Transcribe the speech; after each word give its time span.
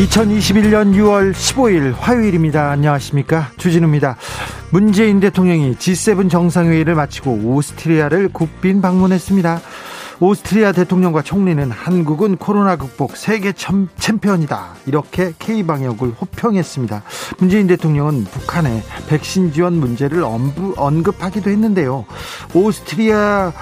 2021년 0.00 0.94
6월 0.94 1.32
15일 1.32 1.92
화요일입니다. 1.94 2.70
안녕하십니까. 2.70 3.50
주진우입니다. 3.58 4.16
문재인 4.70 5.20
대통령이 5.20 5.74
G7 5.74 6.30
정상회의를 6.30 6.94
마치고 6.94 7.30
오스트리아를 7.30 8.30
국빈 8.32 8.80
방문했습니다. 8.80 9.60
오스트리아 10.20 10.72
대통령과 10.72 11.22
총리는 11.22 11.70
한국은 11.70 12.36
코로나 12.36 12.76
극복 12.76 13.16
세계 13.16 13.52
챔피언이다. 13.52 14.74
이렇게 14.84 15.32
K방역을 15.38 16.10
호평했습니다. 16.10 17.02
문재인 17.38 17.66
대통령은 17.66 18.24
북한의 18.24 18.82
백신 19.08 19.52
지원 19.52 19.74
문제를 19.80 20.22
언급하기도 20.22 21.48
했는데요. 21.48 22.04
오스트리아 22.52 23.52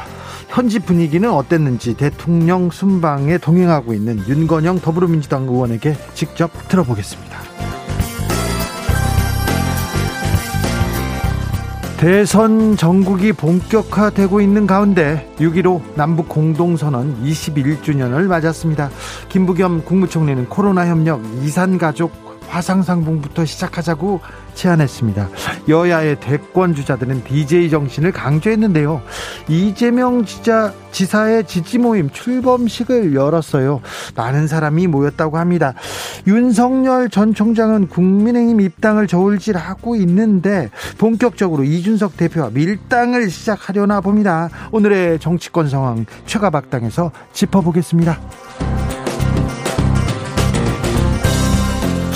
현지 0.48 0.80
분위기는 0.80 1.30
어땠는지 1.30 1.94
대통령 1.94 2.70
순방에 2.70 3.38
동행하고 3.38 3.94
있는 3.94 4.18
윤건영 4.26 4.80
더불어민주당 4.80 5.44
의원에게 5.44 5.96
직접 6.14 6.50
들어보겠습니다. 6.68 7.47
대선 11.98 12.76
전국이 12.76 13.32
본격화되고 13.32 14.40
있는 14.40 14.68
가운데 14.68 15.28
6.15 15.40 15.96
남북 15.96 16.28
공동선언 16.28 17.24
21주년을 17.24 18.28
맞았습니다. 18.28 18.88
김부겸 19.28 19.84
국무총리는 19.84 20.48
코로나 20.48 20.86
협력 20.86 21.20
이산가족 21.42 22.27
화상상봉부터 22.48 23.44
시작하자고 23.44 24.20
제안했습니다. 24.54 25.28
여야의 25.68 26.18
대권 26.18 26.74
주자들은 26.74 27.24
DJ 27.24 27.70
정신을 27.70 28.10
강조했는데요. 28.12 29.00
이재명 29.48 30.24
지자, 30.24 30.72
지사의 30.90 31.46
지지 31.46 31.78
모임 31.78 32.10
출범식을 32.10 33.14
열었어요. 33.14 33.80
많은 34.16 34.48
사람이 34.48 34.88
모였다고 34.88 35.38
합니다. 35.38 35.74
윤석열 36.26 37.08
전 37.08 37.34
총장은 37.34 37.88
국민의힘 37.88 38.60
입당을 38.60 39.06
저울질하고 39.06 39.94
있는데 39.96 40.70
본격적으로 40.98 41.62
이준석 41.62 42.16
대표와 42.16 42.50
밀당을 42.50 43.30
시작하려나 43.30 44.00
봅니다. 44.00 44.48
오늘의 44.72 45.20
정치권 45.20 45.68
상황 45.68 46.04
최가박당에서 46.26 47.12
짚어보겠습니다. 47.32 48.18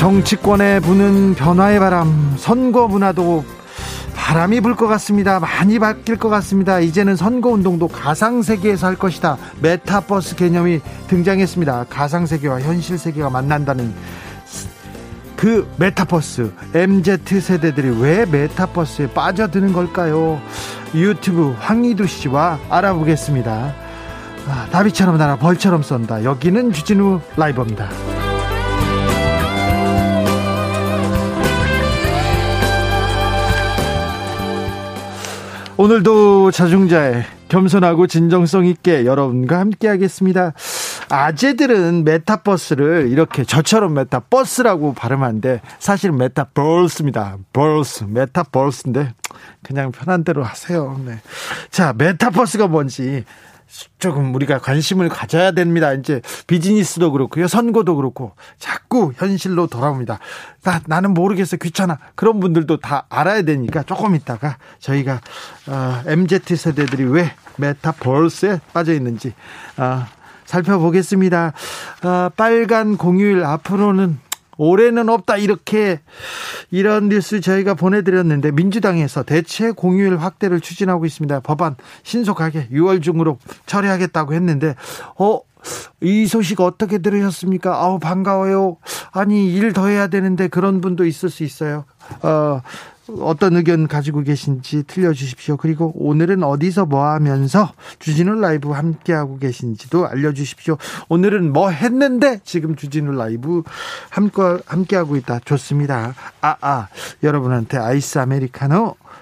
정치권에 0.02 0.80
부는 0.80 1.36
변화의 1.36 1.78
바람, 1.78 2.34
선거 2.36 2.88
문화도 2.88 3.44
바람이 4.16 4.60
불 4.60 4.74
것 4.74 4.88
같습니다. 4.88 5.38
많이 5.38 5.78
바뀔 5.78 6.16
것 6.16 6.28
같습니다. 6.28 6.80
이제는 6.80 7.14
선거 7.14 7.50
운동도 7.50 7.86
가상 7.86 8.42
세계에서 8.42 8.88
할 8.88 8.96
것이다. 8.96 9.36
메타버스 9.60 10.34
개념이 10.34 10.80
등장했습니다. 11.06 11.86
가상 11.88 12.26
세계와 12.26 12.62
현실 12.62 12.98
세계가 12.98 13.30
만난다는 13.30 13.94
그 15.36 15.70
메타버스 15.76 16.52
MZ 16.74 17.40
세대들이 17.40 18.00
왜 18.00 18.26
메타버스에 18.26 19.10
빠져드는 19.12 19.72
걸까요? 19.72 20.40
유튜브 20.96 21.54
황희두 21.60 22.08
씨와 22.08 22.58
알아보겠습니다. 22.68 23.72
아, 24.48 24.66
나비처럼 24.72 25.16
날아 25.16 25.36
벌처럼 25.36 25.84
쏜다. 25.84 26.24
여기는 26.24 26.72
주진우 26.72 27.20
라이브입니다. 27.36 27.88
오늘도 35.78 36.50
자중자애 36.50 37.24
겸손하고 37.48 38.06
진정성 38.06 38.66
있게 38.66 39.06
여러분과 39.06 39.58
함께 39.58 39.88
하겠습니다. 39.88 40.52
아재들은 41.08 42.04
메타버스를 42.04 43.08
이렇게 43.10 43.44
저처럼 43.44 43.94
메타버스라고 43.94 44.94
발음하는데 44.94 45.60
사실 45.78 46.12
metaverse입니다. 46.12 47.38
verse, 47.52 48.04
metaverse인데 48.04 49.14
그냥 49.62 49.92
편한 49.92 50.24
대로 50.24 50.44
하세요. 50.44 51.00
네. 51.04 51.20
자, 51.70 51.94
메타버스가 51.96 52.68
뭔지 52.68 53.24
조금 53.98 54.34
우리가 54.34 54.58
관심을 54.58 55.08
가져야 55.08 55.52
됩니다. 55.52 55.92
이제 55.94 56.20
비즈니스도 56.46 57.12
그렇고요. 57.12 57.48
선거도 57.48 57.96
그렇고 57.96 58.32
자꾸 58.58 59.12
현실로 59.16 59.66
돌아옵니다. 59.66 60.18
나, 60.62 60.80
나는 60.86 61.14
모르겠어. 61.14 61.56
귀찮아. 61.56 61.98
그런 62.14 62.40
분들도 62.40 62.78
다 62.78 63.06
알아야 63.08 63.42
되니까 63.42 63.82
조금 63.82 64.14
있다가 64.14 64.58
저희가 64.78 65.20
어, 65.68 66.02
MZ 66.06 66.56
세대들이 66.56 67.04
왜 67.04 67.34
메타버스에 67.56 68.60
빠져 68.72 68.92
있는지 68.92 69.32
어, 69.78 70.04
살펴보겠습니다. 70.44 71.52
어, 72.04 72.28
빨간 72.36 72.96
공휴일 72.96 73.44
앞으로는 73.44 74.18
올해는 74.58 75.08
없다 75.08 75.38
이렇게 75.38 76.00
이런 76.72 77.10
뉴스 77.10 77.40
저희가 77.40 77.74
보내드렸는데 77.74 78.50
민주당에서 78.50 79.22
대체 79.22 79.70
공휴일 79.70 80.16
확대를 80.16 80.60
추진하고 80.60 81.04
있습니다. 81.04 81.40
법안 81.40 81.76
신속하게 82.02 82.68
6월 82.72 83.02
중으로 83.02 83.38
처리하겠다고 83.66 84.34
했는데 84.34 84.74
어. 85.16 85.40
이 86.00 86.26
소식 86.26 86.60
어떻게 86.60 86.98
들으셨습니까? 86.98 87.74
아우 87.74 87.98
반가워요. 87.98 88.76
아니 89.12 89.52
일 89.52 89.72
더 89.72 89.86
해야 89.86 90.06
되는데 90.08 90.48
그런 90.48 90.80
분도 90.80 91.04
있을 91.06 91.30
수 91.30 91.44
있어요. 91.44 91.84
어, 92.22 92.60
어떤 93.20 93.56
의견 93.56 93.88
가지고 93.88 94.22
계신지 94.22 94.84
들려주십시오. 94.84 95.56
그리고 95.56 95.92
오늘은 95.96 96.42
어디서 96.42 96.86
뭐 96.86 97.06
하면서 97.06 97.72
주진우 97.98 98.34
라이브 98.40 98.70
함께하고 98.70 99.38
계신지도 99.38 100.06
알려주십시오. 100.06 100.76
오늘은 101.08 101.52
뭐 101.52 101.70
했는데 101.70 102.40
지금 102.44 102.76
주진우 102.76 103.12
라이브 103.12 103.62
함께, 104.10 104.42
함께하고 104.66 105.16
있다. 105.16 105.40
좋습니다. 105.44 106.14
아, 106.40 106.56
아, 106.60 106.88
여러분한테 107.22 107.78
아이스 107.78 108.18
아메리카노 108.18 108.94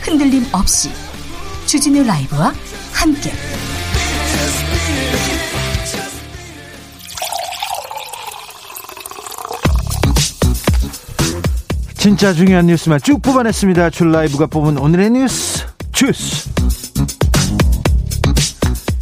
흔들림 0.00 0.44
없이 0.52 0.90
주진우 1.66 2.02
라이브와 2.04 2.52
함께. 2.92 3.32
진짜 11.96 12.32
중요한 12.32 12.66
뉴스만 12.66 12.98
쭉 13.02 13.20
뽑아냈습니다. 13.20 13.90
줄 13.90 14.10
라이브가 14.10 14.46
뽑은 14.46 14.78
오늘의 14.78 15.10
뉴스 15.10 15.66
주스. 15.92 16.59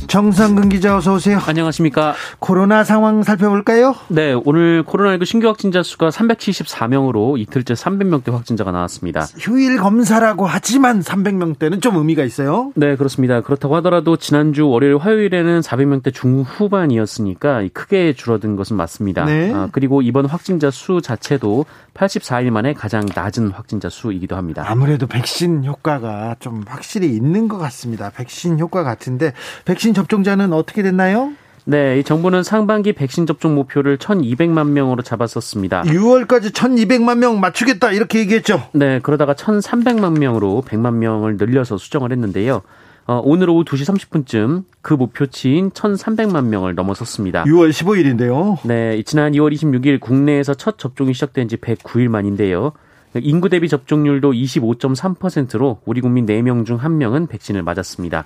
정상근 0.08 0.70
기자 0.70 0.96
어서 0.96 1.12
오세요. 1.14 1.38
안녕하십니까. 1.38 2.14
코로나 2.38 2.82
상황 2.82 3.22
살펴볼까요? 3.22 3.94
네, 4.08 4.32
오늘 4.32 4.82
코로나19 4.82 5.26
신규 5.26 5.48
확진자 5.48 5.82
수가 5.82 6.08
374명으로 6.08 7.38
이틀째 7.38 7.74
300명대 7.74 8.32
확진자가 8.32 8.72
나왔습니다. 8.72 9.26
휴일 9.38 9.76
검사라고 9.76 10.46
하지만 10.46 11.00
300명대는 11.00 11.82
좀 11.82 11.96
의미가 11.96 12.24
있어요? 12.24 12.72
네, 12.74 12.96
그렇습니다. 12.96 13.42
그렇다고 13.42 13.76
하더라도 13.76 14.16
지난주 14.16 14.66
월요일 14.66 14.96
화요일에는 14.96 15.60
400명대 15.60 16.14
중후반이었으니까 16.14 17.68
크게 17.74 18.14
줄어든 18.14 18.56
것은 18.56 18.76
맞습니다. 18.76 19.26
네. 19.26 19.52
아, 19.52 19.68
그리고 19.72 20.00
이번 20.00 20.24
확진자 20.24 20.70
수 20.70 21.02
자체도 21.02 21.66
84일 21.92 22.50
만에 22.50 22.72
가장 22.72 23.04
낮은 23.14 23.50
확진자 23.50 23.90
수이기도 23.90 24.36
합니다. 24.36 24.64
아무래도 24.66 25.06
백신 25.06 25.64
효과가 25.66 26.36
좀 26.38 26.64
확실히 26.66 27.08
있는 27.14 27.48
것 27.48 27.58
같습니다. 27.58 28.10
백신 28.10 28.58
효과 28.58 28.84
같은데 28.84 29.32
백신 29.66 29.97
접종자는 29.98 30.52
어떻게 30.52 30.82
됐나요? 30.82 31.32
네, 31.64 31.98
이 31.98 32.04
정부는 32.04 32.44
상반기 32.44 32.92
백신 32.92 33.26
접종 33.26 33.54
목표를 33.54 33.98
1,200만 33.98 34.68
명으로 34.68 35.02
잡았었습니다. 35.02 35.82
6월까지 35.82 36.52
1,200만 36.52 37.18
명 37.18 37.40
맞추겠다 37.40 37.90
이렇게 37.92 38.20
얘기했죠. 38.20 38.62
네, 38.72 39.00
그러다가 39.00 39.34
1,300만 39.34 40.18
명으로 40.18 40.62
100만 40.66 40.94
명을 40.94 41.36
늘려서 41.36 41.76
수정을 41.76 42.12
했는데요. 42.12 42.62
어, 43.06 43.20
오늘 43.24 43.50
오후 43.50 43.64
2시 43.64 43.84
30분쯤 43.84 44.64
그 44.82 44.94
목표치인 44.94 45.70
1,300만 45.70 46.44
명을 46.46 46.74
넘어섰습니다. 46.74 47.44
6월 47.44 47.70
15일인데요. 47.70 48.58
네, 48.66 49.02
지난 49.02 49.32
2월 49.32 49.52
26일 49.52 50.00
국내에서 50.00 50.54
첫 50.54 50.78
접종이 50.78 51.12
시작된 51.12 51.48
지 51.48 51.56
109일 51.56 52.08
만인데요. 52.08 52.72
인구 53.16 53.48
대비 53.48 53.68
접종률도 53.68 54.32
25.3%로 54.32 55.80
우리 55.84 56.00
국민 56.00 56.24
4명 56.26 56.64
중 56.64 56.78
1명은 56.78 57.28
백신을 57.28 57.62
맞았습니다. 57.62 58.24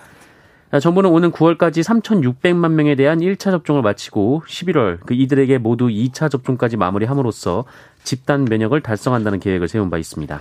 정부는 0.81 1.11
오는 1.11 1.31
9월까지 1.31 1.83
3,600만 1.83 2.73
명에 2.73 2.95
대한 2.95 3.21
1차 3.21 3.51
접종을 3.51 3.83
마치고 3.83 4.43
11월 4.47 4.99
그 5.05 5.13
이들에게 5.15 5.59
모두 5.59 5.89
2차 5.89 6.31
접종까지 6.31 6.77
마무리함으로써 6.79 7.65
집단 8.05 8.45
면역을 8.47 8.81
달성한다는 8.81 9.39
계획을 9.39 9.69
세운 9.69 9.91
바 9.91 9.99
있습니다. 9.99 10.41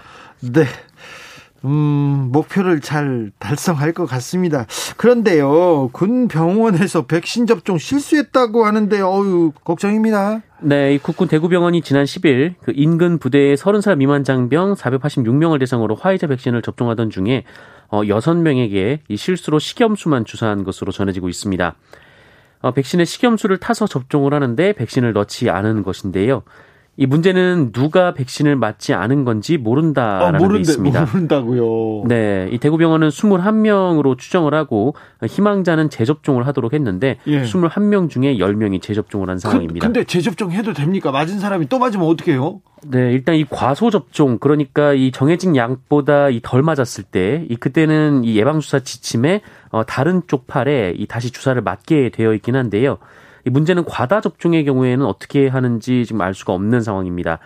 네. 0.54 0.66
음, 1.64 2.30
목표를 2.32 2.82
잘 2.82 3.32
달성할 3.38 3.92
것 3.92 4.06
같습니다. 4.08 4.66
그런데요, 4.98 5.90
군 5.92 6.28
병원에서 6.28 7.06
백신 7.06 7.46
접종 7.46 7.78
실수했다고 7.78 8.66
하는데, 8.66 9.00
어유 9.00 9.52
걱정입니다. 9.64 10.42
네, 10.62 10.96
이 10.96 10.98
국군 10.98 11.28
대구병원이 11.28 11.82
지난 11.82 12.06
10일 12.06 12.56
그 12.64 12.72
인근 12.76 13.20
부대의 13.20 13.58
30살 13.58 13.98
미만 13.98 14.24
장병 14.24 14.74
486명을 14.74 15.60
대상으로 15.60 15.96
화이자 15.96 16.28
백신을 16.28 16.62
접종하던 16.62 17.10
중에 17.10 17.44
어, 17.92 18.04
6명에게 18.04 19.00
이 19.10 19.18
실수로 19.18 19.60
식염수만 19.60 20.26
주사한 20.26 20.64
것으로 20.64 20.92
전해지고 20.92 21.30
있습니다. 21.30 21.76
어, 22.62 22.72
백신의 22.72 23.06
식염수를 23.06 23.58
타서 23.58 23.86
접종을 23.86 24.34
하는데 24.34 24.74
백신을 24.74 25.14
넣지 25.14 25.50
않은 25.50 25.84
것인데요. 25.84 26.44
이 27.02 27.08
문제는 27.08 27.72
누가 27.72 28.14
백신을 28.14 28.56
맞지 28.58 28.94
않은 28.94 29.26
건지 29.26 29.58
모른다라는 29.58 30.36
아, 30.36 30.38
모른데, 30.38 30.58
게 30.58 30.62
있습니다. 30.62 31.06
모른다고요. 31.12 32.04
네, 32.08 32.48
이 32.52 32.60
대구병원은 32.60 33.10
21명으로 33.10 34.20
추정을 34.20 34.54
하고 34.54 34.94
희망자는 35.28 35.90
재접종을 35.90 36.46
하도록 36.46 36.72
했는데 36.74 37.18
예. 37.26 37.42
21명 37.42 38.08
중에 38.08 38.36
10명이 38.38 38.84
재접종을 38.84 39.30
한 39.30 39.38
그, 39.38 39.42
상황입니다. 39.42 39.88
그, 39.88 39.92
근데 39.94 40.04
재접종 40.04 40.52
해도 40.52 40.74
됩니까? 40.74 41.12
맞은 41.12 41.40
사람이 41.40 41.70
또 41.70 41.80
맞으면 41.80 42.06
어떻게 42.06 42.34
해요? 42.34 42.62
네, 42.84 43.12
일단 43.14 43.36
이 43.36 43.46
과소 43.46 43.90
접종 43.90 44.38
그러니까 44.38 44.94
이 44.94 45.12
정해진 45.12 45.56
양보다 45.56 46.30
이 46.30 46.40
덜 46.44 46.62
맞았을 46.62 47.04
때 47.06 47.46
이 47.50 47.56
그때는 47.56 48.24
이 48.26 48.36
예방 48.38 48.60
주사 48.60 48.80
지침에 48.80 49.42
어 49.72 49.84
다른 49.86 50.22
쪽 50.28 50.46
팔에 50.46 50.94
이 50.98 51.08
다시 51.08 51.32
주사를 51.32 51.60
맞게 51.62 52.10
되어 52.14 52.34
있긴 52.36 52.56
한데요. 52.56 52.98
이 53.46 53.50
문제는 53.50 53.86
과다 53.86 54.22
접종의 54.22 54.66
경우에는 54.66 55.06
어떻게 55.06 55.48
하는지 55.48 56.06
지금 56.06 56.22
알 56.22 56.34
수가 56.34 56.54
없는 56.54 56.82
상황입니다. 56.82 57.40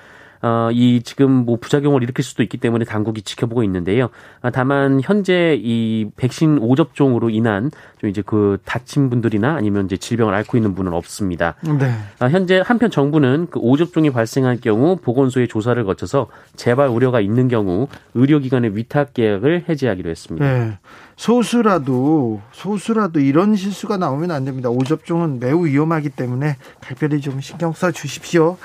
어, 0.46 0.70
이 0.72 1.02
지금 1.04 1.32
뭐 1.32 1.58
부작용을 1.60 2.04
일으킬 2.04 2.24
수도 2.24 2.44
있기 2.44 2.58
때문에 2.58 2.86
당국이 2.86 3.24
지켜보고 3.24 3.64
있는데요. 3.64 4.10
아, 4.44 4.52
다만 4.52 5.02
현재 5.02 5.60
이 5.60 6.08
백신 6.18 6.60
5접종으로 6.60 7.34
인한 7.34 7.72
좀 7.98 8.12
이제 8.12 8.22
그 8.24 8.60
다친 8.64 9.10
분들이나 9.10 9.56
아니면 9.56 9.86
이제 9.86 9.98
질병을 9.98 10.36
앓고 10.36 10.58
있는 10.58 10.76
분은 10.76 10.94
없습니다. 10.94 11.56
네. 11.64 11.92
아, 12.20 12.28
현재 12.28 12.62
한편 12.64 12.92
정부는 12.92 13.48
그 13.50 13.60
5접종이 13.60 14.14
발생할 14.14 14.58
경우 14.62 14.98
보건소의 14.98 15.48
조사를 15.48 15.84
거쳐서 15.84 16.28
재발 16.56 16.90
우려가 16.90 17.22
있는 17.22 17.48
경우 17.48 17.88
의료기관의 18.14 18.78
위탁 18.78 19.16
계약을 19.16 19.66
해지하기로 19.68 20.12
했습니다. 20.12 20.46
네. 20.46 20.78
소수라도 21.16 22.42
소수라도 22.52 23.20
이런 23.20 23.56
실수가 23.56 23.98
나오면 23.98 24.32
안 24.32 24.46
됩니다. 24.46 24.70
5접종은 24.70 25.40
매우 25.40 25.66
위험하기 25.66 26.10
때문에 26.10 26.58
각별히 26.82 27.22
좀 27.22 27.42
신경 27.42 27.74
써 27.74 27.92
주십시오. 27.92 28.58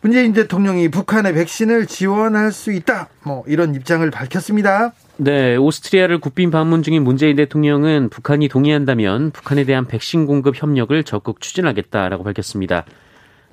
문재인 0.00 0.32
대통령이 0.32 0.88
북한의 0.88 1.34
백신을 1.34 1.86
지원할 1.86 2.50
수 2.50 2.72
있다. 2.72 3.08
뭐 3.22 3.44
이런 3.46 3.74
입장을 3.74 4.10
밝혔습니다. 4.10 4.92
네, 5.18 5.56
오스트리아를 5.56 6.18
국빈 6.18 6.50
방문 6.50 6.82
중인 6.82 7.04
문재인 7.04 7.36
대통령은 7.36 8.08
북한이 8.08 8.48
동의한다면 8.48 9.30
북한에 9.30 9.64
대한 9.64 9.86
백신 9.86 10.26
공급 10.26 10.60
협력을 10.60 11.04
적극 11.04 11.40
추진하겠다라고 11.40 12.24
밝혔습니다. 12.24 12.84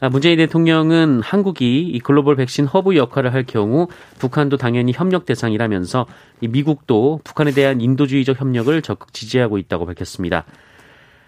아, 0.01 0.09
문재인 0.09 0.37
대통령은 0.37 1.21
한국이 1.21 1.81
이 1.81 1.99
글로벌 1.99 2.37
백신 2.37 2.65
허브 2.65 2.95
역할을 2.95 3.33
할 3.33 3.43
경우 3.43 3.87
북한도 4.17 4.57
당연히 4.57 4.93
협력 4.93 5.25
대상이라면서 5.25 6.05
미국도 6.41 7.19
북한에 7.23 7.51
대한 7.51 7.81
인도주의적 7.81 8.39
협력을 8.39 8.81
적극 8.81 9.13
지지하고 9.13 9.57
있다고 9.57 9.85
밝혔습니다. 9.85 10.45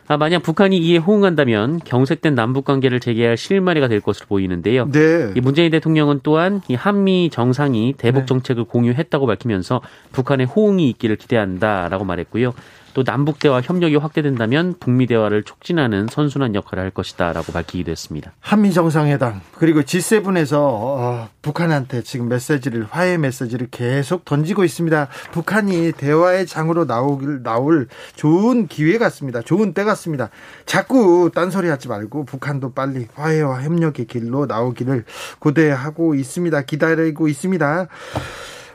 아, 0.07 0.17
만약 0.17 0.43
북한이 0.43 0.77
이에 0.77 0.97
호응한다면 0.97 1.79
경색된 1.79 2.35
남북 2.35 2.65
관계를 2.65 2.99
재개할 2.99 3.37
실마리가 3.37 3.87
될 3.87 4.01
것으로 4.01 4.27
보이는데요. 4.27 4.89
네. 4.91 5.31
이 5.35 5.39
문재인 5.41 5.71
대통령은 5.71 6.21
또한 6.23 6.61
이 6.67 6.75
한미 6.75 7.29
정상이 7.31 7.93
대북 7.97 8.21
네. 8.21 8.25
정책을 8.25 8.65
공유했다고 8.65 9.25
밝히면서 9.25 9.81
북한의 10.11 10.47
호응이 10.47 10.89
있기를 10.89 11.15
기대한다라고 11.15 12.03
말했고요. 12.03 12.53
또 12.93 13.03
남북 13.03 13.39
대화 13.39 13.61
협력이 13.61 13.95
확대된다면 13.95 14.75
북미 14.79 15.07
대화를 15.07 15.43
촉진하는 15.43 16.07
선순환 16.09 16.55
역할을 16.55 16.83
할 16.83 16.91
것이다라고 16.91 17.53
밝히기도 17.53 17.91
했습니다. 17.91 18.31
한미 18.39 18.73
정상회담 18.73 19.41
그리고 19.57 19.81
G7에서 19.81 20.53
어, 20.53 21.29
북한한테 21.41 22.03
지금 22.03 22.29
메시지를 22.29 22.87
화해 22.89 23.17
메시지를 23.17 23.67
계속 23.71 24.25
던지고 24.25 24.63
있습니다. 24.63 25.07
북한이 25.31 25.93
대화의 25.93 26.45
장으로 26.45 26.85
나오길 26.85 27.43
나올 27.43 27.87
좋은 28.15 28.67
기회 28.67 28.97
같습니다. 28.97 29.41
좋은 29.41 29.73
때 29.73 29.83
같습니다. 29.83 30.29
자꾸 30.65 31.31
딴소리 31.33 31.69
하지 31.69 31.87
말고 31.87 32.25
북한도 32.25 32.73
빨리 32.73 33.07
화해와 33.13 33.61
협력의 33.63 34.05
길로 34.05 34.45
나오기를 34.45 35.05
고대하고 35.39 36.15
있습니다. 36.15 36.61
기다리고 36.63 37.27
있습니다. 37.27 37.87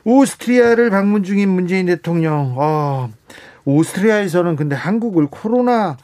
오스트리아를 0.04 0.90
방문 0.90 1.24
중인 1.24 1.48
문재인 1.48 1.86
대통령 1.86 2.54
어, 2.56 3.10
오스트리아에서는 3.66 4.56
근데 4.56 4.74
한국을 4.74 5.26
코로나 5.30 5.98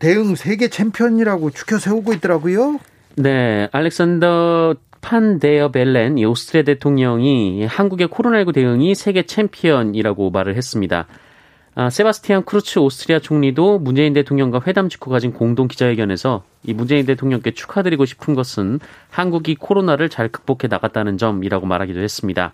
대응 0.00 0.34
세계 0.34 0.68
챔피언이라고 0.68 1.50
추켜 1.50 1.78
세우고 1.78 2.14
있더라고요. 2.14 2.80
네, 3.16 3.68
알렉산더 3.70 4.74
판데어 5.02 5.70
벨렌 5.70 6.16
오스트리아 6.18 6.62
대통령이 6.62 7.66
한국의 7.66 8.08
코로나19 8.08 8.54
대응이 8.54 8.94
세계 8.94 9.24
챔피언이라고 9.24 10.30
말을 10.30 10.56
했습니다. 10.56 11.06
아, 11.74 11.88
세바스티안 11.88 12.44
쿠르츠 12.44 12.80
오스트리아 12.80 13.18
총리도 13.18 13.78
문재인 13.78 14.12
대통령과 14.12 14.60
회담 14.66 14.88
직후 14.88 15.10
가진 15.10 15.32
공동 15.32 15.68
기자회견에서 15.68 16.44
이 16.64 16.74
문재인 16.74 17.06
대통령께 17.06 17.52
축하드리고 17.52 18.04
싶은 18.04 18.34
것은 18.34 18.78
한국이 19.10 19.54
코로나를 19.54 20.08
잘 20.08 20.28
극복해 20.28 20.68
나갔다는 20.68 21.16
점이라고 21.16 21.66
말하기도 21.66 22.00
했습니다. 22.00 22.52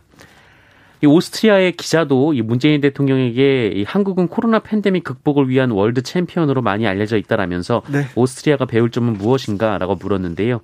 이 1.03 1.07
오스트리아의 1.07 1.73
기자도 1.73 2.35
이 2.35 2.43
문재인 2.43 2.81
대통령에게 2.81 3.73
이 3.75 3.85
한국은 3.85 4.29
코로나 4.29 4.59
팬데믹 4.59 5.05
극복을 5.05 5.49
위한 5.49 5.71
world 5.71 6.03
champion으로 6.03 6.63
많이 6.63 6.87
알려져 6.87 7.17
있다라면서 7.17 7.83
네. 7.91 8.07
오스트리아가 8.17 8.65
배울 8.65 8.91
점은 8.91 9.15
무엇인가라고 9.15 9.95
물었는데요. 9.97 10.61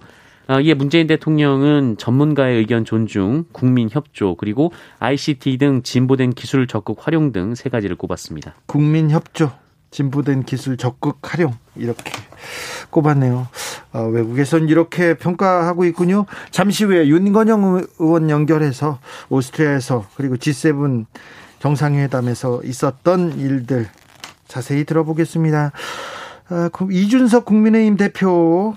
아, 0.47 0.61
이에 0.61 0.75
문재인 0.75 1.07
대통령은 1.07 1.97
전문가의 1.97 2.59
의견 2.59 2.85
존중, 2.85 3.45
국민 3.53 3.89
협조, 3.91 4.35
그리고 4.35 4.73
ICT 4.99 5.57
등 5.57 5.83
진보된 5.83 6.33
기술 6.33 6.67
적극 6.67 7.07
활용 7.07 7.33
등 7.33 7.55
세 7.55 7.71
가지를 7.71 7.97
꼽았습니다. 7.97 8.55
국민 8.67 9.11
협조, 9.11 9.51
진보된 9.91 10.43
기술 10.45 10.77
적극 10.77 11.19
활용 11.23 11.53
이렇게 11.77 12.11
꼽았네요. 12.91 13.49
어, 13.93 14.03
외국에선 14.09 14.69
이렇게 14.69 15.15
평가하고 15.15 15.85
있군요. 15.85 16.27
잠시 16.51 16.85
후에 16.85 17.07
윤건영 17.09 17.87
의원 17.99 18.31
연결해서 18.31 18.99
오스트리아에서 19.29 20.07
그리고 20.17 20.37
G7 20.37 21.07
정상회담에서 21.61 22.63
있었던 22.65 23.39
일들 23.39 23.89
자세히 24.49 24.85
들어보겠습니다. 24.85 25.73
아, 26.51 26.71
이준석 26.91 27.47
국민의힘 27.47 27.97
대표 27.97 28.75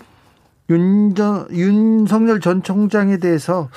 윤저, 0.69 1.47
윤석열 1.51 2.41
전 2.41 2.61
총장에 2.61 3.17
대해서 3.17 3.69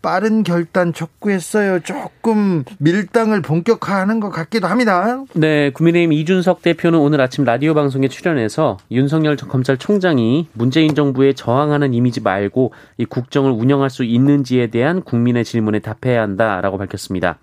빠른 0.00 0.44
결단 0.44 0.92
촉구했어요. 0.92 1.80
조금 1.80 2.64
밀당을 2.78 3.42
본격화하는 3.42 4.20
것 4.20 4.30
같기도 4.30 4.68
합니다. 4.68 5.24
네, 5.34 5.70
국민의힘 5.70 6.12
이준석 6.12 6.62
대표는 6.62 6.98
오늘 7.00 7.20
아침 7.20 7.44
라디오 7.44 7.74
방송에 7.74 8.06
출연해서 8.06 8.76
윤석열 8.92 9.36
검찰총장이 9.36 10.48
문재인 10.52 10.94
정부에 10.94 11.32
저항하는 11.32 11.92
이미지 11.92 12.20
말고 12.20 12.72
이 12.98 13.04
국정을 13.04 13.50
운영할 13.50 13.90
수 13.90 14.04
있는지에 14.04 14.68
대한 14.68 15.02
국민의 15.02 15.44
질문에 15.44 15.80
답해야 15.80 16.22
한다라고 16.22 16.78
밝혔습니다. 16.78 17.38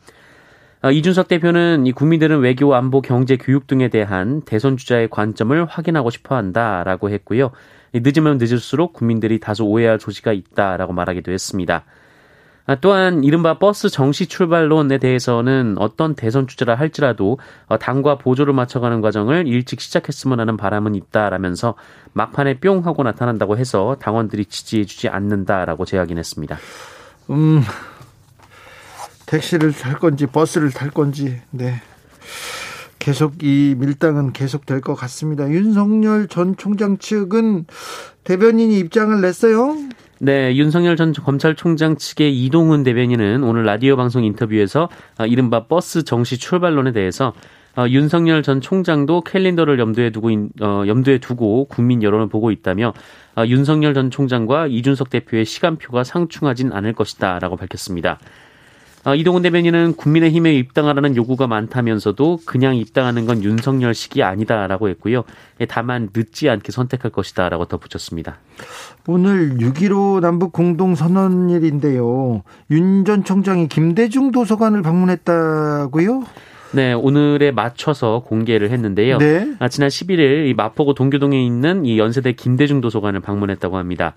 아, 0.81 0.91
이준석 0.91 1.27
대표는 1.27 1.87
이 1.87 1.91
국민들은 1.91 2.41
외교, 2.41 2.75
안보, 2.75 3.01
경제, 3.01 3.37
교육 3.37 3.65
등에 3.65 3.87
대한 3.87 4.41
대선 4.41 4.77
주자의 4.77 5.09
관점을 5.09 5.65
확인하고 5.65 6.11
싶어 6.11 6.35
한다라고 6.35 7.09
했고요. 7.09 7.51
늦으면 8.01 8.37
늦을수록 8.37 8.93
국민들이 8.93 9.39
다소 9.39 9.65
오해할 9.65 9.99
조지가 9.99 10.33
있다라고 10.33 10.93
말하기도 10.93 11.31
했습니다. 11.31 11.83
아, 12.67 12.75
또한 12.75 13.23
이른바 13.23 13.59
버스 13.59 13.89
정시 13.89 14.25
출발론에 14.25 14.97
대해서는 14.97 15.75
어떤 15.77 16.15
대선 16.15 16.47
주자라 16.47 16.73
할지라도 16.75 17.37
어, 17.67 17.77
당과 17.77 18.17
보조를 18.17 18.53
맞춰가는 18.53 19.01
과정을 19.01 19.47
일찍 19.47 19.81
시작했으면 19.81 20.39
하는 20.39 20.57
바람은 20.57 20.95
있다라면서 20.95 21.75
막판에 22.13 22.59
뿅 22.59 22.85
하고 22.85 23.03
나타난다고 23.03 23.57
해서 23.57 23.97
당원들이 23.99 24.45
지지해주지 24.45 25.09
않는다라고 25.09 25.85
제약인했습니다. 25.85 26.57
음, 27.29 27.61
택시를 29.27 29.71
탈 29.71 29.99
건지 29.99 30.25
버스를 30.25 30.71
탈 30.71 30.89
건지 30.89 31.39
네. 31.51 31.81
계속 32.99 33.43
이 33.43 33.75
밀당은 33.77 34.33
계속 34.33 34.65
될 34.65 34.81
것 34.81 34.95
같습니다. 34.95 35.49
윤석열 35.49 36.27
전 36.27 36.55
총장 36.57 36.97
측은 36.97 37.65
대변인이 38.23 38.77
입장을 38.79 39.19
냈어요. 39.21 39.75
네, 40.19 40.55
윤석열 40.55 40.95
전 40.95 41.11
검찰총장 41.13 41.97
측의 41.97 42.45
이동훈 42.45 42.83
대변인은 42.83 43.43
오늘 43.43 43.63
라디오 43.63 43.95
방송 43.97 44.23
인터뷰에서 44.23 44.89
아, 45.17 45.25
이른바 45.25 45.67
버스 45.67 46.03
정시 46.03 46.37
출발론에 46.37 46.93
대해서 46.93 47.33
어, 47.77 47.85
윤석열 47.89 48.41
전 48.41 48.61
총장도 48.61 49.21
캘린더를 49.21 49.77
염두에 49.79 50.09
두고 50.11 50.29
어, 50.61 50.83
염두에 50.87 51.17
두고 51.17 51.65
국민 51.65 52.01
여론을 52.01 52.29
보고 52.29 52.49
있다며 52.51 52.93
어, 53.35 53.45
윤석열 53.45 53.93
전 53.93 54.09
총장과 54.09 54.67
이준석 54.67 55.09
대표의 55.09 55.43
시간표가 55.43 56.05
상충하진 56.05 56.71
않을 56.71 56.93
것이다라고 56.93 57.57
밝혔습니다. 57.57 58.17
어, 59.05 59.13
이동훈 59.13 59.43
대변인은 59.43 59.93
국민의힘에 59.95 60.53
입당하라는 60.55 61.15
요구가 61.15 61.45
많다면서도 61.45 62.39
그냥 62.45 62.75
입당하는 62.75 63.25
건 63.27 63.43
윤석열식이 63.43 64.23
아니다라고 64.23 64.89
했고요. 64.89 65.23
예, 65.61 65.65
다만 65.65 66.09
늦지 66.15 66.49
않게 66.49 66.71
선택할 66.71 67.11
것이다라고 67.11 67.65
덧붙였습니다. 67.65 68.37
오늘 69.05 69.57
6.15 69.59 70.21
남북 70.21 70.51
공동선언일인데요. 70.53 72.41
윤 72.71 73.05
전 73.05 73.23
총장이 73.23 73.67
김대중 73.67 74.31
도서관을 74.31 74.81
방문했다고요? 74.81 76.23
네, 76.71 76.93
오늘에 76.93 77.51
맞춰서 77.51 78.23
공개를 78.25 78.71
했는데요. 78.71 79.19
네. 79.19 79.53
아, 79.59 79.69
지난 79.69 79.89
11일 79.89 80.47
이 80.47 80.53
마포구 80.55 80.95
동교동에 80.95 81.41
있는 81.45 81.85
이 81.85 81.99
연세대 81.99 82.31
김대중 82.33 82.81
도서관을 82.81 83.19
방문했다고 83.19 83.77
합니다. 83.77 84.13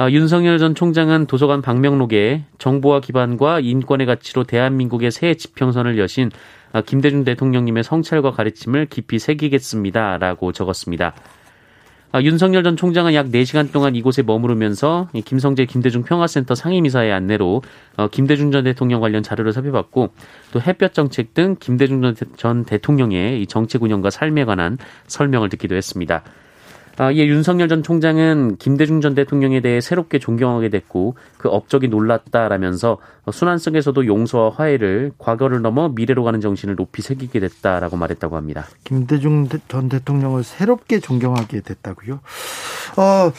아, 0.00 0.08
윤석열 0.12 0.58
전 0.58 0.76
총장은 0.76 1.26
도서관 1.26 1.60
방명록에 1.60 2.44
정보화 2.58 3.00
기반과 3.00 3.58
인권의 3.58 4.06
가치로 4.06 4.44
대한민국의 4.44 5.10
새 5.10 5.34
지평선을 5.34 5.98
여신 5.98 6.30
아, 6.72 6.82
김대중 6.82 7.24
대통령님의 7.24 7.82
성찰과 7.82 8.30
가르침을 8.30 8.86
깊이 8.86 9.18
새기겠습니다 9.18 10.18
라고 10.18 10.52
적었습니다. 10.52 11.14
아, 12.12 12.22
윤석열 12.22 12.62
전 12.62 12.76
총장은 12.76 13.12
약 13.14 13.26
4시간 13.26 13.72
동안 13.72 13.96
이곳에 13.96 14.22
머무르면서 14.22 15.08
김성재 15.24 15.64
김대중 15.64 16.04
평화센터 16.04 16.54
상임이사의 16.54 17.12
안내로 17.12 17.62
어, 17.96 18.06
김대중 18.06 18.52
전 18.52 18.62
대통령 18.62 19.00
관련 19.00 19.24
자료를 19.24 19.52
살펴봤고 19.52 20.10
또 20.52 20.60
햇볕 20.60 20.94
정책 20.94 21.34
등 21.34 21.56
김대중 21.58 22.14
전 22.36 22.64
대통령의 22.64 23.44
정책 23.48 23.82
운영과 23.82 24.10
삶에 24.10 24.44
관한 24.44 24.78
설명을 25.08 25.48
듣기도 25.48 25.74
했습니다. 25.74 26.22
아, 27.00 27.12
예, 27.14 27.26
윤석열 27.26 27.68
전 27.68 27.84
총장은 27.84 28.56
김대중 28.56 29.00
전 29.00 29.14
대통령에 29.14 29.60
대해 29.60 29.80
새롭게 29.80 30.18
존경하게 30.18 30.68
됐고 30.68 31.14
그 31.36 31.48
업적이 31.48 31.86
놀랐다라면서 31.88 32.98
순환 33.32 33.58
속에서도 33.58 34.04
용서와 34.04 34.50
화해를 34.50 35.12
과거를 35.16 35.62
넘어 35.62 35.88
미래로 35.90 36.24
가는 36.24 36.40
정신을 36.40 36.74
높이 36.74 37.00
새기게 37.00 37.38
됐다라고 37.38 37.96
말했다고 37.96 38.36
합니다. 38.36 38.66
김대중 38.82 39.48
전 39.68 39.88
대통령을 39.88 40.42
새롭게 40.42 40.98
존경하게 40.98 41.60
됐다고요? 41.60 42.18
어, 42.96 43.32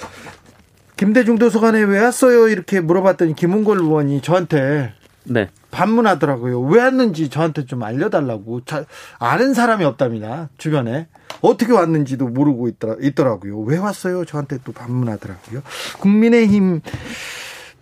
김대중 0.96 1.38
도서관에 1.38 1.82
왜 1.84 2.00
왔어요? 2.00 2.48
이렇게 2.48 2.80
물어봤더니 2.80 3.36
김은걸 3.36 3.80
의원이 3.80 4.22
저한테 4.22 4.94
네. 5.26 5.50
반문하더라고요. 5.72 6.62
왜 6.62 6.82
왔는지 6.82 7.30
저한테 7.30 7.66
좀 7.66 7.84
알려달라고. 7.84 8.66
자, 8.66 8.86
아는 9.20 9.54
사람이 9.54 9.86
없답니다. 9.86 10.50
주변에. 10.58 11.08
어떻게 11.42 11.72
왔는지도 11.72 12.28
모르고 12.28 12.68
있더라, 12.70 12.96
있더라고요. 13.02 13.60
왜 13.62 13.78
왔어요? 13.78 14.26
저한테 14.26 14.58
또 14.64 14.72
반문하더라고요. 14.72 15.62
국민의힘 16.00 16.82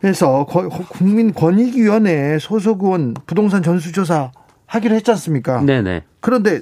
에서 0.04 0.46
국민권익위원회 0.46 2.38
소속 2.40 2.84
의원 2.84 3.16
부동산 3.26 3.64
전수조사 3.64 4.32
하기로 4.68 4.94
했지 4.94 5.10
않습니까? 5.10 5.62
네네. 5.62 6.04
그런데 6.20 6.62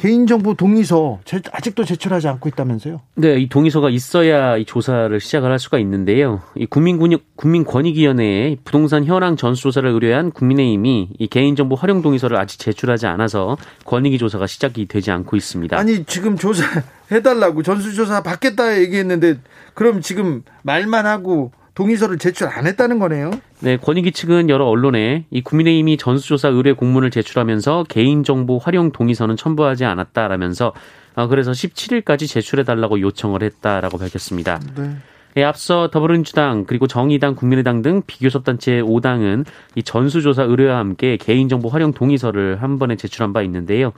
개인정보 0.00 0.54
동의서 0.54 1.20
아직도 1.52 1.84
제출하지 1.84 2.26
않고 2.28 2.48
있다면서요? 2.48 3.02
네, 3.16 3.38
이 3.38 3.50
동의서가 3.50 3.90
있어야 3.90 4.56
이 4.56 4.64
조사를 4.64 5.20
시작을 5.20 5.50
할 5.50 5.58
수가 5.58 5.78
있는데요. 5.78 6.40
이 6.56 6.64
국민권익, 6.64 7.36
국민권익위원회에 7.36 8.56
부동산 8.64 9.04
현황 9.04 9.36
전수조사를 9.36 9.90
의뢰한 9.90 10.30
국민의힘이 10.30 11.10
이 11.18 11.26
개인정보 11.26 11.74
활용 11.74 12.00
동의서를 12.00 12.38
아직 12.38 12.58
제출하지 12.58 13.08
않아서 13.08 13.58
권익위 13.84 14.16
조사가 14.16 14.46
시작이 14.46 14.86
되지 14.86 15.10
않고 15.10 15.36
있습니다. 15.36 15.76
아니 15.78 16.02
지금 16.06 16.38
조사 16.38 16.64
해달라고 17.12 17.60
전수조사 17.62 18.22
받겠다 18.22 18.80
얘기했는데 18.80 19.38
그럼 19.74 20.00
지금 20.00 20.42
말만 20.62 21.04
하고 21.04 21.52
동의서를 21.80 22.18
제출 22.18 22.46
안 22.46 22.66
했다는 22.66 22.98
거네요. 22.98 23.30
네, 23.60 23.78
권익위 23.78 24.12
측은 24.12 24.50
여러 24.50 24.66
언론에 24.66 25.24
이 25.30 25.40
국민의힘이 25.40 25.96
전수조사 25.96 26.48
의뢰 26.48 26.74
공문을 26.74 27.10
제출하면서 27.10 27.86
개인정보 27.88 28.58
활용 28.58 28.92
동의서는 28.92 29.38
첨부하지 29.38 29.86
않았다라면서 29.86 30.74
어, 31.14 31.26
그래서 31.28 31.52
17일까지 31.52 32.28
제출해달라고 32.28 33.00
요청을 33.00 33.42
했다라고 33.42 33.96
밝혔습니다. 33.96 34.60
네. 34.76 34.90
예, 35.38 35.44
앞서 35.44 35.88
더불어민주당 35.88 36.64
그리고 36.66 36.86
정의당 36.86 37.34
국민의당 37.34 37.80
등 37.80 38.02
비교섭단체 38.06 38.82
5당은 38.82 39.46
이 39.74 39.82
전수조사 39.82 40.42
의뢰와 40.42 40.76
함께 40.76 41.16
개인정보 41.16 41.70
활용 41.70 41.94
동의서를 41.94 42.60
한 42.60 42.78
번에 42.78 42.96
제출한 42.96 43.32
바 43.32 43.40
있는데요. 43.42 43.92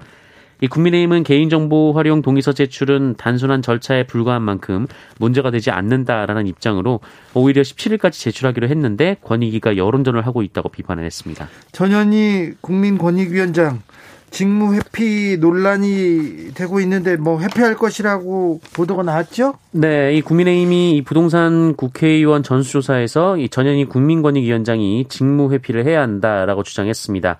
이 0.62 0.68
국민의힘은 0.68 1.24
개인정보 1.24 1.92
활용 1.92 2.22
동의서 2.22 2.52
제출은 2.52 3.16
단순한 3.18 3.62
절차에 3.62 4.04
불과한 4.04 4.42
만큼 4.42 4.86
문제가 5.18 5.50
되지 5.50 5.72
않는다라는 5.72 6.46
입장으로 6.46 7.00
오히려 7.34 7.62
17일까지 7.62 8.12
제출하기로 8.12 8.68
했는데 8.68 9.16
권익위가 9.22 9.76
여론전을 9.76 10.24
하고 10.24 10.42
있다고 10.42 10.68
비판을 10.68 11.04
했습니다. 11.04 11.48
전현희 11.72 12.52
국민권익위원장 12.60 13.82
직무 14.30 14.74
회피 14.74 15.36
논란이 15.40 16.54
되고 16.54 16.78
있는데 16.80 17.16
뭐 17.16 17.40
회피할 17.40 17.74
것이라고 17.74 18.60
보도가 18.72 19.02
나왔죠? 19.02 19.54
네, 19.72 20.14
이 20.14 20.22
국민의힘이 20.22 20.96
이 20.96 21.02
부동산 21.02 21.74
국회의원 21.74 22.44
전수조사에서 22.44 23.36
이 23.36 23.48
전현희 23.48 23.86
국민권익위원장이 23.86 25.06
직무 25.08 25.52
회피를 25.52 25.84
해야 25.86 26.02
한다라고 26.02 26.62
주장했습니다. 26.62 27.38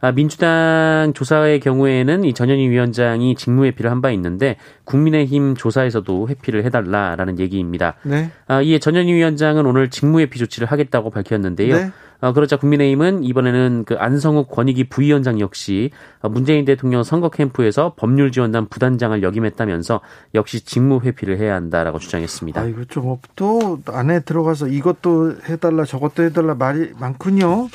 아, 0.00 0.12
민주당 0.12 1.12
조사의 1.14 1.60
경우에는 1.60 2.24
이 2.24 2.32
전현희 2.34 2.68
위원장이 2.68 3.34
직무 3.34 3.64
회피를 3.64 3.90
한 3.90 3.98
바 4.00 4.10
있는데 4.12 4.56
국민의힘 4.84 5.56
조사에서도 5.56 6.28
회피를 6.28 6.64
해달라라는 6.64 7.40
얘기입니다. 7.40 7.94
네. 8.04 8.30
아, 8.46 8.62
이에 8.62 8.78
전현희 8.78 9.12
위원장은 9.12 9.66
오늘 9.66 9.90
직무 9.90 10.20
회피 10.20 10.38
조치를 10.38 10.68
하겠다고 10.70 11.10
밝혔는데요. 11.10 11.74
네. 11.76 11.90
어, 12.20 12.32
그러자 12.32 12.56
국민의힘은 12.56 13.22
이번에는 13.22 13.84
그 13.86 13.94
안성욱 13.96 14.50
권익위 14.50 14.88
부위원장 14.88 15.38
역시 15.38 15.90
문재인 16.22 16.64
대통령 16.64 17.04
선거 17.04 17.28
캠프에서 17.28 17.94
법률 17.96 18.32
지원단 18.32 18.68
부단장을 18.68 19.22
역임했다면서 19.22 20.00
역시 20.34 20.64
직무 20.64 21.00
회피를 21.00 21.38
해야 21.38 21.54
한다라고 21.54 21.98
주장했습니다. 21.98 22.60
아, 22.60 22.64
이거 22.64 22.84
좀또 22.84 23.80
안에 23.86 24.20
들어가서 24.20 24.66
이것도 24.66 25.36
해달라 25.48 25.84
저것도 25.84 26.24
해달라 26.24 26.54
말이 26.54 26.90
많군요. 26.98 27.68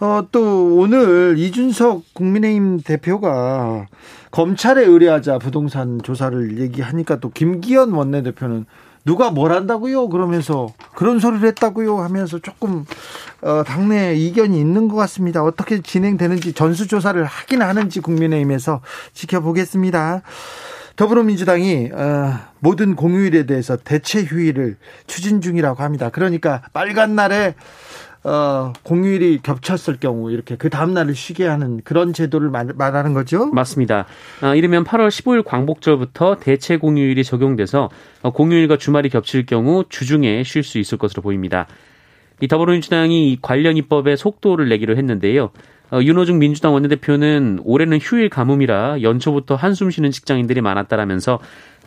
어, 0.00 0.26
또 0.32 0.76
오늘 0.76 1.36
이준석 1.38 2.14
국민의힘 2.14 2.80
대표가 2.80 3.86
검찰에 4.32 4.84
의뢰하자 4.84 5.38
부동산 5.38 6.02
조사를 6.02 6.58
얘기하니까 6.58 7.20
또 7.20 7.30
김기현 7.30 7.92
원내대표는 7.92 8.66
누가 9.04 9.30
뭘 9.30 9.52
한다고요? 9.52 10.08
그러면서 10.08 10.68
그런 10.94 11.18
소리를 11.18 11.46
했다고요? 11.48 11.98
하면서 11.98 12.38
조금 12.38 12.84
어, 13.42 13.62
당내 13.64 14.14
이견이 14.14 14.58
있는 14.58 14.88
것 14.88 14.96
같습니다. 14.96 15.42
어떻게 15.42 15.80
진행되는지 15.80 16.52
전수조사를 16.52 17.24
하긴 17.24 17.62
하는지 17.62 18.00
국민의힘에서 18.00 18.80
지켜보겠습니다. 19.12 20.22
더불어민주당이 20.96 21.90
어, 21.92 22.38
모든 22.60 22.94
공휴일에 22.94 23.46
대해서 23.46 23.76
대체 23.76 24.22
휴일을 24.22 24.76
추진 25.06 25.40
중이라고 25.40 25.82
합니다. 25.82 26.10
그러니까 26.10 26.62
빨간 26.72 27.14
날에 27.14 27.54
어, 28.24 28.72
공휴일이 28.82 29.40
겹쳤을 29.42 29.98
경우 30.00 30.30
이렇게 30.30 30.56
그 30.56 30.70
다음 30.70 30.94
날을 30.94 31.14
쉬게 31.14 31.46
하는 31.46 31.82
그런 31.84 32.14
제도를 32.14 32.48
말, 32.48 32.68
말하는 32.74 33.12
거죠? 33.12 33.46
맞습니다. 33.46 34.06
아, 34.40 34.54
이르면 34.54 34.84
8월 34.84 35.08
15일 35.08 35.44
광복절부터 35.44 36.36
대체 36.40 36.78
공휴일이 36.78 37.22
적용돼서 37.22 37.90
어, 38.22 38.30
공휴일과 38.32 38.78
주말이 38.78 39.10
겹칠 39.10 39.44
경우 39.44 39.84
주중에 39.88 40.42
쉴 40.42 40.62
수 40.62 40.78
있을 40.78 40.96
것으로 40.96 41.20
보입니다. 41.20 41.66
이 42.40 42.48
더불어민주당이 42.48 43.38
관련 43.42 43.76
입법에 43.76 44.16
속도를 44.16 44.70
내기로 44.70 44.96
했는데요. 44.96 45.50
어, 45.92 46.00
윤호중 46.02 46.38
민주당 46.38 46.72
원내대표는 46.72 47.60
올해는 47.62 47.98
휴일 48.00 48.30
가뭄이라 48.30 49.02
연초부터 49.02 49.54
한숨 49.54 49.90
쉬는 49.90 50.10
직장인들이 50.10 50.62
많았다라면서 50.62 51.40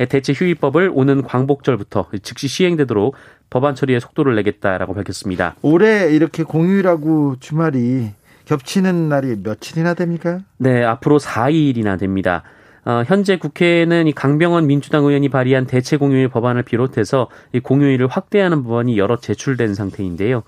대체 0.10 0.34
휴일법을 0.34 0.92
오는 0.94 1.24
광복절부터 1.24 2.12
즉시 2.22 2.48
시행되도록 2.48 3.16
법안 3.50 3.76
처리에 3.76 4.00
속도를 4.00 4.36
내겠다라고 4.36 4.94
밝혔습니다. 4.94 5.56
올해 5.62 6.14
이렇게 6.14 6.44
공휴일하고 6.44 7.38
주말이 7.40 8.12
겹치는 8.46 9.10
날이 9.10 9.36
며칠이나 9.44 9.94
됩니까? 9.94 10.40
네, 10.58 10.84
앞으로 10.84 11.20
4일이나 11.20 12.00
됩니다. 12.00 12.44
어, 12.86 13.04
현재 13.06 13.38
국회는 13.38 14.08
이 14.08 14.14
강병원 14.14 14.66
민주당 14.66 15.04
의원이 15.04 15.28
발의한 15.28 15.66
대체 15.66 15.98
공휴일 15.98 16.30
법안을 16.30 16.64
비롯해서 16.64 17.28
이 17.52 17.60
공휴일을 17.60 18.08
확대하는 18.08 18.64
법안이 18.64 18.98
여러 18.98 19.18
제출된 19.18 19.76
상태인데요. 19.76 20.44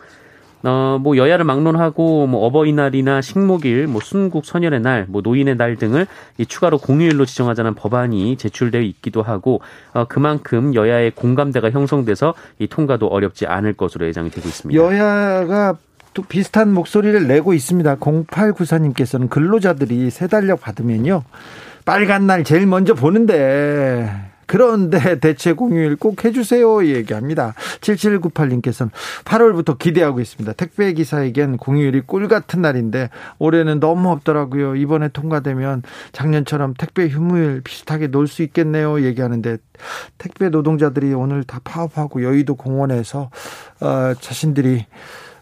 어, 0.63 0.99
뭐 1.01 1.15
여야를 1.17 1.45
막론하고 1.45 2.27
뭐 2.27 2.45
어버이날이나 2.45 3.21
식목일, 3.21 3.87
뭐 3.87 4.01
순국 4.01 4.45
선열의 4.45 4.81
날, 4.81 5.05
뭐 5.07 5.21
노인의 5.21 5.55
날 5.55 5.77
등을 5.77 6.07
이 6.37 6.45
추가로 6.45 6.79
공휴일로 6.79 7.25
지정하자는 7.25 7.75
법안이 7.75 8.37
제출되어 8.37 8.81
있기도 8.81 9.23
하고 9.23 9.61
어, 9.93 10.05
그만큼 10.05 10.75
여야의 10.75 11.11
공감대가 11.11 11.71
형성돼서 11.71 12.33
이 12.59 12.67
통과도 12.67 13.07
어렵지 13.07 13.45
않을 13.47 13.73
것으로 13.73 14.07
예상이 14.07 14.29
되고 14.29 14.47
있습니다. 14.47 14.81
여야가 14.81 15.77
또 16.13 16.23
비슷한 16.23 16.73
목소리를 16.73 17.27
내고 17.27 17.53
있습니다. 17.53 17.95
0894님께서는 17.97 19.29
근로자들이 19.29 20.09
세 20.09 20.27
달력 20.27 20.61
받으면요. 20.61 21.23
빨간 21.85 22.27
날 22.27 22.43
제일 22.43 22.67
먼저 22.67 22.93
보는데 22.93 24.28
그런데 24.49 24.97
대체 25.21 25.53
공휴일 25.53 25.95
꼭 25.95 26.25
해주세요 26.25 26.83
얘기합니다. 26.87 27.53
7798님께서는 27.81 28.89
8월부터 29.23 29.77
기대하고 29.77 30.19
있습니다. 30.19 30.53
택배 30.53 30.91
기사에겐 30.93 31.57
공휴일이 31.57 32.01
꿀 32.01 32.27
같은 32.27 32.63
날인데 32.63 33.11
올해는 33.37 33.79
너무 33.79 34.09
없더라고요. 34.09 34.75
이번에 34.75 35.09
통과되면 35.09 35.83
작년처럼 36.13 36.73
택배 36.73 37.07
휴무일 37.07 37.61
비슷하게 37.61 38.07
놀 38.07 38.29
수 38.29 38.43
있겠네요 38.43 39.03
얘기하는데 39.03 39.57
택배 40.19 40.49
노동자들이 40.49 41.13
오늘 41.13 41.43
다 41.43 41.59
파업하고 41.63 42.23
여의도 42.23 42.55
공원에서 42.55 43.29
어, 43.81 44.13
자신들이 44.19 44.85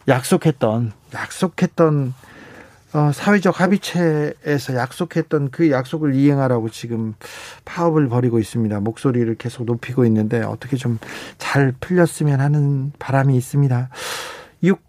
약속했던 0.08 0.94
약속했던 1.14 2.14
어, 2.98 3.12
사회적 3.13 3.62
합의체에서 3.62 4.75
약속했던 4.75 5.51
그 5.51 5.70
약속을 5.70 6.16
이행하라고 6.16 6.70
지금 6.70 7.13
파업을 7.63 8.08
벌이고 8.10 8.39
있습니다. 8.39 8.80
목소리를 8.80 9.36
계속 9.36 9.66
높이고 9.66 10.04
있는데 10.06 10.42
어떻게 10.42 10.77
좀 10.77 10.98
잘 11.38 11.74
풀렸으면 11.80 12.39
하는 12.39 12.92
바람이 13.00 13.36
있습니다. 13.38 13.89
60, 14.63 14.80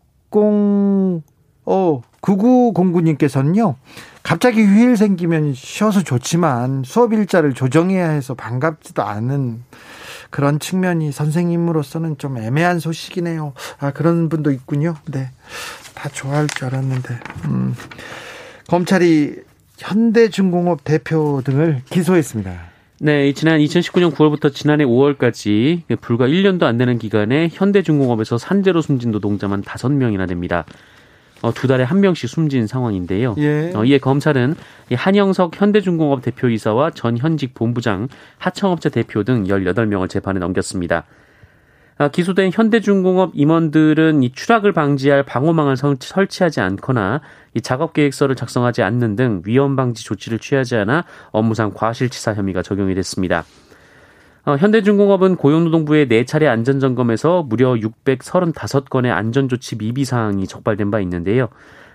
어, 1.64 2.02
9909님께서는요, 2.20 3.76
갑자기 4.22 4.62
휴일 4.62 4.96
생기면 4.96 5.54
쉬어서 5.54 6.02
좋지만 6.02 6.82
수업 6.84 7.12
일자를 7.12 7.54
조정해야 7.54 8.08
해서 8.10 8.34
반갑지도 8.34 9.02
않은 9.02 9.62
그런 10.30 10.58
측면이 10.58 11.12
선생님으로서는 11.12 12.18
좀 12.18 12.36
애매한 12.38 12.80
소식이네요. 12.80 13.54
아, 13.78 13.92
그런 13.92 14.28
분도 14.28 14.50
있군요. 14.50 14.96
네. 15.06 15.30
다 15.98 16.08
좋아할 16.08 16.46
줄 16.46 16.66
알았는데. 16.66 17.20
음. 17.46 17.74
검찰이 18.68 19.34
현대중공업 19.78 20.84
대표 20.84 21.42
등을 21.44 21.82
기소했습니다. 21.90 22.68
네, 23.00 23.32
지난 23.32 23.58
2019년 23.58 24.12
9월부터 24.12 24.54
지난해 24.54 24.84
5월까지 24.84 25.82
불과 26.00 26.26
1년도 26.26 26.64
안 26.64 26.78
되는 26.78 26.98
기간에 26.98 27.48
현대중공업에서 27.52 28.38
산재로 28.38 28.80
숨진 28.80 29.10
노동자만 29.10 29.62
5명이나 29.62 30.28
됩니다. 30.28 30.64
어, 31.40 31.52
두 31.52 31.66
달에 31.68 31.84
한 31.84 32.00
명씩 32.00 32.28
숨진 32.28 32.66
상황인데요. 32.66 33.34
예. 33.38 33.72
어, 33.74 33.84
이에 33.84 33.98
검찰은 33.98 34.54
한영석 34.92 35.60
현대중공업 35.60 36.22
대표이사와 36.22 36.90
전 36.90 37.16
현직 37.16 37.54
본부장, 37.54 38.08
하청업체 38.38 38.90
대표 38.90 39.22
등 39.22 39.44
18명을 39.44 40.08
재판에 40.08 40.40
넘겼습니다. 40.40 41.04
아, 42.00 42.06
기소된 42.06 42.52
현대중공업 42.52 43.32
임원들은 43.34 44.22
이 44.22 44.32
추락을 44.32 44.72
방지할 44.72 45.24
방호망을 45.24 45.76
설치하지 45.76 46.60
않거나 46.60 47.20
이 47.54 47.60
작업 47.60 47.92
계획서를 47.92 48.36
작성하지 48.36 48.82
않는 48.82 49.16
등 49.16 49.42
위험 49.44 49.74
방지 49.74 50.04
조치를 50.04 50.38
취하지 50.38 50.76
않아 50.76 51.04
업무상 51.32 51.72
과실치사 51.74 52.34
혐의가 52.34 52.62
적용이 52.62 52.94
됐습니다. 52.94 53.44
어, 54.44 54.56
현대중공업은 54.56 55.37
고용노동부의 55.37 56.06
4차례 56.06 56.46
안전점검에서 56.46 57.42
무려 57.42 57.74
635건의 57.74 59.11
안전조치 59.11 59.76
미비 59.76 60.04
사항이 60.04 60.46
적발된 60.46 60.92
바 60.92 61.00
있는데요. 61.00 61.48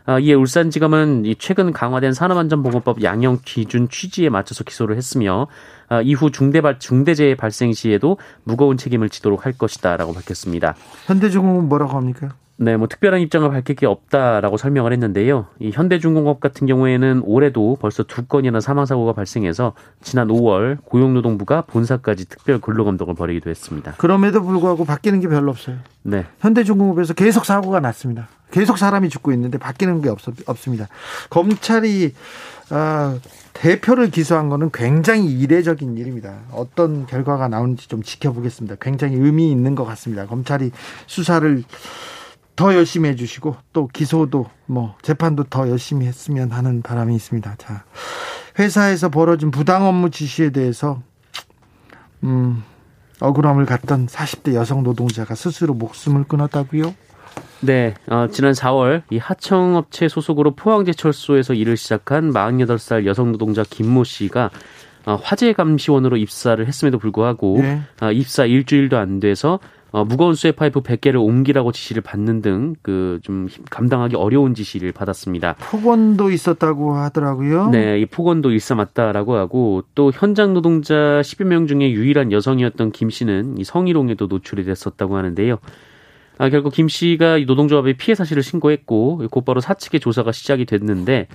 어, 0.05 0.19
이에 0.19 0.33
울산지검은 0.33 1.33
최근 1.39 1.71
강화된 1.71 2.13
산업안전보건법 2.13 3.03
양형 3.03 3.39
기준 3.45 3.87
취지에 3.89 4.29
맞춰서 4.29 4.63
기소를 4.63 4.97
했으며 4.97 5.47
어, 5.89 6.01
이후 6.01 6.31
중대 6.31 6.61
발, 6.61 6.79
중대재해 6.79 7.35
발생 7.35 7.73
시에도 7.73 8.17
무거운 8.43 8.77
책임을 8.77 9.09
지도록 9.09 9.45
할 9.45 9.53
것이다라고 9.53 10.13
밝혔습니다. 10.13 10.75
현대중공업 11.05 11.65
뭐라고 11.65 11.97
합니까? 11.97 12.35
네, 12.63 12.78
뭐 12.78 12.88
특별한 12.88 13.19
입장을 13.19 13.49
밝힐 13.49 13.76
게 13.76 13.86
없다라고 13.86 14.56
설명을 14.56 14.93
했는데요. 14.93 15.47
이 15.60 15.71
현대중공업 15.71 16.39
같은 16.39 16.65
경우에는 16.65 17.21
올해도 17.26 17.78
벌써 17.82 18.04
두 18.04 18.26
건이나 18.26 18.62
사망 18.62 18.86
사고가 18.86 19.12
발생해서 19.12 19.73
지난 20.02 20.30
5월 20.30 20.78
고용노동부가 20.86 21.63
본사까지 21.63 22.30
특별 22.30 22.62
근로감독을 22.62 23.15
벌이기도 23.15 23.49
했습니다. 23.49 23.95
그럼에도 23.97 24.41
불구하고 24.41 24.86
바뀌는 24.86 25.19
게 25.19 25.28
별로 25.28 25.52
없어요. 25.52 25.76
네. 26.04 26.26
현대중공업에서 26.39 27.13
계속 27.13 27.43
사고가 27.43 27.82
났습니다. 27.82 28.30
계속 28.52 28.78
사람이 28.78 29.10
죽고 29.10 29.34
있는데 29.34 29.58
바뀌는 29.58 30.02
게 30.02 30.10
없, 30.10 30.19
없습니다. 30.45 30.88
검찰이 31.30 32.13
아, 32.69 33.17
대표를 33.52 34.10
기소한 34.10 34.47
거는 34.47 34.69
굉장히 34.73 35.26
이례적인 35.32 35.97
일입니다. 35.97 36.39
어떤 36.54 37.06
결과가 37.08 37.49
나오는지 37.49 37.89
좀 37.89 38.02
지켜보겠습니다. 38.02 38.78
굉장히 38.80 39.15
의미 39.17 39.52
있는 39.52 39.76
것 39.76 39.84
같습니다. 39.84 40.28
검찰이 40.28 40.71
수사를 41.08 41.63
더 42.55 42.73
열심히 42.75 43.09
해주시고 43.09 43.55
또 43.73 43.87
기소도 43.87 44.47
뭐 44.65 44.95
재판도 45.01 45.45
더 45.45 45.69
열심히 45.69 46.05
했으면 46.05 46.51
하는 46.51 46.81
바람이 46.81 47.15
있습니다. 47.15 47.55
자, 47.57 47.83
회사에서 48.59 49.09
벌어진 49.09 49.51
부당 49.51 49.87
업무 49.87 50.09
지시에 50.09 50.51
대해서 50.51 51.01
음, 52.23 52.63
억울함을 53.19 53.65
갖던 53.65 54.07
40대 54.07 54.53
여성 54.53 54.83
노동자가 54.83 55.35
스스로 55.35 55.73
목숨을 55.73 56.25
끊었다고요? 56.25 56.93
네, 57.61 57.93
어, 58.07 58.27
지난 58.31 58.51
4월 58.51 59.03
이 59.09 59.17
하청업체 59.17 60.07
소속으로 60.07 60.55
포항제철소에서 60.55 61.53
일을 61.53 61.77
시작한 61.77 62.31
48살 62.31 63.05
여성 63.05 63.31
노동자 63.31 63.63
김모 63.63 64.03
씨가 64.03 64.51
어, 65.05 65.19
화재 65.21 65.53
감시원으로 65.53 66.17
입사를 66.17 66.65
했음에도 66.65 66.99
불구하고 66.99 67.57
네. 67.59 67.81
어, 68.01 68.11
입사 68.11 68.45
일주일도 68.45 68.97
안 68.97 69.19
돼서 69.19 69.59
어, 69.93 70.03
무거운 70.03 70.34
수의 70.34 70.53
파이프 70.53 70.82
100개를 70.82 71.23
옮기라고 71.23 71.71
지시를 71.71 72.01
받는 72.01 72.41
등 72.41 72.73
그 72.82 73.19
좀 73.21 73.47
감당하기 73.69 74.15
어려운 74.15 74.53
지시를 74.56 74.91
받았습니다. 74.91 75.53
폭언도 75.60 76.32
있었다고 76.32 76.95
하더라고요. 76.95 77.69
네, 77.69 77.99
이 77.99 78.06
폭언도 78.08 78.49
일삼았다라고 78.51 79.36
하고 79.36 79.84
또 79.95 80.12
현장 80.13 80.53
노동자 80.53 81.21
10여 81.21 81.45
명 81.45 81.67
중에 81.67 81.91
유일한 81.91 82.32
여성이었던 82.32 82.91
김 82.91 83.10
씨는 83.12 83.60
이 83.60 83.63
성희롱에도 83.63 84.25
노출이 84.27 84.63
됐었다고 84.65 85.15
하는데요. 85.15 85.60
아, 86.39 86.49
결국 86.49 86.73
김 86.73 86.88
씨가 86.88 87.38
노동조합에 87.45 87.93
피해 87.93 88.15
사실을 88.15 88.41
신고했고 88.41 89.27
곧바로 89.29 89.62
사측의 89.62 89.99
조사가 89.99 90.32
시작이 90.32 90.65
됐는데 90.65 91.27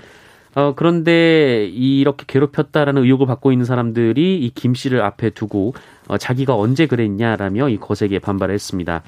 어, 0.58 0.74
그런데 0.74 1.66
이렇게 1.66 2.24
괴롭혔다라는 2.26 3.04
의혹을 3.04 3.28
받고 3.28 3.52
있는 3.52 3.64
사람들이 3.64 4.44
이 4.44 4.50
김 4.50 4.74
씨를 4.74 5.02
앞에 5.02 5.30
두고 5.30 5.74
어, 6.08 6.18
자기가 6.18 6.56
언제 6.56 6.86
그랬냐라며 6.86 7.68
이 7.68 7.76
거세게 7.76 8.18
반발했습니다. 8.18 9.02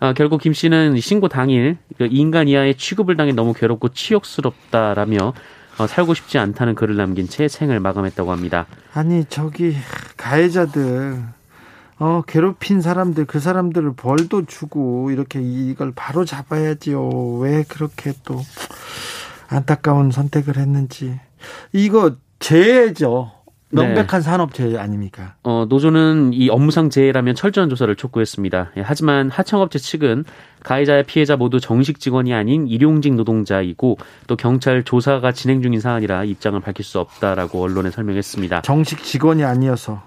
어, 0.00 0.12
결국 0.12 0.42
김 0.42 0.52
씨는 0.52 1.00
신고 1.00 1.28
당일 1.28 1.78
그 1.96 2.06
인간 2.10 2.48
이하의 2.48 2.74
취급을 2.74 3.16
당해 3.16 3.32
너무 3.32 3.54
괴롭고 3.54 3.88
치욕스럽다라며 3.88 5.32
어, 5.78 5.86
살고 5.86 6.12
싶지 6.12 6.36
않다는 6.36 6.74
글을 6.74 6.96
남긴 6.96 7.28
채 7.28 7.48
생을 7.48 7.80
마감했다고 7.80 8.30
합니다. 8.30 8.66
아니 8.92 9.24
저기 9.30 9.74
가해자들 10.18 11.22
어, 11.98 12.22
괴롭힌 12.26 12.82
사람들, 12.82 13.24
그 13.24 13.38
사람들을 13.38 13.94
벌도 13.94 14.46
주고, 14.46 15.12
이렇게 15.12 15.40
이걸 15.40 15.92
바로 15.94 16.24
잡아야지요. 16.24 17.38
왜 17.38 17.62
그렇게 17.68 18.12
또 18.24 18.42
안타까운 19.54 20.10
선택을 20.10 20.56
했는지. 20.56 21.18
이거 21.72 22.16
재해죠. 22.38 23.30
명백한 23.74 24.20
네. 24.20 24.20
산업재해 24.20 24.78
아닙니까? 24.78 25.34
어, 25.42 25.66
노조는 25.68 26.32
이 26.32 26.48
업무상 26.48 26.90
재해라면 26.90 27.34
철저한 27.34 27.68
조사를 27.68 27.94
촉구했습니다. 27.96 28.70
예, 28.76 28.82
하지만 28.82 29.30
하청업체 29.30 29.80
측은 29.80 30.24
가해자의 30.62 31.02
피해자 31.04 31.36
모두 31.36 31.58
정식 31.58 31.98
직원이 31.98 32.32
아닌 32.32 32.68
일용직 32.68 33.14
노동자이고 33.14 33.98
또 34.28 34.36
경찰 34.36 34.84
조사가 34.84 35.32
진행 35.32 35.60
중인 35.60 35.80
사안이라 35.80 36.24
입장을 36.24 36.58
밝힐 36.60 36.84
수 36.84 37.00
없다라고 37.00 37.62
언론에 37.62 37.90
설명했습니다. 37.90 38.62
정식 38.62 39.02
직원이 39.02 39.42
아니어서 39.42 40.04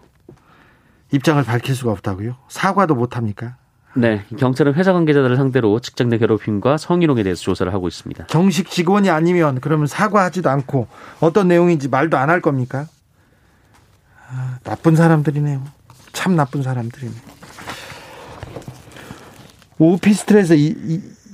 입장을 1.11 1.43
밝힐 1.43 1.75
수가 1.75 1.91
없다고요? 1.91 2.35
사과도 2.47 2.95
못 2.95 3.17
합니까? 3.17 3.57
네, 3.97 4.23
경찰은 4.37 4.75
회사 4.75 4.93
관계자들을 4.93 5.35
상대로 5.37 5.79
직장 5.79 6.09
내 6.09 6.17
괴롭힘과 6.17 6.77
성희롱에 6.77 7.23
대해서 7.23 7.41
조사를 7.41 7.73
하고 7.73 7.87
있습니다. 7.87 8.27
정식 8.27 8.69
직원이 8.69 9.09
아니면 9.09 9.59
그러면 9.59 9.87
사과하지도 9.87 10.49
않고 10.49 10.87
어떤 11.19 11.47
내용인지 11.47 11.87
말도 11.89 12.15
안 12.17 12.29
할 12.29 12.41
겁니까? 12.41 12.87
아, 14.29 14.59
나쁜 14.63 14.95
사람들이네요. 14.95 15.63
참 16.13 16.35
나쁜 16.35 16.61
사람들이네. 16.61 17.13
오피스텔에서 19.79 20.55
이, 20.55 20.75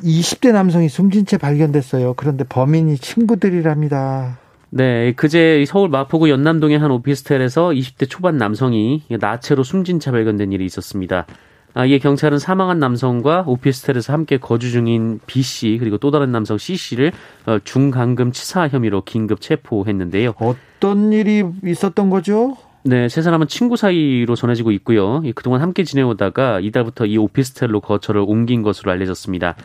이, 0.03 0.21
20대 0.21 0.51
남성이 0.51 0.89
숨진 0.89 1.25
채 1.25 1.37
발견됐어요. 1.37 2.13
그런데 2.15 2.43
범인이 2.43 2.97
친구들이랍니다. 2.97 4.37
네, 4.69 5.13
그제 5.13 5.63
서울 5.67 5.89
마포구 5.89 6.29
연남동의 6.29 6.77
한 6.79 6.91
오피스텔에서 6.91 7.69
20대 7.69 8.09
초반 8.09 8.37
남성이 8.37 9.03
나체로 9.19 9.63
숨진 9.63 9.99
채 9.99 10.11
발견된 10.11 10.51
일이 10.51 10.65
있었습니다. 10.65 11.25
아, 11.75 11.85
이에 11.85 11.97
경찰은 11.97 12.37
사망한 12.37 12.77
남성과 12.77 13.45
오피스텔에서 13.47 14.13
함께 14.13 14.37
거주 14.37 14.69
중인 14.69 15.19
B 15.25 15.41
씨 15.41 15.77
그리고 15.79 15.97
또 15.97 16.11
다른 16.11 16.31
남성 16.31 16.57
C 16.57 16.75
씨를 16.75 17.11
어, 17.47 17.57
중간금 17.63 18.31
치사 18.31 18.67
혐의로 18.67 19.01
긴급 19.01 19.41
체포했는데요. 19.41 20.35
어떤 20.37 21.11
일이 21.11 21.43
있었던 21.63 22.09
거죠? 22.09 22.55
네, 22.83 23.07
세 23.09 23.21
사람은 23.21 23.47
친구 23.47 23.77
사이로 23.77 24.35
전해지고 24.35 24.71
있고요. 24.71 25.23
그동안 25.35 25.61
함께 25.61 25.83
지내오다가 25.83 26.59
이달부터 26.59 27.05
이 27.05 27.17
오피스텔로 27.17 27.79
거처를 27.79 28.23
옮긴 28.27 28.61
것으로 28.61 28.91
알려졌습니다. 28.91 29.55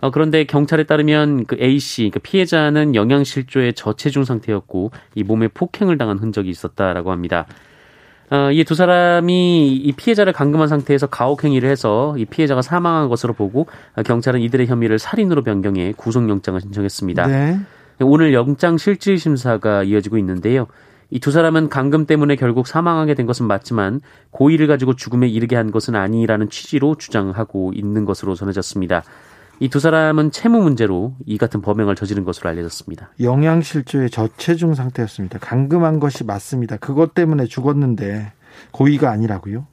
어, 0.00 0.10
그런데 0.10 0.44
경찰에 0.44 0.84
따르면 0.84 1.44
그 1.46 1.56
A 1.60 1.78
씨, 1.78 2.10
그 2.12 2.18
피해자는 2.18 2.94
영양실조의 2.94 3.74
저체중 3.74 4.24
상태였고 4.24 4.90
이 5.14 5.22
몸에 5.22 5.48
폭행을 5.48 5.98
당한 5.98 6.18
흔적이 6.18 6.50
있었다라고 6.50 7.12
합니다. 7.12 7.46
어, 8.32 8.50
이두 8.50 8.74
사람이 8.74 9.76
이 9.76 9.92
피해자를 9.92 10.32
감금한 10.32 10.66
상태에서 10.66 11.06
가혹 11.06 11.44
행위를 11.44 11.68
해서 11.68 12.14
이 12.16 12.24
피해자가 12.24 12.62
사망한 12.62 13.10
것으로 13.10 13.34
보고 13.34 13.66
경찰은 14.06 14.40
이들의 14.40 14.66
혐의를 14.68 14.98
살인으로 14.98 15.42
변경해 15.42 15.92
구속영장을 15.96 16.58
신청했습니다. 16.58 17.26
네. 17.26 17.58
오늘 18.00 18.32
영장 18.32 18.78
실질 18.78 19.18
심사가 19.18 19.82
이어지고 19.82 20.16
있는데요. 20.16 20.66
이 21.10 21.18
두 21.20 21.30
사람은 21.30 21.68
감금 21.68 22.06
때문에 22.06 22.36
결국 22.36 22.66
사망하게 22.66 23.12
된 23.12 23.26
것은 23.26 23.46
맞지만 23.46 24.00
고의를 24.30 24.66
가지고 24.66 24.96
죽음에 24.96 25.28
이르게 25.28 25.56
한 25.56 25.70
것은 25.70 25.94
아니라는 25.94 26.48
취지로 26.48 26.94
주장하고 26.94 27.72
있는 27.74 28.06
것으로 28.06 28.34
전해졌습니다. 28.34 29.02
이 29.62 29.68
두 29.68 29.78
사람은 29.78 30.32
채무 30.32 30.60
문제로 30.60 31.14
이 31.24 31.38
같은 31.38 31.62
범행을 31.62 31.94
저지른 31.94 32.24
것으로 32.24 32.50
알려졌습니다. 32.50 33.10
영양실조의 33.20 34.10
저체중 34.10 34.74
상태였습니다. 34.74 35.38
감금한 35.38 36.00
것이 36.00 36.24
맞습니다. 36.24 36.76
그것 36.78 37.14
때문에 37.14 37.44
죽었는데 37.46 38.32
고의가 38.72 39.12
아니라고요? 39.12 39.64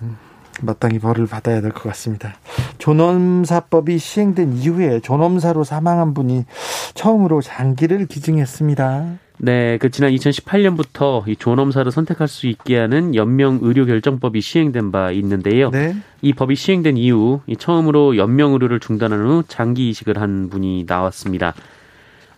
음, 0.00 0.16
마땅히 0.62 0.98
벌을 0.98 1.26
받아야 1.26 1.60
될 1.60 1.70
것 1.70 1.82
같습니다. 1.82 2.34
존엄사법이 2.78 3.98
시행된 3.98 4.54
이후에 4.54 5.00
존엄사로 5.00 5.62
사망한 5.62 6.14
분이 6.14 6.46
처음으로 6.94 7.42
장기를 7.42 8.06
기증했습니다. 8.06 9.18
네, 9.38 9.76
그 9.78 9.90
지난 9.90 10.12
2018년부터 10.12 11.26
이 11.28 11.36
존엄사를 11.36 11.90
선택할 11.92 12.26
수 12.26 12.46
있게 12.46 12.78
하는 12.78 13.14
연명 13.14 13.58
의료 13.62 13.84
결정법이 13.84 14.40
시행된 14.40 14.92
바 14.92 15.10
있는데요. 15.12 15.70
네. 15.70 15.94
이 16.22 16.32
법이 16.32 16.54
시행된 16.54 16.96
이후 16.96 17.40
처음으로 17.58 18.16
연명 18.16 18.52
의료를 18.52 18.80
중단한 18.80 19.20
후 19.26 19.42
장기 19.46 19.90
이식을 19.90 20.20
한 20.20 20.48
분이 20.48 20.84
나왔습니다. 20.86 21.54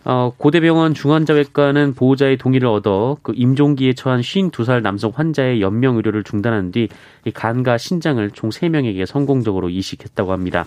어, 0.05 0.31
고대병원 0.37 0.93
중환자외과는 0.93 1.93
보호자의 1.93 2.37
동의를 2.37 2.67
얻어 2.67 3.17
그 3.21 3.33
임종기에 3.35 3.93
처한 3.93 4.21
52살 4.21 4.81
남성 4.81 5.11
환자의 5.13 5.61
연명 5.61 5.97
의료를 5.97 6.23
중단한 6.23 6.71
뒤 6.71 6.89
간과 7.33 7.77
신장을 7.77 8.31
총 8.31 8.49
3명에게 8.49 9.05
성공적으로 9.05 9.69
이식했다고 9.69 10.31
합니다. 10.31 10.65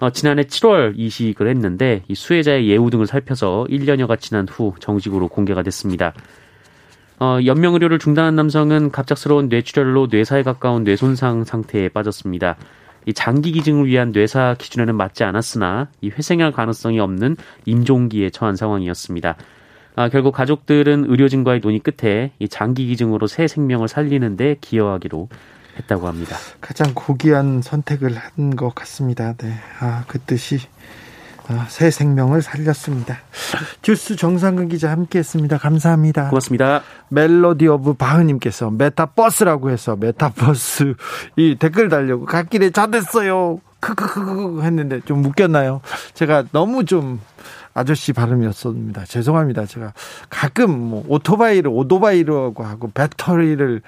어, 0.00 0.10
지난해 0.10 0.42
7월 0.42 0.94
이식을 0.96 1.48
했는데 1.48 2.02
이 2.08 2.14
수혜자의 2.14 2.68
예우 2.68 2.90
등을 2.90 3.06
살펴서 3.06 3.66
1년여가 3.68 4.20
지난 4.20 4.46
후 4.48 4.74
정식으로 4.78 5.28
공개가 5.28 5.62
됐습니다. 5.62 6.12
어, 7.18 7.38
연명 7.44 7.74
의료를 7.74 7.98
중단한 7.98 8.36
남성은 8.36 8.92
갑작스러운 8.92 9.48
뇌출혈로 9.48 10.06
뇌사에 10.10 10.44
가까운 10.44 10.84
뇌손상 10.84 11.44
상태에 11.44 11.88
빠졌습니다. 11.88 12.56
이 13.06 13.12
장기 13.12 13.50
기증을 13.52 13.86
위한 13.86 14.12
뇌사 14.12 14.54
기준에는 14.58 14.94
맞지 14.94 15.24
않았으나 15.24 15.88
이 16.00 16.10
회생할 16.10 16.52
가능성이 16.52 17.00
없는 17.00 17.36
임종기에 17.64 18.30
처한 18.30 18.54
상황이었습니다. 18.54 19.36
아, 19.96 20.08
결국 20.10 20.32
가족들은 20.32 21.06
의료진과의 21.08 21.60
논의 21.60 21.80
끝에 21.80 22.30
이 22.38 22.48
장기 22.48 22.86
기증으로 22.86 23.26
새 23.26 23.48
생명을 23.48 23.88
살리는데 23.88 24.58
기여하기로 24.60 25.28
했다고 25.78 26.06
합니다. 26.08 26.36
가장 26.60 26.92
고귀한 26.94 27.62
선택을 27.62 28.16
한 28.16 28.56
것 28.56 28.74
같습니다. 28.74 29.34
네. 29.38 29.52
아, 29.80 30.04
그 30.08 30.18
뜻이 30.18 30.58
아, 31.48 31.66
새 31.68 31.90
생명을 31.90 32.42
살렸습니다. 32.42 33.18
주스 33.82 34.16
정상근 34.16 34.68
기자 34.68 34.90
함께했습니다. 34.90 35.58
감사합니다. 35.58 36.28
고맙습니다. 36.28 36.82
멜로디 37.08 37.66
오브 37.68 37.94
바흐님께서 37.94 38.70
메타버스라고 38.70 39.70
해서 39.70 39.96
메타버스 39.96 40.94
이 41.36 41.56
댓글 41.58 41.88
달려고 41.88 42.26
갓길에 42.26 42.70
차 42.70 42.85
댔어요. 42.85 43.60
크크크크 43.80 44.62
했는데 44.62 45.00
좀 45.04 45.24
웃겼나요? 45.24 45.80
제가 46.14 46.44
너무 46.52 46.84
좀 46.84 47.20
아저씨 47.74 48.12
발음이었습니다. 48.12 49.04
죄송합니다. 49.04 49.64
제가 49.66 49.92
가끔 50.28 50.70
뭐 50.76 51.04
오토바이를 51.06 51.70
오도바이라고 51.72 52.64
하고 52.64 52.90
배터리를 52.92 53.82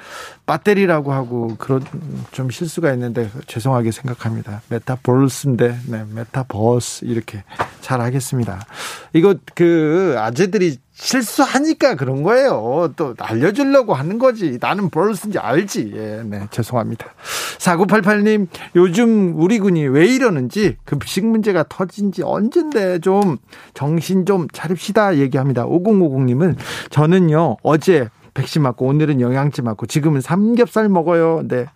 밧데리라고 0.50 1.12
하고 1.12 1.54
그런 1.58 1.84
좀 2.32 2.50
실수가 2.50 2.92
있는데 2.94 3.30
죄송하게 3.46 3.92
생각합니다. 3.92 4.62
메타벌스인데 4.68 5.78
네, 5.86 6.04
메타버스 6.12 7.04
이렇게 7.04 7.44
잘 7.80 8.00
하겠습니다. 8.00 8.60
이거 9.12 9.36
그 9.54 10.16
아재들이 10.18 10.78
실수하니까 10.92 11.94
그런 11.94 12.22
거예요. 12.22 12.92
또 12.96 13.14
알려주려고 13.18 13.94
하는 13.94 14.18
거지. 14.18 14.58
나는 14.60 14.90
벌쓴지 14.90 15.38
알지. 15.38 15.92
예, 15.94 16.22
네, 16.24 16.46
죄송합니다. 16.50 17.06
4988님, 17.58 18.48
요즘 18.76 19.40
우리 19.40 19.58
군이 19.58 19.86
왜 19.86 20.06
이러는지 20.06 20.76
급식 20.84 21.24
문제가 21.24 21.64
터진 21.68 22.12
지 22.12 22.22
언젠데 22.22 22.98
좀 22.98 23.38
정신 23.72 24.26
좀 24.26 24.46
차립시다 24.52 25.16
얘기합니다. 25.16 25.64
5050님은 25.64 26.56
저는요, 26.90 27.56
어제 27.62 28.08
백신 28.34 28.62
맞고 28.62 28.86
오늘은 28.86 29.20
영양제 29.20 29.62
맞고 29.62 29.86
지금은 29.86 30.20
삼겹살 30.20 30.88
먹어요. 30.88 31.42
네. 31.46 31.66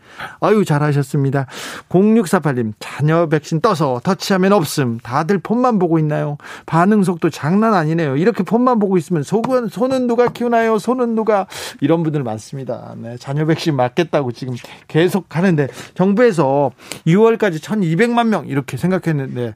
아유 0.40 0.64
잘하셨습니다. 0.64 1.46
0648님 1.88 2.72
자녀 2.78 3.26
백신 3.26 3.60
떠서 3.60 4.00
터치하면 4.02 4.52
없음. 4.52 5.00
다들 5.02 5.38
폰만 5.38 5.78
보고 5.78 5.98
있나요? 5.98 6.38
반응 6.66 7.02
속도 7.02 7.30
장난 7.30 7.74
아니네요. 7.74 8.16
이렇게 8.16 8.42
폰만 8.42 8.78
보고 8.78 8.96
있으면 8.96 9.22
속은 9.22 9.68
손은 9.68 10.06
누가 10.06 10.28
키우나요? 10.28 10.78
손은 10.78 11.14
누가 11.14 11.46
이런 11.80 12.02
분들 12.02 12.22
많습니다. 12.22 12.94
네. 12.96 13.16
자녀 13.18 13.44
백신 13.46 13.76
맞겠다고 13.76 14.32
지금 14.32 14.54
계속 14.88 15.36
하는데 15.36 15.68
정부에서 15.94 16.70
6월까지 17.06 17.60
1200만 17.60 18.28
명 18.28 18.46
이렇게 18.46 18.76
생각했는데 18.76 19.54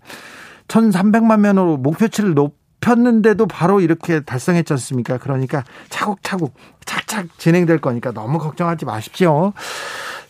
1300만 0.68 1.40
명으로 1.40 1.76
목표치를 1.78 2.34
높 2.34 2.56
폈는데도 2.80 3.46
바로 3.46 3.80
이렇게 3.80 4.20
달성했지 4.20 4.72
않습니까? 4.74 5.18
그러니까 5.18 5.64
차곡차곡 5.88 6.54
착착 6.84 7.38
진행될 7.38 7.80
거니까 7.80 8.12
너무 8.12 8.38
걱정하지 8.38 8.84
마십시오. 8.84 9.52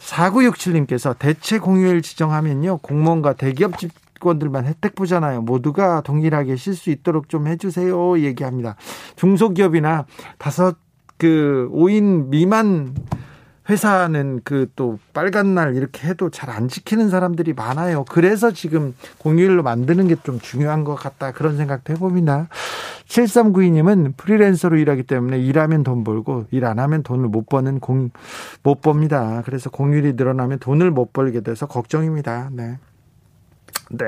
4967님께서 0.00 1.16
대체 1.18 1.58
공휴일 1.58 2.02
지정하면요. 2.02 2.78
공무원과 2.78 3.34
대기업 3.34 3.74
직원들만 3.78 4.66
혜택 4.66 4.94
보잖아요. 4.94 5.42
모두가 5.42 6.00
동일하게 6.00 6.56
쉴 6.56 6.74
수 6.74 6.90
있도록 6.90 7.28
좀 7.28 7.46
해주세요. 7.46 8.20
얘기합니다. 8.20 8.76
중소기업이나 9.16 10.06
다섯 10.38 10.76
그 11.18 11.68
5인 11.72 12.28
미만 12.28 12.94
회사는 13.68 14.40
그 14.44 14.66
또 14.76 14.98
빨간 15.12 15.54
날 15.54 15.76
이렇게 15.76 16.06
해도 16.08 16.30
잘 16.30 16.48
안 16.50 16.68
지키는 16.68 17.10
사람들이 17.10 17.52
많아요. 17.52 18.04
그래서 18.04 18.52
지금 18.52 18.94
공휴일로 19.18 19.62
만드는 19.62 20.08
게 20.08 20.16
좀 20.22 20.40
중요한 20.40 20.84
것 20.84 20.94
같다. 20.94 21.32
그런 21.32 21.56
생각도 21.56 21.92
해봅니다. 21.92 22.48
7392님은 23.06 24.16
프리랜서로 24.16 24.76
일하기 24.76 25.04
때문에 25.04 25.38
일하면 25.38 25.82
돈 25.84 26.04
벌고 26.04 26.46
일 26.50 26.64
안 26.64 26.78
하면 26.78 27.02
돈을 27.02 27.28
못 27.28 27.46
버는 27.46 27.80
공, 27.80 28.10
못 28.62 28.80
법니다. 28.80 29.42
그래서 29.44 29.70
공휴일이 29.70 30.14
늘어나면 30.14 30.58
돈을 30.58 30.90
못 30.90 31.12
벌게 31.12 31.40
돼서 31.40 31.66
걱정입니다. 31.66 32.50
네. 32.52 32.78
네. 33.90 34.04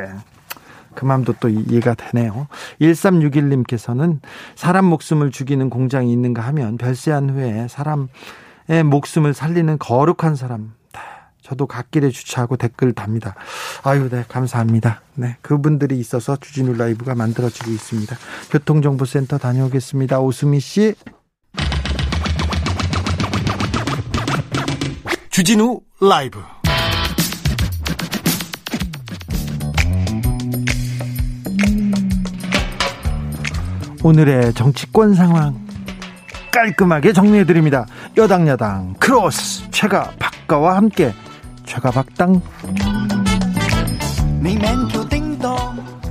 그 0.94 1.04
마음도 1.04 1.32
또 1.40 1.48
이해가 1.48 1.94
되네요. 1.94 2.48
1361님께서는 2.80 4.18
사람 4.56 4.84
목숨을 4.86 5.30
죽이는 5.30 5.70
공장이 5.70 6.12
있는가 6.12 6.42
하면 6.42 6.76
별세한 6.76 7.30
후에 7.30 7.68
사람 7.68 8.08
목숨을 8.70 9.34
살리는 9.34 9.78
거룩한 9.78 10.36
사람. 10.36 10.74
저도 11.42 11.66
갓길에 11.66 12.10
주차하고 12.10 12.56
댓글 12.56 12.92
답니다. 12.92 13.34
아유, 13.82 14.08
네, 14.08 14.24
감사합니다. 14.28 15.00
네, 15.14 15.36
그분들이 15.42 15.98
있어서 15.98 16.36
주진우 16.36 16.74
라이브가 16.74 17.16
만들어지고 17.16 17.72
있습니다. 17.72 18.16
교통정보센터 18.52 19.38
다녀오겠습니다. 19.38 20.20
오수미 20.20 20.60
씨. 20.60 20.94
주진우 25.30 25.80
라이브. 26.00 26.40
오늘의 34.02 34.54
정치권 34.54 35.14
상황 35.14 35.66
깔끔하게 36.52 37.12
정리해드립니다. 37.12 37.86
여당 38.16 38.46
야당 38.48 38.94
크로스 38.98 39.70
최가 39.70 40.12
박가와 40.18 40.76
함께 40.76 41.12
최가박당 41.64 42.40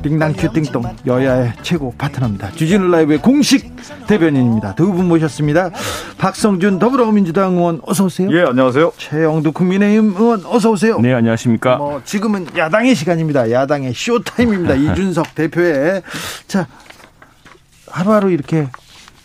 띵당 0.01 0.33
큐 0.37 0.49
띵동 0.53 0.81
여야의 1.07 1.53
최고 1.61 1.93
파트너입니다. 1.97 2.51
주진우 2.51 2.87
라이브의 2.87 3.21
공식 3.21 3.75
대변인입니다. 4.07 4.75
두 4.75 4.93
분 4.93 5.09
모셨습니다. 5.09 5.71
박성준 6.17 6.79
더불어민주당 6.79 7.55
의원 7.57 7.81
어서 7.85 8.05
오세요. 8.05 8.29
예, 8.31 8.43
안녕하세요. 8.43 8.93
최형두 8.97 9.51
국민의힘 9.51 10.15
의원 10.17 10.45
어서 10.45 10.71
오세요. 10.71 10.99
네, 11.01 11.13
안녕하십니까. 11.13 11.75
뭐 11.75 12.01
지금은 12.05 12.47
야당의 12.55 12.95
시간입니다. 12.95 13.51
야당의 13.51 13.93
showtime입니다. 13.93 14.75
이준석 14.79 15.35
대표의 15.35 16.01
자 16.47 16.65
하루하루 17.91 18.31
이렇게 18.31 18.69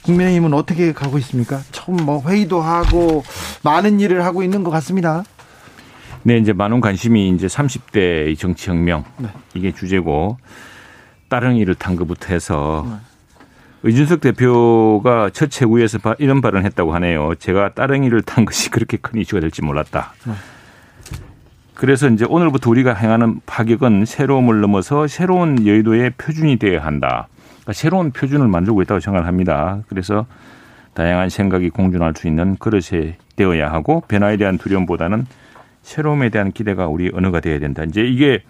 국민의힘은 0.04 0.52
어떻게 0.52 0.92
가고 0.92 1.18
있습니까? 1.18 1.60
처음 1.72 1.96
뭐 1.96 2.22
회의도 2.22 2.60
하고 2.60 3.24
많은 3.62 4.00
일을 4.00 4.24
하고 4.24 4.42
있는 4.42 4.62
것 4.62 4.70
같습니다. 4.70 5.24
네, 6.22 6.38
이제 6.38 6.52
많은 6.52 6.80
관심이 6.80 7.30
이제 7.30 7.46
30대 7.46 8.38
정치 8.38 8.70
혁명 8.70 9.04
네. 9.18 9.28
이게 9.54 9.72
주제고 9.72 10.38
따릉이를 11.28 11.74
탄 11.74 11.96
것부터 11.96 12.32
해서 12.32 12.86
네. 12.86 13.90
이준석 13.90 14.20
대표가 14.20 15.30
첫 15.30 15.50
최고위에서 15.50 15.98
이런 16.18 16.40
발언을 16.40 16.64
했다고 16.64 16.94
하네요. 16.94 17.34
제가 17.34 17.74
따릉이를 17.74 18.22
탄 18.22 18.44
것이 18.46 18.70
그렇게 18.70 18.96
큰 18.96 19.20
이슈가 19.20 19.40
될지 19.40 19.62
몰랐다. 19.62 20.14
네. 20.26 20.32
그래서 21.74 22.08
이제 22.08 22.24
오늘부터 22.24 22.70
우리가 22.70 22.94
행하는 22.94 23.40
파격은 23.44 24.04
새로움을 24.06 24.60
넘어서 24.60 25.06
새로운 25.06 25.66
여의도의 25.66 26.12
표준이 26.16 26.58
되어야 26.58 26.84
한다. 26.84 27.28
그러니까 27.64 27.72
새로운 27.72 28.10
표준을 28.12 28.46
만들고 28.48 28.82
있다고 28.82 29.00
생각을 29.00 29.26
합니다. 29.26 29.80
그래서 29.88 30.26
다양한 30.92 31.28
생각이 31.28 31.70
공존할 31.70 32.14
수 32.14 32.28
있는 32.28 32.56
그릇이 32.56 33.14
되어야 33.36 33.72
하고 33.72 34.02
변화에 34.06 34.36
대한 34.36 34.58
두려움보다는 34.58 35.26
새로움에 35.82 36.28
대한 36.28 36.52
기대가 36.52 36.86
우리 36.86 37.10
언어가 37.12 37.40
돼야 37.40 37.58
된다. 37.58 37.82
이제 37.84 38.02
이게 38.02 38.42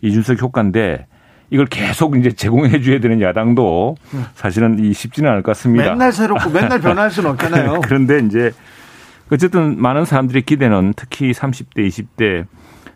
이준석 0.00 0.40
효과인데 0.40 1.06
이걸 1.50 1.66
계속 1.66 2.16
이제 2.16 2.32
제공해 2.32 2.80
줘야 2.80 2.98
되는 2.98 3.20
야당도 3.20 3.96
사실은 4.34 4.78
이 4.82 4.92
쉽지는 4.92 5.30
않을 5.30 5.42
것 5.42 5.52
같습니다. 5.52 5.90
맨날 5.90 6.12
새롭고 6.12 6.50
맨날 6.50 6.80
변할 6.80 7.10
수는 7.10 7.30
없잖아요. 7.30 7.80
그런데 7.86 8.18
이제 8.20 8.50
어쨌든 9.30 9.80
많은 9.80 10.04
사람들의 10.04 10.42
기대는 10.42 10.94
특히 10.96 11.32
30대, 11.32 11.86
20대 11.86 12.46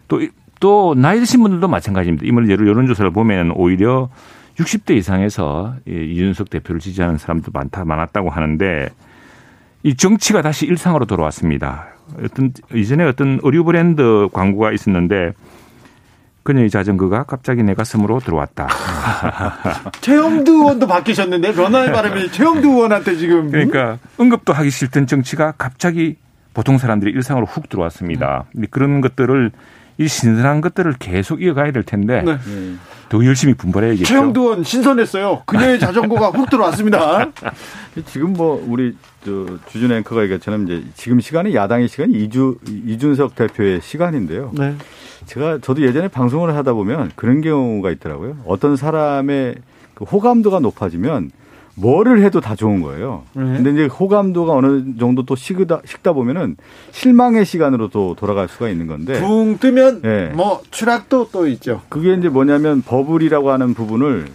또, 0.08 0.20
또 0.60 0.94
나이 0.96 1.18
드신 1.20 1.42
분들도 1.42 1.68
마찬가지입니다. 1.68 2.26
이번 2.26 2.50
여론조사를 2.50 3.10
보면 3.12 3.52
오히려 3.52 4.08
60대 4.58 4.96
이상에서 4.96 5.76
이준석 5.86 6.50
대표를 6.50 6.80
지지하는 6.80 7.18
사람도 7.18 7.50
많다, 7.52 7.84
많았다고 7.84 8.30
하는데 8.30 8.88
이 9.84 9.94
정치가 9.94 10.42
다시 10.42 10.66
일상으로 10.66 11.06
돌아왔습니다. 11.06 11.88
어떤 12.22 12.52
이전에 12.74 13.04
어떤 13.04 13.38
의류 13.42 13.64
브랜드 13.64 14.28
광고가 14.32 14.72
있었는데 14.72 15.32
그녀의 16.42 16.70
자전거가 16.70 17.24
갑자기 17.24 17.62
내 17.62 17.74
가슴으로 17.74 18.20
들어왔다. 18.20 18.68
최영두 20.00 20.52
의원도 20.52 20.86
바뀌셨는데 20.86 21.52
변화의 21.52 21.92
바람이 21.92 22.32
최영두 22.32 22.68
의원한테 22.68 23.16
지금 23.16 23.50
그러니까 23.50 23.98
응급도 24.18 24.54
하기 24.54 24.70
싫던 24.70 25.06
정치가 25.06 25.52
갑자기 25.52 26.16
보통 26.54 26.78
사람들이 26.78 27.12
일상으로 27.12 27.46
훅 27.46 27.68
들어왔습니다. 27.68 28.46
네. 28.54 28.66
그런 28.70 29.00
것들을 29.02 29.52
이 29.98 30.08
신선한 30.08 30.60
것들을 30.62 30.94
계속 30.98 31.42
이어가야 31.42 31.70
될 31.70 31.82
텐데 31.82 32.22
네. 32.22 32.38
더 33.08 33.24
열심히 33.24 33.54
분발해야겠죠. 33.54 34.04
최영두 34.04 34.40
의원 34.40 34.64
신선했어요. 34.64 35.42
그녀의 35.46 35.78
자전거가 35.80 36.30
훅 36.30 36.50
들어왔습니다. 36.50 37.30
지금 38.06 38.34
뭐 38.34 38.62
우리 38.68 38.94
저 39.24 39.46
주준 39.70 39.92
앵커가 39.92 40.22
얘기했처럼 40.24 40.64
이제 40.64 40.84
지금 40.94 41.20
시간이 41.20 41.54
야당의 41.54 41.88
시간이 41.88 42.12
이주 42.14 42.58
이준석 42.66 43.34
대표의 43.34 43.80
시간인데요. 43.82 44.50
네. 44.54 44.74
제가 45.26 45.58
저도 45.60 45.82
예전에 45.82 46.08
방송을 46.08 46.54
하다 46.54 46.74
보면 46.74 47.12
그런 47.16 47.40
경우가 47.40 47.90
있더라고요. 47.92 48.36
어떤 48.46 48.76
사람의 48.76 49.56
그 49.94 50.04
호감도가 50.04 50.60
높아지면 50.60 51.30
뭐를 51.80 52.22
해도 52.22 52.40
다 52.40 52.54
좋은 52.54 52.82
거예요. 52.82 53.24
네. 53.34 53.42
근데 53.42 53.70
이제 53.70 53.86
호감도가 53.86 54.52
어느 54.52 54.96
정도 54.98 55.24
또 55.24 55.36
식다 55.36 55.80
식다 55.84 56.12
보면은 56.12 56.56
실망의 56.92 57.44
시간으로 57.44 57.88
또 57.88 58.14
돌아갈 58.18 58.48
수가 58.48 58.68
있는 58.68 58.86
건데. 58.86 59.20
붕 59.20 59.58
뜨면 59.58 60.02
네. 60.02 60.26
뭐 60.34 60.62
추락도 60.70 61.28
또 61.32 61.46
있죠. 61.48 61.82
그게 61.88 62.14
이제 62.14 62.28
뭐냐면 62.28 62.82
버블이라고 62.82 63.50
하는 63.50 63.74
부분을 63.74 64.26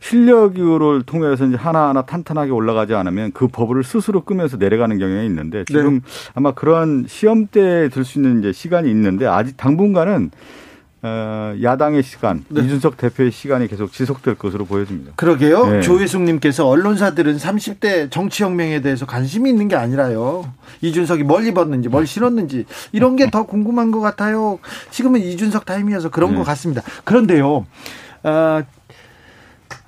실력을 0.00 1.02
통해서 1.02 1.44
이제 1.44 1.56
하나하나 1.56 2.02
탄탄하게 2.02 2.50
올라가지 2.50 2.94
않으면 2.94 3.32
그 3.32 3.48
버블을 3.48 3.82
스스로 3.84 4.22
끄면서 4.22 4.56
내려가는 4.56 4.96
경향이 4.98 5.26
있는데 5.26 5.64
지금 5.64 5.94
네. 5.94 6.00
아마 6.34 6.52
그런 6.52 7.04
시험 7.08 7.46
때들수 7.46 8.18
있는 8.18 8.38
이제 8.40 8.52
시간이 8.52 8.90
있는데 8.90 9.26
아직 9.26 9.56
당분간은 9.56 10.30
어, 10.30 10.30
야당의 11.02 12.02
시간, 12.02 12.44
네. 12.48 12.62
이준석 12.62 12.96
대표의 12.96 13.30
시간이 13.30 13.68
계속 13.68 13.92
지속될 13.92 14.34
것으로 14.34 14.64
보여집니다. 14.64 15.12
그러게요. 15.14 15.66
네. 15.66 15.80
조혜숙님께서 15.80 16.66
언론사들은 16.66 17.36
30대 17.36 18.10
정치혁명에 18.10 18.80
대해서 18.80 19.06
관심이 19.06 19.48
있는 19.48 19.68
게 19.68 19.76
아니라요. 19.76 20.52
이준석이 20.80 21.22
뭘 21.22 21.46
입었는지, 21.46 21.88
뭘 21.88 22.06
신었는지 22.06 22.64
이런 22.92 23.14
게 23.14 23.28
더 23.30 23.44
궁금한 23.44 23.90
것 23.90 24.00
같아요. 24.00 24.58
지금은 24.90 25.20
이준석 25.20 25.66
타임이어서 25.66 26.08
그런 26.08 26.30
네. 26.32 26.38
것 26.38 26.44
같습니다. 26.44 26.82
그런데요. 27.04 27.66
어, 28.22 28.62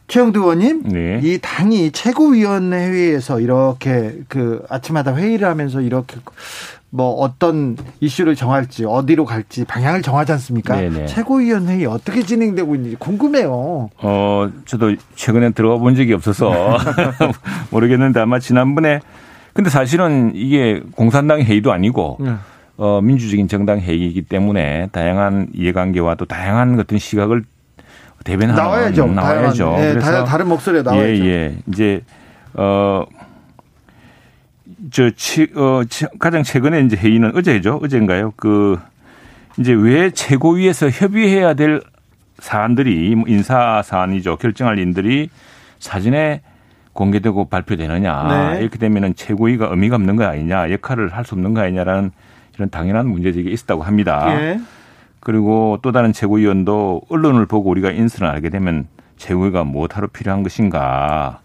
최영두 0.09 0.41
의원님, 0.41 0.83
네. 0.89 1.21
이 1.23 1.39
당이 1.41 1.93
최고위원회에서 1.93 3.41
이렇게 3.41 4.19
그 4.29 4.63
아침마다 4.69 5.15
회의를 5.15 5.49
하면서 5.49 5.81
이렇게 5.81 6.17
뭐 6.91 7.13
어떤 7.15 7.77
이슈를 8.01 8.35
정할지 8.35 8.85
어디로 8.85 9.25
갈지 9.25 9.65
방향을 9.65 10.03
정하지 10.03 10.33
않습니까? 10.33 10.77
네네. 10.77 11.07
최고위원회의 11.07 11.87
어떻게 11.87 12.23
진행되고 12.23 12.75
있는지 12.75 12.97
궁금해요. 12.97 13.91
어, 13.97 14.51
저도 14.67 14.97
최근에 15.15 15.51
들어가 15.51 15.77
본 15.79 15.95
적이 15.95 16.15
없어서 16.15 16.77
모르겠는데 17.71 18.19
아마 18.21 18.41
지난번에 18.41 19.01
근데 19.53 19.71
사실은 19.71 20.33
이게 20.35 20.83
공산당 20.97 21.41
회의도 21.41 21.73
아니고 21.73 22.19
네. 22.21 22.35
어, 22.77 23.01
민주적인 23.01 23.47
정당 23.47 23.79
회의이기 23.79 24.23
때문에 24.23 24.89
다양한 24.91 25.49
이해관계와 25.55 26.17
또 26.17 26.25
다양한 26.25 26.79
어떤 26.81 26.99
시각을 26.99 27.45
대변하는 28.25 28.61
나와야죠. 28.61 29.07
나와야죠. 29.07 29.71
네, 29.77 29.93
그래서 29.93 30.25
다른 30.25 30.49
목소리가 30.49 30.91
나와야죠. 30.91 31.25
예, 31.25 31.29
예. 31.29 31.57
이제 31.69 32.03
어. 32.55 33.05
저, 34.91 35.11
치, 35.11 35.49
어, 35.55 35.83
가장 36.19 36.43
최근에 36.43 36.81
이제 36.83 36.97
회의는 36.97 37.37
어제죠. 37.37 37.81
어제인가요? 37.83 38.33
그, 38.37 38.79
이제 39.59 39.73
왜 39.73 40.11
최고위에서 40.11 40.89
협의해야 40.91 41.55
될 41.55 41.81
사안들이 42.39 43.15
뭐 43.15 43.25
인사 43.29 43.83
사안이죠. 43.83 44.37
결정할 44.37 44.79
인들이 44.79 45.29
사진에 45.79 46.43
공개되고 46.93 47.49
발표되느냐. 47.49 48.53
네. 48.55 48.61
이렇게 48.61 48.79
되면은 48.79 49.15
최고위가 49.15 49.69
의미가 49.71 49.97
없는 49.97 50.17
거 50.17 50.25
아니냐. 50.25 50.71
역할을 50.71 51.11
할 51.15 51.25
수 51.25 51.35
없는 51.35 51.55
거 51.55 51.61
아니냐라는 51.61 52.11
이런 52.57 52.71
당연한 52.71 53.09
문제제기가 53.09 53.53
있었다고 53.53 53.83
합니다. 53.83 54.27
예. 54.41 54.61
그리고 55.21 55.79
또 55.83 55.93
다른 55.93 56.13
최고위원도 56.13 57.03
언론을 57.11 57.47
보고 57.47 57.71
우리가 57.71 57.91
인선을 57.91 58.31
알게 58.31 58.49
되면 58.49 58.87
최고위가 59.19 59.65
무엇하러 59.65 60.09
필요한 60.09 60.43
것인가 60.43 61.41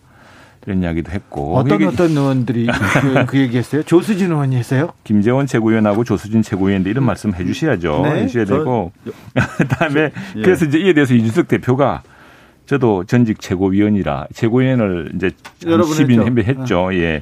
이런 0.66 0.82
이야기도 0.82 1.12
했고 1.12 1.58
어떤 1.58 1.78
그 1.80 1.88
어떤 1.88 2.12
의원들이 2.12 2.68
그, 3.02 3.26
그 3.28 3.38
얘기했어요? 3.38 3.84
조수진 3.84 4.32
의원이 4.32 4.56
했어요? 4.56 4.94
김재원 5.04 5.46
최고위원하고 5.46 6.04
조수진 6.04 6.42
최고위원인데 6.42 6.90
이런 6.90 7.06
말씀 7.06 7.34
해주셔야죠. 7.34 8.02
네. 8.04 8.22
해주셔야 8.22 8.46
되고 8.46 8.92
그다음에 9.58 10.12
예. 10.36 10.42
그래서 10.42 10.66
이제 10.66 10.80
이에 10.80 10.94
대해서 10.94 11.14
이준석 11.14 11.48
대표가 11.48 12.02
저도 12.66 13.04
전직 13.04 13.40
최고위원이라 13.40 14.28
최고위원을 14.34 15.12
이제 15.16 15.32
10인 15.62 16.44
했죠. 16.44 16.90
아. 16.90 16.94
예. 16.96 17.22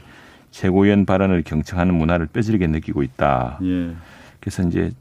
최고위원 0.52 1.06
발언을 1.06 1.44
경청하는 1.44 1.96
문화를 1.96 2.28
뼈저리게 2.28 2.68
느끼고 2.68 3.04
있다. 3.04 3.60
예. 3.64 3.92
그래서 4.40 4.64
이제 4.64 4.92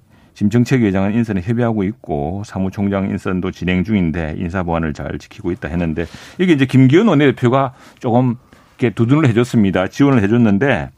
지금 0.43 0.51
정책위원장은 0.51 1.15
인선에 1.15 1.41
협의하고 1.41 1.85
있고 1.85 2.43
사무총장 2.45 3.11
인선도 3.11 3.53
진행 3.53 3.85
중인데 3.85 4.35
인사 4.39 4.65
보안을 4.65 4.93
잘 4.93 5.17
지키고 5.17 5.53
있다 5.53 5.69
했는데 5.69 6.05
이게 6.39 6.53
이제 6.53 6.67
김기현 6.67 7.07
원내대표가 7.07 7.75
조금 8.01 8.35
이렇게 8.77 8.93
두둔을 8.93 9.29
해줬습니다. 9.29 9.87
지원을 9.87 10.21
해줬는데 10.25 10.91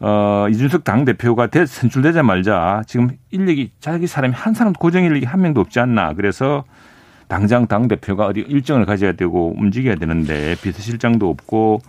어, 0.00 0.46
이준석 0.50 0.82
당대표가 0.82 1.46
대, 1.46 1.64
선출되자 1.64 2.24
말자 2.24 2.82
지금 2.88 3.10
인력이 3.30 3.70
자기 3.78 4.08
사람이 4.08 4.34
한 4.34 4.52
사람 4.52 4.72
고정 4.72 5.04
인력이 5.04 5.26
한 5.26 5.42
명도 5.42 5.60
없지 5.60 5.78
않나. 5.78 6.14
그래서 6.14 6.64
당장 7.28 7.68
당대표가 7.68 8.26
어디 8.26 8.40
일정을 8.40 8.84
가져야 8.84 9.12
되고 9.12 9.54
움직여야 9.56 9.94
되는데 9.94 10.56
비서실장도 10.60 11.30
없고 11.30 11.82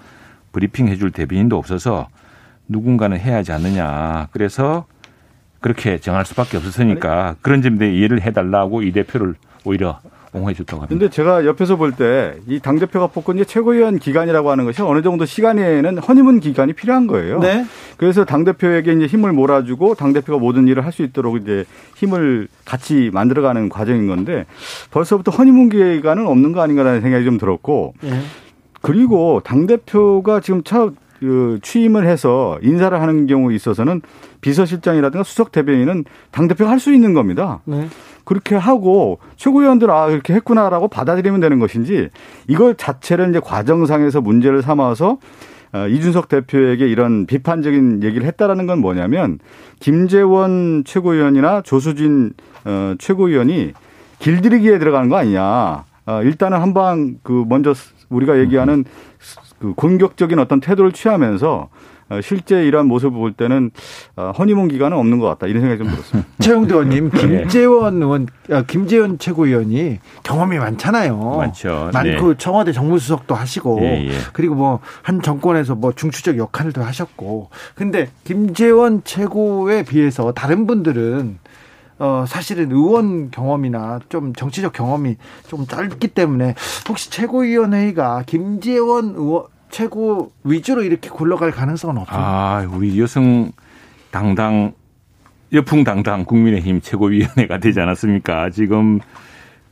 브리핑 0.52 0.90
해줄 0.90 1.10
대변인도 1.10 1.58
없어서 1.58 2.08
누군가는 2.68 3.18
해야 3.18 3.38
하지 3.38 3.52
않느냐. 3.52 4.28
그래서 4.32 4.86
그렇게 5.60 5.98
정할 6.00 6.26
수밖에 6.26 6.58
없었으니까 6.58 7.36
그런 7.42 7.62
점에 7.62 7.92
이해를 7.94 8.22
해달라고 8.22 8.82
이 8.84 8.92
대표를 8.92 9.36
오히려 9.66 10.00
옹호해 10.34 10.54
줬다고 10.54 10.82
합니다. 10.84 10.90
근데 10.90 11.10
제가 11.10 11.46
옆에서 11.46 11.78
볼 11.78 11.94
때 11.94 12.36
이 12.48 12.60
당 12.60 12.78
대표가 12.78 13.08
뽑고 13.08 13.32
이제 13.34 13.46
최고위원 13.46 13.98
기간이라고 13.98 14.52
하는 14.52 14.66
것이 14.66 14.82
어느 14.82 15.02
정도 15.02 15.26
시간에는 15.26 15.98
허니문 16.00 16.42
기간이 16.42 16.74
필요한 16.74 17.08
거예요. 17.08 17.40
네. 17.40 17.66
그래서 17.96 18.24
당 18.26 18.44
대표에게 18.44 18.92
이제 18.94 19.06
힘을 19.08 19.32
몰아주고 19.32 19.96
당 19.96 20.14
대표가 20.14 20.38
모든 20.40 20.68
일을 20.68 20.86
할 20.86 20.92
수 20.92 21.02
있도록 21.04 21.38
이제 21.42 21.64
힘을 21.96 22.48
같이 22.66 23.10
만들어가는 23.14 23.70
과정인 23.70 24.08
건데 24.08 24.46
벌써부터 24.92 25.32
허니문 25.32 25.70
기간은 25.70 26.28
없는 26.28 26.52
거 26.52 26.62
아닌가라는 26.62 27.02
생각이 27.02 27.24
좀 27.26 27.38
들었고 27.38 27.94
네. 28.02 28.22
그리고 28.82 29.42
당 29.44 29.66
대표가 29.66 30.40
지금 30.42 30.62
첫 30.64 30.94
그 31.20 31.60
취임을 31.62 32.08
해서 32.08 32.58
인사를 32.62 33.00
하는 33.00 33.28
경우에 33.28 33.56
있어서는 33.56 34.02
비서실장이라든가 34.42 35.24
수석 35.24 35.52
대변인은 35.52 36.06
당 36.32 36.48
대표가 36.48 36.72
할 36.72 36.80
수 36.80 36.94
있는 36.94 37.14
겁니다. 37.14 37.60
네. 37.66 37.88
그렇게 38.24 38.56
하고 38.56 39.20
최고위원들 39.38 39.90
아 39.90 40.10
이렇게 40.10 40.34
했구나라고 40.34 40.90
받아들이면 40.90 41.40
되는 41.40 41.60
것인지 41.60 42.10
이걸 42.48 42.76
자체를 42.76 43.30
이제 43.30 43.40
과정상에서 43.40 44.22
문제를 44.22 44.62
삼아서 44.62 45.18
어, 45.74 45.88
이준석 45.88 46.28
대표에게 46.30 46.88
이런 46.88 47.26
비판적인 47.26 48.04
얘기를 48.04 48.28
했다라는 48.28 48.68
건 48.68 48.80
뭐냐면 48.80 49.40
김재원 49.80 50.84
최고위원이나 50.86 51.62
조수진 51.62 52.34
어, 52.66 52.94
최고위원이 53.00 53.74
길들이기에 54.20 54.80
들어가는 54.80 55.10
거 55.10 55.18
아니냐. 55.18 55.86
어, 56.06 56.22
일단은 56.24 56.60
한방 56.60 57.16
그 57.24 57.44
먼저 57.48 57.74
우리가 58.10 58.40
얘기하는 58.40 58.86
그 59.60 59.74
공격적인 59.74 60.40
어떤 60.40 60.60
태도를 60.60 60.92
취하면서 60.92 61.70
어, 62.10 62.22
실제 62.22 62.64
이러한 62.66 62.88
모습을 62.88 63.20
볼 63.20 63.34
때는 63.34 63.70
어, 64.16 64.32
허니문 64.38 64.70
기간은 64.70 64.96
없는 64.96 65.20
것 65.20 65.28
같다 65.28 65.46
이런 65.48 65.62
생각이 65.62 65.84
좀 65.84 65.92
들었습니다. 65.92 66.30
최영대 66.40 66.74
의원님, 66.74 67.10
네. 67.10 67.20
김재원 67.20 68.02
의원, 68.02 68.28
아, 68.50 68.64
김재원 68.66 69.20
최고위원이 69.20 70.00
경험이 70.24 70.58
많잖아요. 70.58 71.18
많죠. 71.18 71.90
많고 71.94 72.30
네. 72.30 72.38
청와대 72.38 72.72
정무수석도 72.72 73.36
하시고 73.36 73.80
예, 73.82 74.08
예. 74.08 74.12
그리고 74.32 74.56
뭐 74.56 74.80
한 75.04 75.22
정권에서 75.22 75.76
뭐 75.76 75.92
중추적 75.92 76.38
역할도 76.38 76.84
하셨고 76.84 77.50
근데 77.76 78.10
김재원 78.24 79.04
최고에 79.04 79.84
비해서 79.84 80.32
다른 80.32 80.68
분들은 80.68 81.40
어, 82.00 82.26
사실은 82.28 82.72
의원 82.72 83.32
경험이나 83.32 84.00
좀 84.10 84.34
정치적 84.34 84.74
경험이 84.74 85.16
좀 85.48 85.66
짧기 85.66 86.10
때문에 86.10 86.56
혹시 86.88 87.10
최고위원회의가 87.10 88.24
김재원 88.26 89.16
의원, 89.16 89.46
최고 89.70 90.32
위주로 90.44 90.84
이렇게 90.84 91.10
굴러갈 91.10 91.52
가능성은 91.52 91.98
없습니다. 91.98 92.26
아, 92.26 92.68
우리 92.72 93.00
여성 93.02 93.52
당당 94.12 94.74
여풍 95.54 95.84
당당 95.84 96.26
국민의힘 96.26 96.82
최고위원회가 96.82 97.60
되지 97.60 97.80
않았습니까? 97.80 98.50
지금 98.52 99.00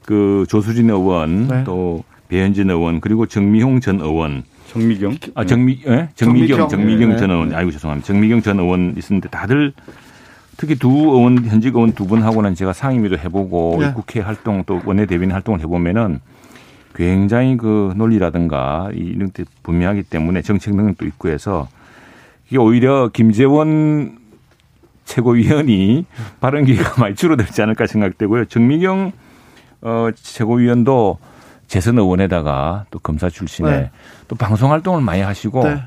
그 0.06 0.46
조수진 0.50 0.90
의원 0.90 1.48
네. 1.48 1.64
또 1.64 2.04
배현진 2.28 2.70
의원 2.70 3.02
그리고 3.02 3.26
정미홍 3.26 3.82
전 3.82 4.00
의원 4.02 4.44
정미경 4.68 5.18
아 5.36 5.46
정미 5.46 5.80
예? 5.86 6.10
정미경 6.16 6.68
정미경 6.70 7.10
네. 7.12 7.18
전 7.18 7.32
의원 7.32 7.54
아이고 7.54 7.72
죄송합니다. 7.72 8.06
정미경 8.08 8.42
전 8.42 8.60
의원 8.60 8.96
있었는데 8.98 9.30
다들 9.30 9.74
특히 10.58 10.76
두 10.76 10.90
의원 10.90 11.46
현직 11.46 11.76
의원 11.76 11.94
두 11.94 12.08
분하고는 12.08 12.56
제가 12.56 12.74
상임위도 12.74 13.18
해보고 13.18 13.78
네. 13.80 13.94
국회 13.94 14.20
활동 14.20 14.64
또 14.66 14.82
원내 14.86 15.06
대변인 15.06 15.32
활동을 15.32 15.60
해보면은 15.62 16.20
굉장히 16.94 17.58
그 17.58 17.94
논리라든가 17.96 18.90
이런 18.94 19.32
게 19.32 19.44
분명하기 19.64 20.04
때문에 20.04 20.42
정책 20.42 20.76
능력도 20.76 21.06
있고 21.08 21.30
해서 21.30 21.68
이게 22.48 22.58
오히려 22.58 23.10
김재원 23.10 24.18
최고위원이 25.04 26.06
발언 26.40 26.66
기회가 26.66 27.00
많이 27.02 27.16
줄어들지 27.16 27.62
않을까 27.62 27.86
생각되고요. 27.86 28.46
정미경 28.46 29.12
어 29.82 30.10
최고위원도 30.16 31.20
재선 31.68 31.98
의원에다가 31.98 32.86
또 32.92 33.00
검사 33.00 33.30
출신에 33.30 33.70
네. 33.70 33.92
또 34.28 34.36
방송 34.36 34.72
활동을 34.72 35.02
많이 35.02 35.22
하시고 35.22 35.64
네. 35.64 35.82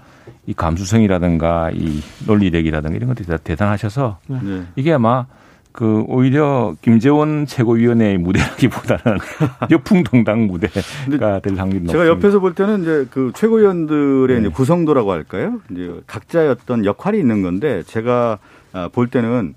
이 0.47 0.55
감수성이라든가 0.55 1.71
이 1.73 2.01
논리력이라든가 2.27 2.97
이런 2.97 3.09
것들이 3.09 3.27
다 3.27 3.37
대단하셔서 3.37 4.19
네. 4.29 4.62
이게 4.77 4.93
아마 4.93 5.27
그 5.73 6.05
오히려 6.09 6.75
김재원 6.83 7.47
최고위원회의 7.47 8.19
무대라기보다는 8.19 9.19
여풍동당 9.71 10.49
무대가 10.49 11.38
될 11.38 11.55
확률이 11.55 11.85
높습니다. 11.85 11.93
제가 11.93 12.09
옆에서 12.09 12.41
볼 12.41 12.55
때는 12.55 12.83
이제 12.83 13.07
그 13.11 13.31
최고위원들의 13.35 14.37
네. 14.37 14.41
이제 14.41 14.49
구성도라고 14.49 15.12
할까요? 15.12 15.61
이제 15.71 16.01
각자의 16.07 16.49
어떤 16.49 16.85
역할이 16.85 17.19
있는 17.19 17.43
건데 17.43 17.83
제가 17.85 18.38
아, 18.73 18.88
볼 18.93 19.09
때는 19.09 19.55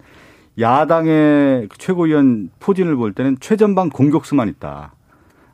야당의 0.60 1.70
최고위원 1.78 2.52
포진을 2.60 2.96
볼 2.98 3.14
때는 3.14 3.38
최전방 3.40 3.90
공격수만 3.90 4.48
있다. 4.48 4.94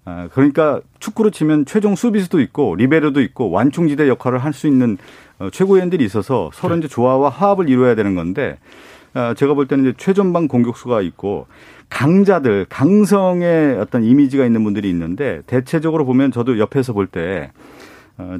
아, 0.09 0.29
그러니까 0.31 0.79
축구로 0.99 1.31
치면 1.31 1.65
최종 1.65 1.95
수비수도 1.95 2.39
있고 2.39 2.75
리베로도 2.75 3.19
있고 3.19 3.51
완충지대 3.51 4.07
역할을 4.07 4.39
할 4.39 4.53
수 4.53 4.65
있는 4.65 4.97
어, 5.37 5.49
최고위원들이 5.51 6.03
있어서 6.05 6.49
서로 6.53 6.75
네. 6.75 6.79
이제 6.79 6.87
조화와 6.87 7.29
화합을 7.29 7.69
이루어야 7.69 7.93
되는 7.93 8.15
건데 8.15 8.57
어, 9.13 9.33
제가 9.35 9.53
볼 9.53 9.67
때는 9.67 9.83
이제 9.83 9.93
최전방 9.97 10.47
공격수가 10.47 11.01
있고 11.01 11.47
강자들, 11.89 12.67
강성의 12.69 13.77
어떤 13.79 14.05
이미지가 14.05 14.45
있는 14.45 14.63
분들이 14.63 14.89
있는데 14.89 15.41
대체적으로 15.45 16.05
보면 16.05 16.31
저도 16.31 16.57
옆에서 16.57 16.93
볼때 16.93 17.51
어, 17.51 17.86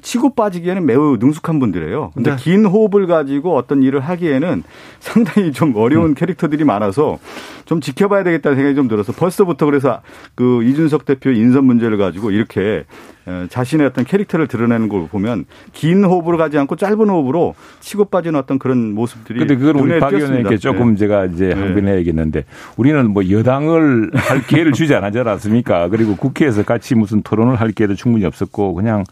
치고 0.02 0.34
빠지기에는 0.34 0.86
매우 0.86 1.18
능숙한 1.20 1.60
분들이에요. 1.60 2.12
근데 2.16 2.32
네. 2.32 2.38
긴 2.38 2.66
호흡을 2.66 3.06
가지고 3.06 3.56
어떤 3.56 3.84
일을 3.84 4.00
하기에는 4.00 4.64
상당히 5.00 5.52
좀 5.52 5.76
어려운 5.76 6.10
음. 6.10 6.14
캐릭터들이 6.16 6.64
많아서 6.64 7.20
좀 7.66 7.80
지켜봐야 7.80 8.24
되겠다는 8.24 8.56
생각이 8.56 8.76
좀 8.76 8.88
들어서 8.88 9.14
벌써부터 9.14 9.66
그래서 9.66 10.02
그 10.34 10.64
이준석 10.64 11.06
대표 11.06 11.30
인선 11.30 11.66
문제를 11.66 11.98
가지고 11.98 12.32
이렇게 12.32 12.86
어, 13.28 13.46
자신의 13.50 13.86
어떤 13.86 14.06
캐릭터를 14.06 14.48
드러내는 14.48 14.88
걸 14.88 15.08
보면 15.10 15.46
긴 15.74 16.04
호흡으로 16.04 16.38
가지 16.38 16.58
않고 16.58 16.76
짧은 16.78 16.98
호흡으로 16.98 17.56
치고 17.82 18.06
빠지는 18.06 18.40
어떤 18.40 18.58
그런 18.58 18.94
모습들이 18.94 19.40
근데 19.40 19.58
그건 19.58 19.82
우리 19.82 20.00
박 20.00 20.14
의원에게 20.14 20.58
조금 20.58 20.92
네. 20.92 20.96
제가 20.96 21.26
이제 21.26 21.50
네. 21.50 21.54
항변해야겠는데 21.54 22.46
우리는 22.78 23.12
뭐 23.12 23.30
여당을 23.30 24.12
할 24.16 24.42
기회를 24.48 24.72
주지 24.72 24.96
않았지 24.96 25.20
않습니까? 25.20 25.90
그리고 25.90 26.16
국회에서 26.16 26.64
같이 26.64 26.96
무슨 26.96 27.22
토론을 27.22 27.58
할 27.58 27.74
기회도 27.74 27.96
충분히 27.96 28.26
없었고 28.26 28.74
그냥 28.74 29.04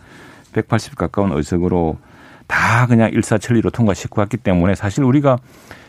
180 0.55 0.95
가까운 0.95 1.31
의석으로 1.33 1.97
다 2.47 2.87
그냥 2.87 3.11
일사천리로 3.11 3.71
통과시키고 3.71 4.21
왔기 4.21 4.37
때문에 4.37 4.75
사실 4.75 5.03
우리가 5.03 5.37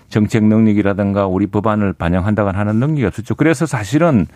정책 0.09 0.45
능력이라든가 0.45 1.27
우리 1.27 1.47
법안을 1.47 1.93
반영한다고 1.93 2.51
하는 2.51 2.77
능력이 2.77 3.05
없었죠. 3.07 3.35
그래서 3.35 3.67
사실은 3.67 4.27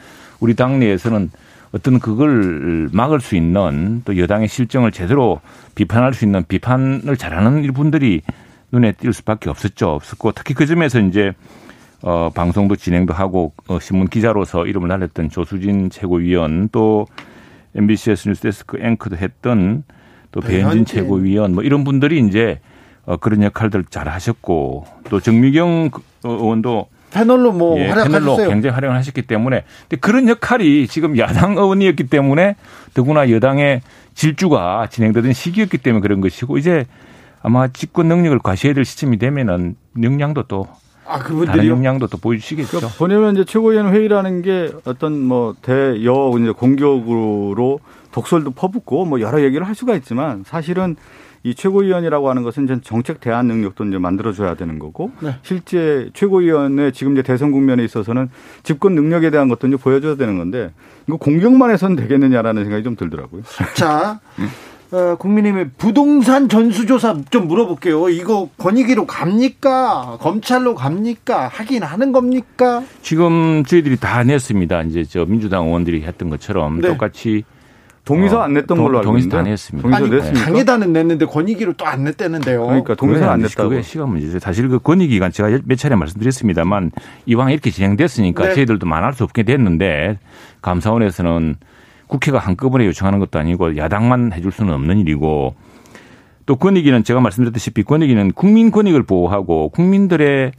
우리 0.40 0.54
당내에서는 0.54 1.30
어떤 1.72 2.00
그걸 2.00 2.88
막을 2.92 3.20
수 3.20 3.36
있는 3.36 4.02
또 4.04 4.18
여당의 4.18 4.48
실정을 4.48 4.90
제대로 4.90 5.40
비판할 5.74 6.14
수 6.14 6.24
있는 6.24 6.44
비판을 6.46 7.16
잘하는 7.16 7.72
분들이 7.72 8.22
눈에 8.72 8.92
띌 8.92 9.12
수밖에 9.12 9.50
없었죠. 9.50 9.90
없었고 9.90 10.32
특히 10.32 10.54
그 10.54 10.66
점에서 10.66 11.00
이제 11.00 11.32
어 12.02 12.30
방송도 12.34 12.76
진행도 12.76 13.12
하고 13.12 13.52
어 13.68 13.78
신문 13.78 14.08
기자로서 14.08 14.66
이름을 14.66 14.88
날렸던 14.88 15.28
조수진 15.28 15.90
최고위원 15.90 16.70
또 16.72 17.06
MBCS 17.74 18.28
뉴스데스크 18.28 18.78
앵커도 18.80 19.16
했던 19.16 19.84
또 20.32 20.40
배현진 20.40 20.84
최고위원 20.84 21.54
뭐 21.54 21.62
이런 21.62 21.84
분들이 21.84 22.20
이제 22.20 22.60
어 23.04 23.16
그런 23.16 23.42
역할들 23.42 23.84
잘 23.90 24.08
하셨고 24.08 24.84
또 25.08 25.20
정미경 25.20 25.90
그, 25.90 26.02
어, 26.24 26.32
의원도 26.32 26.88
패널로 27.10 27.52
뭐 27.52 27.78
예, 27.78 27.88
패널로 27.88 28.36
굉장히 28.36 28.68
활용을 28.68 28.96
하셨기 28.96 29.22
때문에. 29.22 29.64
근데 29.88 29.96
그런 29.96 30.28
역할이 30.28 30.86
지금 30.86 31.18
야당 31.18 31.56
의원이었기 31.56 32.04
때문에 32.04 32.56
더구나 32.94 33.30
여당의 33.30 33.82
질주가 34.14 34.86
진행되던 34.90 35.32
시기였기 35.32 35.78
때문에 35.78 36.02
그런 36.02 36.20
것이고 36.20 36.58
이제 36.58 36.86
아마 37.42 37.68
집권 37.68 38.06
능력을 38.06 38.38
과시해야 38.40 38.74
될 38.74 38.84
시점이 38.84 39.18
되면은 39.18 39.76
역량도 40.00 40.44
또 40.44 40.68
아, 41.06 41.18
그분들이 41.18 41.56
다른 41.56 41.66
역량도 41.68 42.06
또 42.06 42.18
보여주시겠죠. 42.18 42.78
그러니까 42.78 42.98
보내면 42.98 43.34
이제 43.34 43.44
최고위원 43.44 43.92
회의라는 43.92 44.42
게 44.42 44.72
어떤 44.84 45.20
뭐 45.20 45.54
대여 45.60 46.32
이제 46.40 46.50
공격으로 46.52 47.80
독설도 48.12 48.52
퍼붓고 48.52 49.04
뭐 49.04 49.20
여러 49.20 49.42
얘기를 49.42 49.66
할 49.66 49.74
수가 49.74 49.94
있지만 49.96 50.44
사실은 50.46 50.96
이 51.42 51.54
최고위원이라고 51.54 52.28
하는 52.28 52.42
것은 52.42 52.64
이제 52.64 52.78
정책 52.82 53.20
대안 53.20 53.46
능력도 53.46 53.84
이제 53.86 53.96
만들어줘야 53.96 54.54
되는 54.54 54.78
거고 54.78 55.10
네. 55.20 55.36
실제 55.42 56.10
최고위원의 56.12 56.92
지금 56.92 57.12
이제 57.12 57.22
대선 57.22 57.50
국면에 57.50 57.82
있어서는 57.82 58.28
집권 58.62 58.94
능력에 58.94 59.30
대한 59.30 59.48
것도 59.48 59.66
이제 59.66 59.76
보여줘야 59.76 60.16
되는 60.16 60.36
건데 60.36 60.70
이거 61.06 61.16
공격만 61.16 61.70
해서는 61.70 61.96
되겠느냐라는 61.96 62.64
생각이 62.64 62.84
좀 62.84 62.94
들더라고요. 62.94 63.42
자. 63.74 64.20
어, 64.92 65.14
국민의힘의 65.16 65.70
부동산 65.78 66.48
전수조사 66.48 67.16
좀 67.30 67.46
물어볼게요. 67.46 68.08
이거 68.08 68.48
권익위로 68.58 69.06
갑니까? 69.06 70.18
검찰로 70.20 70.74
갑니까? 70.74 71.46
하긴 71.48 71.84
하는 71.84 72.10
겁니까? 72.10 72.82
지금 73.00 73.62
저희들이 73.64 73.98
다 73.98 74.24
냈습니다. 74.24 74.82
이제 74.82 75.04
저 75.04 75.24
민주당 75.24 75.66
의원들이 75.66 76.02
했던 76.02 76.28
것처럼 76.28 76.80
네. 76.80 76.88
똑같이 76.88 77.44
동의서 78.04 78.38
어, 78.38 78.42
안 78.42 78.54
냈던 78.54 78.76
동, 78.78 78.86
걸로 78.86 78.98
알고 78.98 79.16
있는데. 79.18 79.28
동의서 79.28 79.36
다 79.36 79.48
냈습니다. 79.48 79.82
동의서 79.88 80.04
아니, 80.04 80.14
냈습니까? 80.16 80.44
당에다는 80.46 80.92
냈는데 80.92 81.26
권익위로 81.26 81.74
또 81.74 81.86
안 81.86 82.02
냈다는데요. 82.02 82.66
그러니까 82.66 82.94
동의서 82.96 83.30
안 83.30 83.42
냈다고. 83.42 83.68
그게 83.68 83.82
시간 83.82 84.08
문제죠. 84.08 84.40
사실 84.40 84.68
그 84.68 84.80
권익위가 84.80 85.30
제가 85.30 85.60
몇 85.66 85.78
차례 85.78 85.94
말씀드렸습니다만 85.94 86.90
이왕 87.26 87.52
이렇게 87.52 87.70
진행됐으니까 87.70 88.48
네. 88.48 88.54
저희들도 88.54 88.86
만할 88.88 89.12
수 89.12 89.22
없게 89.22 89.44
됐는데 89.44 90.18
감사원에서는 90.62 91.56
국회가 92.10 92.38
한꺼번에 92.38 92.84
요청하는 92.86 93.20
것도 93.20 93.38
아니고 93.38 93.76
야당만 93.76 94.32
해줄 94.32 94.52
수는 94.52 94.74
없는 94.74 94.98
일이고 94.98 95.54
또 96.44 96.56
권익위는 96.56 97.04
제가 97.04 97.20
말씀드렸다시피 97.20 97.84
권익위는 97.84 98.32
국민 98.32 98.70
권익을 98.70 99.04
보호하고 99.04 99.68
국민들의 99.70 100.52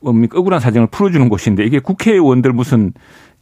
억울한 0.00 0.60
사정을 0.60 0.86
풀어주는 0.86 1.28
곳인데 1.28 1.64
이게 1.64 1.80
국회의원들 1.80 2.52
무슨 2.52 2.92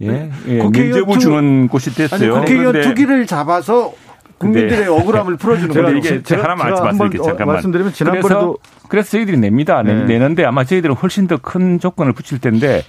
예, 0.01 0.30
예 0.49 0.57
면접을 0.59 1.18
주는 1.18 1.68
곳이 1.68 1.95
됐어요. 1.95 2.37
아니, 2.37 2.41
국회의원 2.41 2.80
투기를 2.80 3.26
잡아서 3.26 3.93
국민들의 4.39 4.89
억울함을 4.89 5.37
풀어주는 5.37 5.74
거예요. 5.74 5.97
이게 5.99 6.22
제가, 6.22 6.45
하나만 6.45 6.70
말씀드릴게요. 6.70 7.22
잠깐만. 7.22 7.55
말씀드리면 7.57 7.93
지난번에도 7.93 8.28
그래서, 8.28 8.57
그래서 8.89 9.11
저희들이 9.11 9.39
냅니다. 9.39 9.82
네. 9.82 10.05
내는데 10.05 10.45
아마 10.45 10.64
저희들은 10.64 10.95
훨씬 10.95 11.26
더 11.26 11.37
큰 11.37 11.78
조건을 11.78 12.12
붙일 12.12 12.39
텐데 12.39 12.82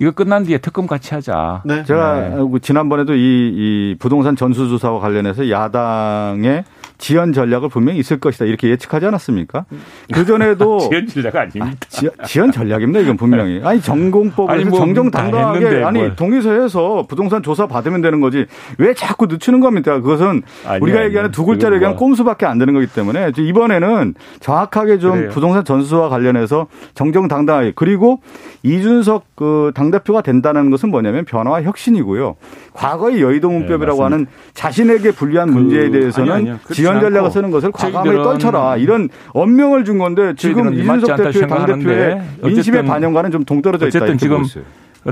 이거 0.00 0.10
끝난 0.10 0.44
뒤에 0.44 0.58
특검 0.58 0.86
같이 0.86 1.14
하자. 1.14 1.62
네. 1.64 1.84
제가 1.84 2.36
네. 2.36 2.58
지난번에도 2.60 3.14
이, 3.14 3.18
이 3.20 3.96
부동산 3.98 4.36
전수조사와 4.36 5.00
관련해서 5.00 5.50
야당의 5.50 6.64
지연 6.98 7.32
전략을 7.32 7.68
분명히 7.68 7.98
있을 7.98 8.18
것이다 8.18 8.44
이렇게 8.44 8.68
예측하지 8.70 9.06
않았습니까? 9.06 9.64
그 10.12 10.24
전에도 10.24 10.78
지연 10.88 11.06
전략 11.06 11.36
아닙니다. 11.36 11.76
지, 11.88 12.08
지연 12.24 12.52
전략입니다. 12.52 13.00
이건 13.00 13.16
분명히 13.16 13.60
아니 13.64 13.80
전공법에서 13.80 14.70
뭐 14.70 14.78
정정당당하게 14.78 15.84
아니 15.84 15.98
뭘. 16.00 16.16
동의서에서 16.16 17.06
부동산 17.08 17.42
조사 17.42 17.66
받으면 17.66 18.00
되는 18.00 18.20
거지 18.20 18.46
왜 18.78 18.94
자꾸 18.94 19.26
늦추는 19.26 19.60
겁니까? 19.60 20.00
그것은 20.00 20.42
아니, 20.66 20.80
우리가 20.82 20.98
아니, 20.98 21.06
얘기하는 21.06 21.30
두 21.30 21.44
글자로 21.44 21.76
얘기하는 21.76 21.96
뭐. 21.96 22.06
꼼수밖에 22.06 22.46
안 22.46 22.58
되는 22.58 22.74
거기 22.74 22.86
때문에 22.86 23.32
이번에는 23.36 24.14
정확하게 24.40 24.98
좀 24.98 25.12
그래요. 25.12 25.30
부동산 25.30 25.64
전수와 25.64 26.08
관련해서 26.08 26.66
정정당당하게 26.94 27.72
그리고 27.74 28.20
이준석 28.62 29.24
그 29.34 29.72
당대표가 29.74 30.22
된다는 30.22 30.70
것은 30.70 30.90
뭐냐면 30.90 31.24
변화와 31.24 31.62
혁신이고요. 31.62 32.36
과거의 32.72 33.20
여의도 33.20 33.50
문법이라고 33.50 33.98
네, 33.98 34.02
하는 34.02 34.26
자신에게 34.54 35.12
불리한 35.12 35.48
그, 35.48 35.54
문제에 35.54 35.90
대해서는 35.90 36.32
아니, 36.32 36.50
아니, 36.50 36.58
지원 36.84 37.00
전략을 37.00 37.30
쓰는 37.30 37.50
것을 37.50 37.72
과감하게 37.72 38.22
떨쳐라 38.22 38.76
이런 38.76 39.08
엄명을 39.32 39.84
준 39.84 39.98
건데 39.98 40.34
지금 40.36 40.74
이준석 40.74 41.16
대표의 41.16 41.48
당대표의 41.48 42.22
민심의 42.42 42.84
반영과는 42.84 43.30
좀 43.30 43.44
동떨어져 43.44 43.88
있다. 43.88 43.98
어쨌든 43.98 44.18
지금 44.18 44.44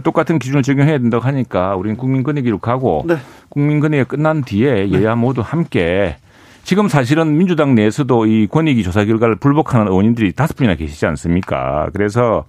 똑같은 0.03 0.39
기준을 0.39 0.63
적용해야 0.63 0.99
된다고 0.99 1.25
하니까 1.25 1.77
우리는 1.77 1.97
국민권익위로 1.97 2.59
가고 2.59 3.05
네. 3.07 3.17
국민권익이 3.51 4.05
끝난 4.05 4.43
뒤에 4.43 4.87
네. 4.87 4.93
여야 4.93 5.15
모두 5.15 5.43
함께 5.45 6.17
지금 6.65 6.89
사실은 6.89 7.37
민주당 7.37 7.75
내에서도 7.75 8.27
이 8.27 8.47
권익위 8.47 8.83
조사 8.85 9.05
결과를 9.05 9.37
불복하는 9.37 9.89
의원님들이 9.89 10.33
다섯 10.33 10.57
분이나 10.57 10.77
계시지 10.77 11.05
않습니까? 11.07 11.89
그래서 11.93 12.45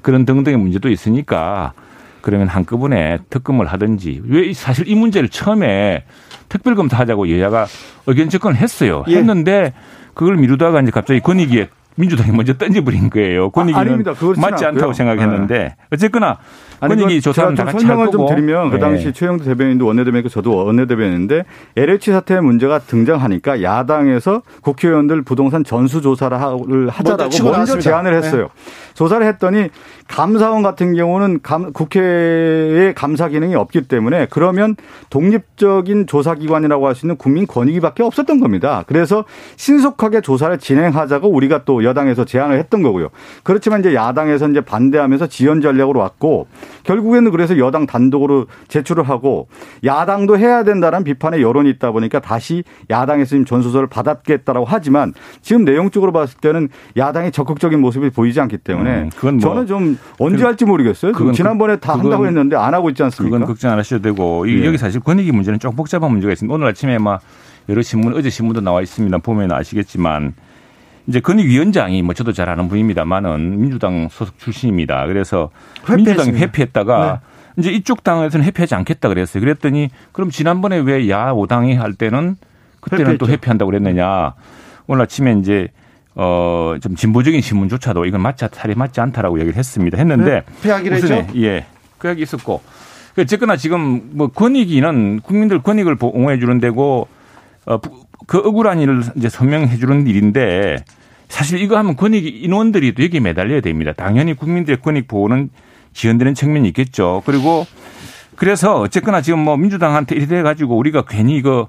그런 0.00 0.24
등등의 0.24 0.58
문제도 0.58 0.88
있으니까 0.88 1.72
그러면 2.20 2.48
한꺼번에 2.48 3.18
특검을 3.30 3.66
하든지 3.66 4.22
왜 4.24 4.52
사실 4.52 4.88
이 4.88 4.94
문제를 4.94 5.28
처음에 5.28 6.04
특별검사하자고 6.48 7.30
여야가 7.30 7.66
의견 8.06 8.28
접근을 8.28 8.56
했어요. 8.56 9.04
예. 9.08 9.16
했는데 9.16 9.72
그걸 10.14 10.36
미루다가 10.36 10.80
이제 10.80 10.90
갑자기 10.90 11.20
권익위에 11.20 11.68
민주당이 11.98 12.30
먼저 12.36 12.54
던져버린 12.54 13.10
거예요. 13.10 13.50
권익위는 13.50 14.04
아, 14.06 14.14
맞지 14.40 14.64
않다고 14.64 14.92
생각했는데 14.92 15.58
네. 15.58 15.76
어쨌거나 15.92 16.38
권익위 16.80 17.20
조사는 17.20 17.54
다 17.54 17.64
같이 17.64 17.86
설명을 17.86 18.10
좀 18.10 18.26
드리면 18.26 18.70
그 18.70 18.74
네. 18.76 18.80
당시 18.80 19.12
최영두 19.12 19.44
대변인도 19.44 19.86
원내대변이고 19.86 20.28
저도 20.28 20.54
원내대변인인데 20.64 21.44
LH 21.76 22.12
사태 22.12 22.40
문제가 22.40 22.78
등장하니까 22.78 23.62
야당에서 23.62 24.42
국회의원들 24.62 25.22
부동산 25.22 25.64
전수 25.64 26.00
조사를 26.02 26.36
하자라고 26.38 27.22
먼저 27.22 27.50
나왔습니다. 27.50 27.80
제안을 27.80 28.14
했어요. 28.14 28.42
네. 28.42 28.72
조사를 28.94 29.26
했더니 29.26 29.68
감사원 30.08 30.62
같은 30.62 30.94
경우는 30.94 31.40
감, 31.42 31.72
국회의 31.72 32.94
감사 32.94 33.28
기능이 33.28 33.54
없기 33.54 33.82
때문에 33.82 34.26
그러면 34.30 34.76
독립적인 35.10 36.06
조사기관이라고 36.06 36.86
할 36.86 36.98
수 36.98 37.06
있는 37.06 37.16
국민권익위밖에 37.16 38.02
없었던 38.02 38.40
겁니다. 38.40 38.82
그래서 38.88 39.24
신속하게 39.56 40.20
조사를 40.20 40.58
진행하자고 40.58 41.28
우리가 41.30 41.62
또 41.64 41.84
여당에서 41.88 42.24
제안을 42.24 42.58
했던 42.58 42.82
거고요. 42.82 43.08
그렇지만 43.42 43.80
이제 43.80 43.94
야당에서 43.94 44.48
이제 44.48 44.60
반대하면서 44.60 45.26
지연 45.28 45.60
전략으로 45.60 46.00
왔고 46.00 46.46
결국에는 46.84 47.30
그래서 47.30 47.58
여당 47.58 47.86
단독으로 47.86 48.46
제출을 48.68 49.04
하고 49.04 49.48
야당도 49.84 50.38
해야 50.38 50.64
된다는 50.64 51.04
비판의 51.04 51.42
여론이 51.42 51.70
있다 51.70 51.90
보니까 51.90 52.20
다시 52.20 52.64
야당에서 52.90 53.30
지금 53.30 53.44
전수서를 53.44 53.88
받았겠다라고 53.88 54.66
하지만 54.68 55.12
지금 55.42 55.64
내용적으로 55.64 56.12
봤을 56.12 56.38
때는 56.40 56.68
야당이 56.96 57.32
적극적인 57.32 57.80
모습이 57.80 58.10
보이지 58.10 58.40
않기 58.40 58.58
때문에 58.58 59.02
음, 59.02 59.10
뭐 59.20 59.38
저는 59.38 59.66
좀 59.66 59.98
언제 60.18 60.44
할지 60.44 60.64
모르겠어요. 60.64 61.12
그건 61.12 61.32
지난번에 61.32 61.76
다 61.76 61.92
그건, 61.92 62.06
한다고 62.06 62.26
했는데 62.26 62.56
안 62.56 62.74
하고 62.74 62.88
있지 62.90 63.02
않습니까? 63.02 63.36
그건 63.36 63.48
걱정 63.48 63.72
안 63.72 63.78
하셔도 63.78 64.02
되고 64.02 64.48
예. 64.48 64.64
여기 64.64 64.78
사실 64.78 65.00
권익위 65.00 65.32
문제는 65.32 65.58
좀 65.58 65.74
복잡한 65.74 66.10
문제가 66.10 66.32
있습니다. 66.32 66.54
오늘 66.54 66.68
아침에 66.68 66.98
막 66.98 67.20
여러 67.68 67.82
신문 67.82 68.14
어제 68.14 68.30
신문도 68.30 68.60
나와 68.60 68.82
있습니다. 68.82 69.18
보면 69.18 69.52
아시겠지만 69.52 70.34
이제 71.08 71.20
권익위원장이 71.20 72.02
뭐 72.02 72.12
저도 72.14 72.32
잘 72.32 72.50
아는 72.50 72.68
분입니다만은 72.68 73.60
민주당 73.60 74.08
소속 74.10 74.38
출신입니다. 74.38 75.06
그래서 75.06 75.50
회피했습니다. 75.88 76.24
민주당이 76.24 76.42
회피했다가 76.42 77.20
네. 77.56 77.60
이제 77.60 77.72
이쪽 77.72 78.04
당에서는 78.04 78.44
회피하지 78.44 78.74
않겠다 78.74 79.08
그랬어요. 79.08 79.40
그랬더니 79.40 79.88
그럼 80.12 80.30
지난번에 80.30 80.78
왜야 80.78 81.32
5당이 81.32 81.76
할 81.76 81.94
때는 81.94 82.36
그때는 82.80 83.06
회피했죠. 83.06 83.24
또 83.24 83.32
회피한다고 83.32 83.70
그랬느냐. 83.70 84.34
오늘 84.86 85.02
아침에 85.02 85.32
이제 85.40 85.68
어, 86.14 86.74
좀 86.82 86.94
진보적인 86.94 87.40
신문조차도 87.40 88.04
이건 88.04 88.20
맞지, 88.20 88.46
살이 88.52 88.74
맞지 88.74 89.00
않다라고 89.00 89.38
얘기를 89.40 89.56
했습니다. 89.56 89.96
했는데. 89.96 90.42
폐하기로 90.62 90.96
했죠? 90.96 91.26
예. 91.36 91.64
그 91.96 92.08
얘기 92.08 92.22
있었고. 92.22 92.60
그 93.14 93.22
어쨌거나 93.22 93.56
지금 93.56 94.10
뭐 94.12 94.26
권익위는 94.28 95.20
국민들 95.20 95.62
권익을 95.62 95.96
옹호해 96.00 96.38
주는 96.40 96.58
데고, 96.58 97.06
어, 97.66 97.78
그 98.26 98.38
억울한 98.38 98.80
일을 98.80 99.02
이제 99.16 99.28
설명해 99.28 99.76
주는 99.76 100.06
일인데 100.06 100.78
사실 101.28 101.60
이거 101.60 101.76
하면 101.78 101.96
권익위 101.96 102.28
인원들이 102.28 102.94
또 102.94 103.04
여기에 103.04 103.20
매달려야 103.20 103.60
됩니다. 103.60 103.92
당연히 103.96 104.34
국민들의 104.34 104.80
권익 104.80 105.08
보호는 105.08 105.50
지연되는 105.92 106.34
측면이 106.34 106.68
있겠죠. 106.68 107.22
그리고 107.26 107.66
그래서 108.36 108.80
어쨌거나 108.80 109.20
지금 109.20 109.40
뭐 109.40 109.56
민주당한테 109.56 110.16
이래 110.16 110.42
가지고 110.42 110.76
우리가 110.76 111.02
괜히 111.08 111.36
이거 111.36 111.68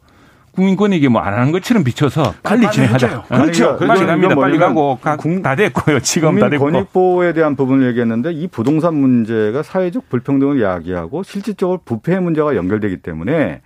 국민 0.51 0.75
권익위 0.75 1.07
뭐안 1.07 1.33
하는 1.33 1.51
것처럼 1.51 1.83
비춰서 1.83 2.33
빨리 2.43 2.69
진행하자. 2.69 3.23
그렇죠. 3.23 3.77
빨리. 3.77 4.05
갑니다. 4.05 4.35
빨리 4.35 4.57
가고 4.57 4.99
다 5.01 5.55
됐고요. 5.55 5.99
지금 5.99 6.39
다 6.39 6.49
됐고. 6.49 6.65
권익 6.65 6.91
보호에 6.91 7.33
대한 7.33 7.55
부분을 7.55 7.87
얘기했는데 7.89 8.33
이 8.33 8.47
부동산 8.47 8.95
문제가 8.95 9.63
사회적 9.63 10.09
불평등을 10.09 10.59
이야기하고 10.59 11.23
실질적으로 11.23 11.79
부패 11.85 12.19
문제가 12.19 12.55
연결되기 12.55 12.97
때문에 12.97 13.61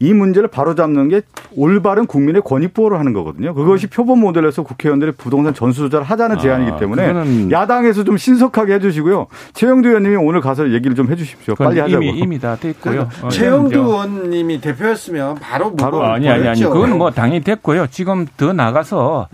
이 0.00 0.12
문제를 0.12 0.48
바로잡는 0.48 1.08
게 1.08 1.22
올바른 1.56 2.06
국민의 2.06 2.42
권익 2.44 2.72
보호를 2.72 2.98
하는 3.00 3.12
거거든요. 3.12 3.52
그것이 3.52 3.86
음. 3.86 3.90
표본 3.92 4.20
모델에서 4.20 4.62
국회의원들이 4.62 5.12
부동산 5.12 5.54
전수 5.54 5.80
조사를 5.88 6.04
하자는 6.06 6.36
아, 6.36 6.38
제안이기 6.38 6.78
때문에 6.78 7.50
야당에서 7.50 8.04
좀 8.04 8.16
신속하게 8.16 8.74
해주시고요. 8.74 9.26
최영두 9.54 9.88
의원님이 9.88 10.16
오늘 10.16 10.40
가서 10.40 10.70
얘기를 10.70 10.94
좀 10.94 11.10
해주십시오. 11.10 11.56
빨리 11.56 11.80
하자고. 11.80 12.02
이미 12.02 12.18
이미 12.18 12.38
다 12.38 12.54
됐고요. 12.54 13.08
어, 13.22 13.28
최영두 13.28 13.76
의원님이 13.76 14.60
대표였으면 14.60 15.36
바로 15.36 15.74
바로 15.74 16.04
아니 16.04 16.28
아니 16.28 16.46
아니 16.46 16.62
그건 16.62 16.96
뭐 16.96 17.10
당연히 17.10 17.40
됐고요. 17.40 17.88
지금 17.88 18.26
더 18.36 18.52
나가서 18.52 19.28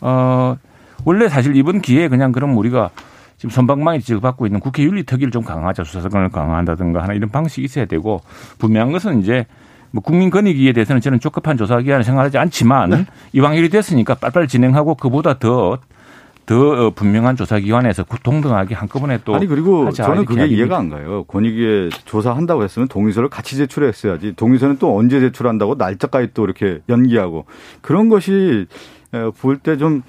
어 0.00 0.56
원래 1.04 1.28
사실 1.28 1.54
이번 1.54 1.80
기회에 1.80 2.08
그냥 2.08 2.32
그럼 2.32 2.56
우리가 2.56 2.90
지금 3.36 3.50
선방망이 3.50 4.00
지급받고 4.00 4.46
있는 4.46 4.58
국회 4.58 4.82
윤리 4.82 5.04
특위를 5.04 5.30
좀 5.30 5.44
강화하자 5.44 5.84
수사권을 5.84 6.30
강화한다든가 6.30 7.02
하는 7.02 7.14
이런 7.14 7.30
방식이 7.30 7.64
있어야 7.64 7.84
되고 7.86 8.20
분명한 8.58 8.92
것은 8.92 9.20
이제 9.20 9.46
뭐 9.90 10.02
국민 10.02 10.30
권익위에 10.30 10.72
대해서는 10.72 11.00
저는 11.00 11.20
적합한 11.20 11.56
조사기관을 11.56 12.04
생각하지 12.04 12.38
않지만 12.38 12.90
네. 12.90 13.06
이왕 13.32 13.54
일이 13.54 13.68
됐으니까 13.68 14.14
빨리빨리 14.14 14.48
진행하고 14.48 14.94
그보다 14.94 15.38
더 15.38 15.78
더 16.50 16.90
분명한 16.90 17.36
조사 17.36 17.60
기관에서 17.60 18.04
동등하게 18.24 18.74
한꺼번에 18.74 19.20
또 19.24 19.36
아니 19.36 19.46
그리고 19.46 19.88
저는 19.92 20.24
그게 20.24 20.46
이해가 20.48 20.78
안 20.78 20.88
가요. 20.88 21.22
권익위에 21.28 21.90
조사한다고 22.06 22.64
했으면 22.64 22.88
동의서를 22.88 23.28
같이 23.28 23.56
제출했어야지. 23.56 24.32
동의서는 24.34 24.78
또 24.78 24.98
언제 24.98 25.20
제출한다고 25.20 25.76
날짜까지 25.76 26.30
또 26.34 26.42
이렇게 26.42 26.80
연기하고 26.88 27.44
그런 27.82 28.08
것이 28.08 28.66
볼 29.40 29.58
때좀 29.58 30.02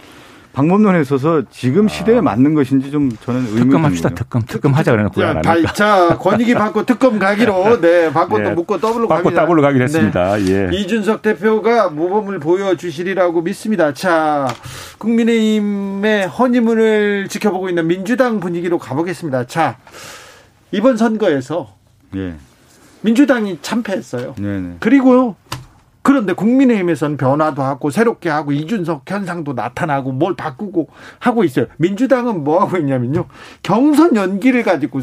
방법론에 0.53 0.99
있어서 1.01 1.43
지금 1.49 1.87
시대에 1.87 2.17
아. 2.17 2.21
맞는 2.21 2.53
것인지 2.53 2.91
좀 2.91 3.09
저는 3.23 3.45
의문이 3.45 3.63
특검합시다. 3.65 4.09
특검. 4.09 4.41
특검 4.45 4.73
하자 4.73 4.91
그래놓고 4.91 5.21
자, 5.21 5.73
자, 5.73 6.17
권익위 6.17 6.53
받고 6.55 6.85
특검 6.85 7.19
가기로 7.19 7.79
네, 7.81 8.11
받고 8.11 8.37
네. 8.37 8.43
또 8.43 8.51
묻고 8.51 8.79
더블로 8.79 9.07
받고 9.07 9.23
갑니다. 9.23 9.41
더블로 9.43 9.61
가기로 9.61 9.83
했습니다. 9.83 10.35
네. 10.37 10.69
예. 10.71 10.77
이준석 10.77 11.21
대표가 11.21 11.89
모범을 11.89 12.39
보여주시리라고 12.39 13.41
믿습니다. 13.41 13.93
자, 13.93 14.47
국민의힘의 14.97 16.27
허니문을 16.27 17.27
지켜보고 17.29 17.69
있는 17.69 17.87
민주당 17.87 18.39
분위기로 18.39 18.77
가보겠습니다. 18.77 19.45
자, 19.47 19.77
이번 20.71 20.97
선거에서 20.97 21.75
예. 22.15 22.35
민주당이 23.01 23.59
참패했어요. 23.61 24.35
네네. 24.37 24.59
네. 24.59 24.75
그리고요. 24.79 25.35
그런데 26.03 26.33
국민의힘에서는 26.33 27.17
변화도 27.17 27.61
하고 27.61 27.91
새롭게 27.91 28.29
하고 28.29 28.51
이준석 28.51 29.03
현상도 29.07 29.53
나타나고 29.53 30.11
뭘 30.11 30.35
바꾸고 30.35 30.89
하고 31.19 31.43
있어요. 31.43 31.67
민주당은 31.77 32.43
뭐 32.43 32.61
하고 32.61 32.77
있냐면요. 32.77 33.25
경선 33.63 34.15
연기를 34.15 34.63
가지고 34.63 35.01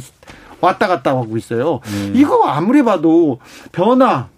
왔다 0.60 0.88
갔다 0.88 1.10
하고 1.10 1.36
있어요. 1.36 1.80
음. 1.86 2.12
이거 2.14 2.44
아무리 2.44 2.82
봐도 2.82 3.38
변화 3.70 4.28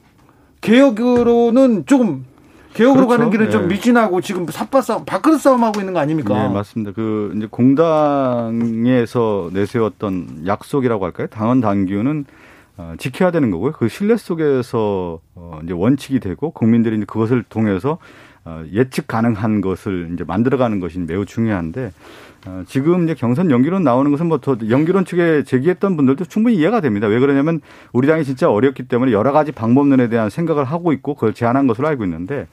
개혁으로는 0.61 1.87
조금 1.87 2.27
개혁으로 2.75 3.07
그렇죠. 3.07 3.19
가는 3.19 3.31
길은 3.31 3.47
네. 3.47 3.51
좀 3.51 3.69
미진하고 3.69 4.21
지금 4.21 4.47
삿바 4.47 4.83
싸움, 4.83 5.05
밥그릇 5.05 5.41
싸움 5.41 5.65
하고 5.65 5.81
있는 5.81 5.93
거 5.93 6.01
아닙니까? 6.01 6.35
네, 6.35 6.49
맞습니다. 6.49 6.93
그 6.95 7.33
이제 7.37 7.49
공당에서 7.51 9.51
내세웠던 9.53 10.45
약속이라고 10.47 11.05
할까요? 11.05 11.27
당원 11.29 11.61
당규는 11.61 12.25
어, 12.29 12.50
지켜야 12.99 13.31
되는 13.31 13.51
거고요. 13.51 13.73
그 13.73 13.89
신뢰 13.89 14.17
속에서 14.17 15.21
어, 15.35 15.61
이제 15.65 15.73
원칙이 15.73 16.21
되고 16.21 16.51
국민들이 16.51 16.97
이제 16.97 17.05
그것을 17.05 17.43
통해서 17.45 17.99
어, 18.45 18.65
예측 18.73 19.07
가능한 19.07 19.61
것을 19.61 20.11
이제 20.15 20.25
만들어가는 20.25 20.81
것이 20.81 20.99
매우 20.99 21.25
중요한데 21.27 21.93
어, 22.47 22.63
지금 22.67 23.05
이제 23.05 23.15
경선 23.15 23.51
연기론 23.51 23.85
나오는 23.85 24.11
것은 24.11 24.27
뭐더 24.27 24.59
연기론 24.71 25.05
측에 25.05 25.45
제기했던 25.45 25.97
분들도 25.97 26.25
충분히 26.25 26.57
이해가 26.57 26.81
됩니다. 26.81 27.07
왜 27.07 27.19
그러냐면 27.19 27.61
우리 27.93 28.09
당이 28.09 28.25
진짜 28.25 28.51
어렵기 28.51 28.85
때문에 28.85 29.13
여러 29.13 29.33
가지 29.33 29.53
방법론에 29.53 30.09
대한 30.09 30.31
생각을 30.31 30.65
하고 30.65 30.93
있고 30.93 31.15
그걸 31.15 31.35
제안한 31.35 31.67
것으로 31.67 31.89
알고 31.89 32.05
있는데 32.05 32.47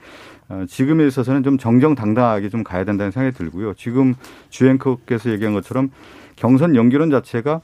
어, 0.49 0.65
지금에 0.67 1.07
있어서는 1.07 1.43
좀 1.43 1.57
정정당당하게 1.57 2.49
좀 2.49 2.63
가야 2.63 2.83
된다는 2.83 3.11
생각이 3.11 3.37
들고요. 3.37 3.73
지금 3.75 4.15
주행커께서 4.49 5.31
얘기한 5.31 5.53
것처럼 5.53 5.89
경선 6.35 6.75
연기론 6.75 7.09
자체가 7.09 7.55
어, 7.55 7.61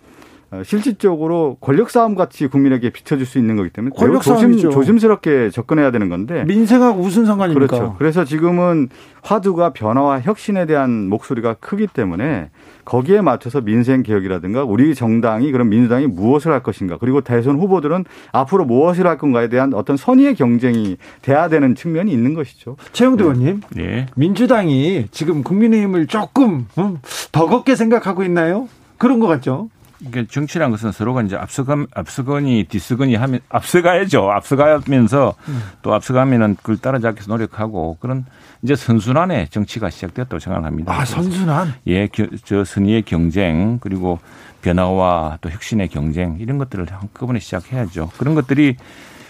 실질적으로 0.64 1.58
권력 1.60 1.90
싸움 1.90 2.16
같이 2.16 2.48
국민에게 2.48 2.90
비춰줄 2.92 3.26
수 3.26 3.38
있는 3.38 3.56
거기 3.56 3.70
때문에 3.70 3.94
권력 3.96 4.22
조심, 4.22 4.58
조심스럽게 4.58 5.50
접근해야 5.50 5.92
되는 5.92 6.10
건데 6.10 6.44
민생하고 6.46 7.02
무슨 7.02 7.26
상관입니까? 7.26 7.68
그렇죠. 7.68 7.96
그래서 7.98 8.24
지금은 8.26 8.90
화두가 9.22 9.72
변화와 9.72 10.20
혁신에 10.22 10.66
대한 10.66 11.08
목소리가 11.10 11.56
크기 11.60 11.88
때문에 11.88 12.50
거기에 12.86 13.22
맞춰서 13.22 13.62
민생 13.62 14.04
개혁이라든가 14.04 14.64
우리 14.64 14.94
정당이 14.94 15.52
그럼 15.52 15.70
민주당이 15.70 16.08
무엇을 16.08 16.52
할 16.52 16.62
것인가 16.62 16.98
그리고 16.98 17.22
대선 17.22 17.58
후보들은 17.58 18.04
앞으로 18.32 18.66
무엇을 18.66 19.08
할 19.08 19.18
건가에 19.18 19.48
대한 19.48 19.74
어떤 19.74 19.98
선의의 19.98 20.36
경쟁이 20.36 20.98
돼야 21.22 21.48
되는 21.48 21.76
측면이 21.76 22.12
있는 22.12 22.34
것이죠. 22.34 22.76
최영도 22.92 23.24
네. 23.24 23.30
의원님, 23.30 23.62
네. 23.76 24.06
민주당이 24.16 25.08
지금 25.12 25.44
국민의힘을 25.44 26.08
조금 26.08 26.68
음, 26.78 26.98
버겁게 27.32 27.76
생각하고 27.76 28.24
있나요? 28.24 28.68
그런 28.98 29.20
것 29.20 29.28
같죠. 29.28 29.70
이게 30.06 30.26
정치란 30.28 30.72
것은 30.72 30.92
서로가 30.92 31.22
이제 31.22 31.36
앞서건 31.36 31.88
앞서거니 31.94 32.66
뒤서거니 32.70 33.16
하면 33.16 33.40
앞서가야죠. 33.50 34.32
앞서가면서 34.32 35.36
음. 35.48 35.64
또 35.82 35.94
앞서가면은 35.94 36.56
그걸 36.58 36.78
따라잡기 36.78 37.20
위해서 37.20 37.32
노력하고 37.32 37.98
그런 38.00 38.26
이제 38.62 38.76
선순환의 38.76 39.50
정치가 39.50 39.90
시작되었다고 39.90 40.40
생각합니다. 40.40 40.94
아 40.94 41.06
선순환? 41.06 41.74
예, 41.88 42.10
저 42.44 42.64
선의의 42.64 43.04
경쟁 43.04 43.80
그리고 43.80 44.20
변화와 44.62 45.38
또 45.42 45.50
혁신의 45.50 45.90
경쟁 45.90 46.38
이런 46.40 46.58
것들을 46.58 46.86
한꺼번에 46.90 47.40
시작해야죠. 47.40 48.12
그런 48.18 48.36
것들이 48.36 48.76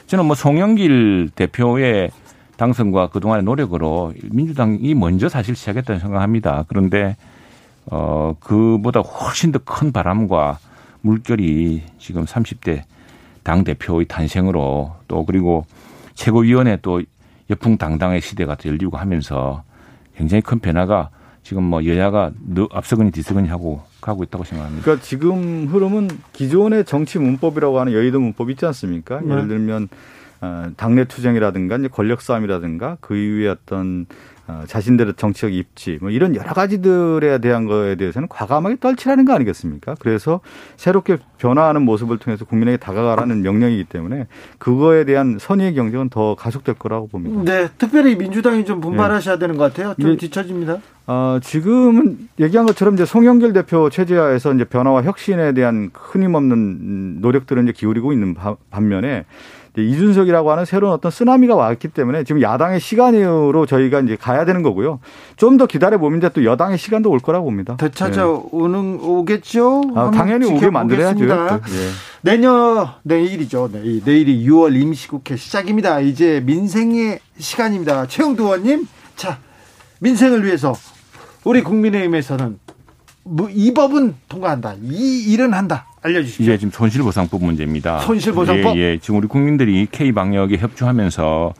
저는 0.07 0.25
뭐 0.25 0.35
송영길 0.35 1.31
대표의 1.35 2.11
당선과 2.57 3.07
그동안의 3.07 3.43
노력으로 3.43 4.13
민주당이 4.31 4.93
먼저 4.93 5.29
사실 5.29 5.55
시작했다고 5.55 5.99
생각합니다. 5.99 6.65
그런데 6.67 7.15
어, 7.87 8.35
그보다 8.39 9.01
훨씬 9.01 9.51
더 9.51 9.59
큰 9.59 9.91
바람과 9.91 10.59
물결이 11.01 11.83
지금 11.99 12.25
30대 12.25 12.83
당 13.43 13.63
대표의 13.63 14.05
탄생으로 14.05 14.95
또 15.07 15.25
그리고 15.25 15.65
최고위원회 16.15 16.79
또 16.81 17.01
여풍당당의 17.49 18.21
시대가 18.21 18.55
열리고 18.65 18.97
하면서 18.97 19.63
굉장히 20.15 20.41
큰 20.41 20.59
변화가 20.59 21.09
지금 21.43 21.63
뭐 21.63 21.83
여야가 21.85 22.31
앞서거니 22.71 23.11
뒤서거니 23.11 23.49
하고 23.49 23.81
가고 23.99 24.23
있다고 24.23 24.45
생각합니다. 24.45 24.83
그러니까 24.83 25.05
지금 25.05 25.67
흐름은 25.67 26.09
기존의 26.31 26.85
정치 26.85 27.19
문법이라고 27.19 27.79
하는 27.79 27.91
여의도 27.91 28.19
문법 28.19 28.49
있지 28.49 28.65
않습니까? 28.65 29.19
네. 29.19 29.29
예를 29.31 29.47
들면 29.49 29.89
어, 30.39 30.71
당내 30.77 31.05
투쟁이라든가 31.05 31.77
이제 31.77 31.87
권력 31.89 32.21
싸움이라든가 32.21 32.97
그 33.01 33.15
이후에 33.17 33.49
어떤 33.49 34.05
어, 34.45 34.63
자신들의 34.67 35.13
정치적 35.15 35.53
입지 35.53 35.97
뭐 36.01 36.09
이런 36.09 36.35
여러 36.35 36.53
가지들에 36.53 37.37
대한 37.37 37.65
거에 37.65 37.95
대해서는 37.95 38.27
과감하게 38.27 38.77
떨치라는 38.81 39.23
거 39.23 39.33
아니겠습니까? 39.33 39.95
그래서 39.99 40.41
새롭게 40.75 41.17
변화하는 41.37 41.83
모습을 41.83 42.17
통해서 42.17 42.43
국민에게 42.43 42.77
다가가라는 42.77 43.41
명령이기 43.41 43.85
때문에 43.85 44.27
그거에 44.57 45.05
대한 45.05 45.37
선의의 45.39 45.75
경쟁은 45.75 46.09
더 46.09 46.35
가속될 46.35 46.75
거라고 46.75 47.07
봅니다. 47.07 47.43
네, 47.43 47.69
특별히 47.77 48.17
민주당이 48.17 48.65
좀 48.65 48.81
분발하셔야 48.81 49.35
네. 49.35 49.39
되는 49.39 49.57
것 49.57 49.73
같아요. 49.73 49.95
좀 49.99 50.17
뒤처집니다. 50.17 50.79
어, 51.07 51.39
지금은 51.41 52.29
얘기한 52.39 52.65
것처럼 52.65 52.95
이제 52.95 53.05
송영길 53.05 53.53
대표 53.53 53.89
체제하에서 53.89 54.53
이제 54.53 54.65
변화와 54.65 55.03
혁신에 55.03 55.53
대한 55.53 55.89
끊임없는 55.91 57.21
노력들을 57.21 57.63
이제 57.63 57.71
기울이고 57.71 58.11
있는 58.13 58.35
반면에 58.69 59.25
이준석이라고 59.81 60.51
하는 60.51 60.65
새로운 60.65 60.93
어떤 60.93 61.11
쓰나미가 61.11 61.55
왔기 61.55 61.87
때문에 61.87 62.23
지금 62.23 62.41
야당의 62.41 62.79
시간으로 62.79 63.65
저희가 63.65 64.01
이제 64.01 64.15
가야 64.15 64.45
되는 64.45 64.61
거고요. 64.61 64.99
좀 65.35 65.57
더 65.57 65.65
기다려 65.67 65.97
보면 65.97 66.19
이제 66.19 66.29
또 66.29 66.43
여당의 66.45 66.77
시간도 66.77 67.09
올 67.09 67.19
거라고 67.19 67.45
봅니다. 67.45 67.77
되찾아오는 67.77 68.97
네. 68.97 69.03
오겠죠? 69.03 69.83
아, 69.95 70.11
당연히 70.11 70.45
오게 70.51 70.69
만들어야죠. 70.69 71.25
네. 71.25 71.59
내년 72.21 72.87
내일이죠. 73.03 73.69
내일 73.71 74.01
내일이 74.03 74.47
6월 74.47 74.75
임시국회 74.79 75.35
시작입니다. 75.35 75.99
이제 75.99 76.41
민생의 76.45 77.19
시간입니다. 77.37 78.07
최영두 78.07 78.43
의원님, 78.43 78.87
자 79.15 79.37
민생을 79.99 80.43
위해서 80.45 80.73
우리 81.43 81.61
국민의힘에서는 81.61 82.59
뭐 83.23 83.49
이 83.51 83.73
법은 83.73 84.15
통과한다. 84.27 84.75
이 84.83 85.31
일은 85.31 85.53
한다. 85.53 85.87
알려주시죠. 86.01 86.43
이게 86.43 86.57
지금 86.57 86.71
손실보상법 86.71 87.41
문제입니다. 87.43 87.99
손실보상법? 87.99 88.75
예, 88.75 88.81
예. 88.81 88.97
지금 88.99 89.17
우리 89.19 89.27
국민들이 89.27 89.87
K 89.89 90.11
방역에 90.11 90.57
협조하면서 90.57 91.53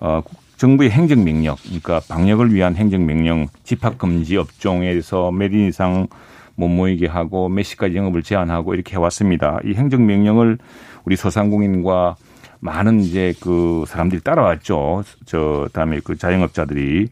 어, 0.00 0.22
정부의 0.56 0.90
행정명령, 0.90 1.56
그러니까 1.64 2.00
방역을 2.08 2.52
위한 2.52 2.74
행정명령, 2.76 3.48
집합금지 3.64 4.36
업종에서 4.36 5.30
몇 5.30 5.52
인 5.52 5.68
이상 5.68 6.08
못 6.56 6.68
모이게 6.68 7.06
하고 7.06 7.48
몇 7.48 7.62
시까지 7.64 7.96
영업을 7.96 8.22
제한하고 8.22 8.74
이렇게 8.74 8.94
해왔습니다. 8.96 9.58
이 9.64 9.74
행정명령을 9.74 10.58
우리 11.04 11.16
소상공인과 11.16 12.16
많은 12.60 13.00
이제 13.00 13.34
그 13.40 13.84
사람들이 13.88 14.22
따라왔죠. 14.22 15.04
저 15.26 15.68
다음에 15.72 16.00
그 16.02 16.16
자영업자들이 16.16 17.08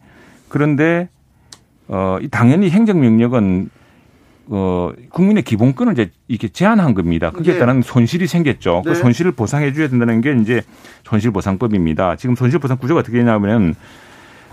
그런데 0.48 1.08
어 1.88 2.18
당연히 2.30 2.70
행정명령은 2.70 3.70
어, 4.54 4.92
국민의 5.08 5.44
기본권을 5.44 5.94
이제 5.94 6.10
이렇게 6.28 6.48
제한한 6.48 6.92
겁니다. 6.92 7.30
그게 7.30 7.54
네. 7.54 7.58
따른 7.58 7.80
손실이 7.80 8.26
생겼죠. 8.26 8.82
그 8.84 8.90
네. 8.90 8.94
그 8.94 9.00
손실을 9.00 9.32
보상해 9.32 9.72
줘야 9.72 9.88
된다는 9.88 10.20
게 10.20 10.36
이제 10.42 10.60
손실보상법입니다. 11.04 12.16
지금 12.16 12.36
손실보상 12.36 12.76
구조가 12.76 13.00
어떻게 13.00 13.16
되냐면 13.16 13.74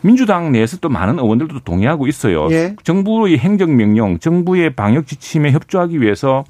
민주당 0.02 0.54
내에서 0.54 0.78
또 0.78 0.88
많은 0.88 1.20
의원들도 1.20 1.60
동의하고 1.66 2.08
있어요. 2.08 2.48
예. 2.52 2.78
정부의 2.84 3.38
행정명령, 3.40 4.20
정부의 4.20 4.70
방역 4.74 5.06
지침에 5.06 5.52
협조하기 5.52 6.00
위해서 6.00 6.46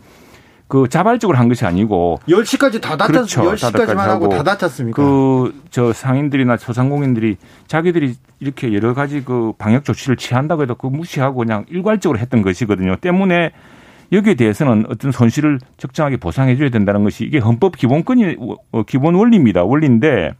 그 0.70 0.88
자발적으로 0.88 1.38
한 1.38 1.49
것이 1.49 1.65
아니고 1.65 2.20
10시까지 2.30 2.80
다 2.80 2.95
닫았, 2.95 3.07
그렇죠. 3.07 3.41
10시까지만 3.41 3.97
하고 3.97 4.30
다 4.30 4.43
닫았습니까? 4.43 5.01
그 5.03 5.51
저 5.72 5.93
상인들이나 5.93 6.57
소상공인들이 6.57 7.38
자기들이 7.67 8.15
이렇게 8.39 8.74
여러 8.74 8.93
가지 8.93 9.24
그 9.24 9.53
방역 9.57 9.86
조치를 9.86 10.17
취한다고 10.17 10.63
해도 10.63 10.76
그 10.76 10.88
무시하고 10.88 11.38
그냥 11.38 11.65
일괄적으로 11.70 12.20
했던 12.20 12.41
것이거든요. 12.41 12.95
때문에 12.97 13.51
여기에 14.11 14.34
대해서는 14.34 14.86
어떤 14.89 15.11
손실을 15.11 15.59
적정하게 15.78 16.17
보상해 16.17 16.55
줘야 16.57 16.70
된다는 16.70 17.03
것이 17.03 17.24
이게 17.24 17.38
헌법 17.38 17.78
기본권이 17.78 18.38
어, 18.72 18.84
기본 18.84 19.15
원리입니다. 19.15 19.63
원리인데 19.63 20.32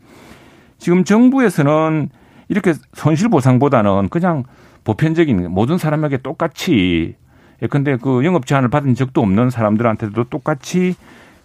지금 0.80 1.04
정부에서는 1.04 2.10
이렇게 2.48 2.74
손실 2.94 3.30
보상보다는 3.30 4.10
그냥 4.10 4.44
보편적인 4.84 5.52
모든 5.52 5.78
사람에게 5.78 6.18
똑같이 6.18 7.16
예컨대 7.62 7.98
그 7.98 8.24
영업 8.26 8.46
제한을 8.46 8.70
받은 8.70 8.96
적도 8.96 9.22
없는 9.22 9.50
사람들한테도 9.50 10.26
똑같이 10.26 10.96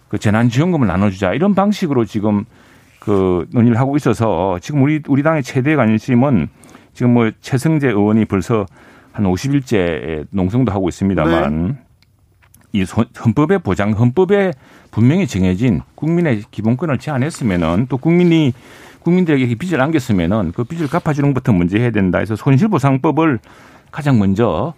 그 0.07 0.17
재난지원금을 0.17 0.87
나눠주자 0.87 1.33
이런 1.33 1.55
방식으로 1.55 2.05
지금 2.05 2.45
그 2.99 3.45
논의를 3.51 3.77
하고 3.77 3.95
있어서 3.95 4.57
지금 4.61 4.83
우리 4.83 5.01
우리 5.07 5.23
당의 5.23 5.43
최대 5.43 5.75
관심은 5.75 6.49
지금 6.93 7.13
뭐 7.13 7.31
최승재 7.41 7.89
의원이 7.89 8.25
벌써 8.25 8.65
한 9.11 9.25
50일째 9.25 10.25
농성도 10.31 10.71
하고 10.71 10.89
있습니다만 10.89 11.67
네. 11.67 11.77
이 12.73 12.85
헌법의 13.23 13.59
보장, 13.59 13.91
헌법에 13.91 14.51
분명히 14.91 15.27
정해진 15.27 15.81
국민의 15.95 16.43
기본권을 16.51 16.97
제한했으면은 16.97 17.85
또 17.87 17.97
국민이 17.97 18.53
국민들에게 18.99 19.53
빚을 19.55 19.81
안겼으면은 19.81 20.51
그 20.53 20.63
빚을 20.63 20.87
갚아주는 20.89 21.33
것부터 21.33 21.53
문제 21.53 21.79
해야 21.79 21.91
된다 21.91 22.19
해서 22.19 22.35
손실보상법을 22.35 23.39
가장 23.91 24.19
먼저 24.19 24.73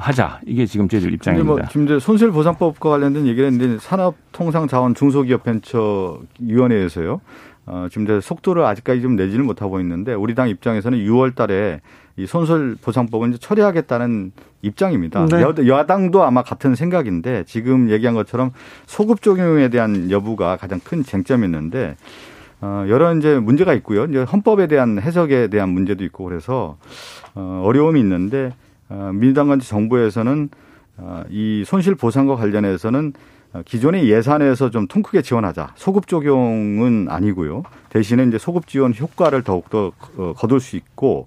하자. 0.00 0.40
이게 0.46 0.64
지금 0.66 0.88
저희들 0.88 1.12
입장입니다. 1.12 1.46
뭐 1.46 1.60
지금 1.68 1.84
이제 1.84 1.98
손실 1.98 2.30
보상법과 2.30 2.88
관련된 2.90 3.26
얘기를 3.26 3.50
했는데 3.50 3.78
산업통상자원 3.78 4.94
중소기업벤처위원회에서요. 4.94 7.20
어, 7.66 7.86
지금 7.90 8.04
이제 8.04 8.20
속도를 8.20 8.64
아직까지 8.64 9.02
좀 9.02 9.16
내지는 9.16 9.44
못하고 9.46 9.80
있는데 9.80 10.14
우리 10.14 10.34
당 10.34 10.48
입장에서는 10.48 10.98
6월 10.98 11.34
달에 11.34 11.80
이 12.16 12.26
손실 12.26 12.76
보상법은 12.80 13.30
이제 13.30 13.38
처리하겠다는 13.38 14.32
입장입니다. 14.62 15.26
네. 15.26 15.42
여, 15.42 15.54
야당도 15.68 16.22
아마 16.22 16.42
같은 16.42 16.74
생각인데 16.74 17.44
지금 17.44 17.90
얘기한 17.90 18.14
것처럼 18.14 18.52
소급 18.86 19.20
적용에 19.22 19.68
대한 19.68 20.10
여부가 20.10 20.56
가장 20.56 20.80
큰 20.82 21.04
쟁점이었는데 21.04 21.96
어, 22.62 22.84
여러 22.88 23.14
이제 23.14 23.38
문제가 23.38 23.72
있고요. 23.74 24.04
이제 24.04 24.22
헌법에 24.22 24.66
대한 24.66 24.98
해석에 25.00 25.48
대한 25.48 25.70
문제도 25.70 26.04
있고 26.04 26.24
그래서 26.24 26.76
어, 27.34 27.62
어려움이 27.64 28.00
있는데 28.00 28.46
어, 28.46 28.52
민주당과 28.90 29.58
정부에서는 29.58 30.48
어, 30.98 31.22
이 31.30 31.64
손실 31.66 31.94
보상과 31.94 32.36
관련해서는 32.36 33.12
기존의 33.64 34.08
예산에서 34.08 34.70
좀 34.70 34.86
통 34.86 35.02
크게 35.02 35.22
지원하자. 35.22 35.72
소급 35.76 36.06
적용은 36.06 37.06
아니고요. 37.08 37.62
대신에 37.88 38.24
이제 38.24 38.38
소급 38.38 38.66
지원 38.66 38.94
효과를 38.94 39.42
더욱더 39.42 39.92
어, 40.16 40.32
거둘 40.36 40.60
수 40.60 40.76
있고 40.76 41.26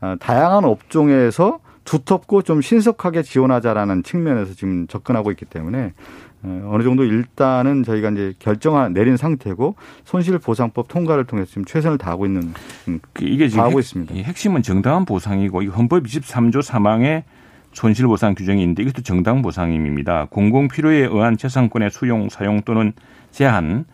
어, 0.00 0.16
다양한 0.18 0.64
업종에서 0.64 1.60
두텁고 1.84 2.42
좀 2.42 2.60
신속하게 2.60 3.22
지원하자라는 3.22 4.02
측면에서 4.02 4.54
지금 4.54 4.86
접근하고 4.86 5.30
있기 5.32 5.44
때문에 5.44 5.92
어, 6.42 6.70
어느 6.72 6.82
정도 6.82 7.04
일단은 7.04 7.82
저희가 7.82 8.10
이제 8.10 8.34
결정 8.38 8.92
내린 8.92 9.16
상태고 9.16 9.76
손실보상법 10.04 10.88
통과를 10.88 11.24
통해서 11.24 11.50
지금 11.50 11.64
최선을 11.64 11.98
다하고 11.98 12.26
있는 12.26 12.54
음, 12.88 13.00
그 13.12 13.24
이게 13.24 13.48
지금 13.48 13.58
다하고 13.58 13.78
핵, 13.78 13.80
있습니다. 13.80 14.14
핵심은 14.14 14.62
정당한 14.62 15.04
보상이고 15.04 15.62
이 15.62 15.66
헌법 15.66 16.04
23조 16.04 16.62
사망의 16.62 17.24
손실보상 17.72 18.34
규정이 18.34 18.62
있는데 18.62 18.82
이것도 18.82 19.02
정당 19.02 19.42
보상임입니다. 19.42 20.26
공공 20.30 20.68
필요에 20.68 21.00
의한 21.00 21.36
재산권의 21.36 21.90
수용, 21.90 22.28
사용 22.28 22.62
또는 22.62 22.92
제한 23.30 23.84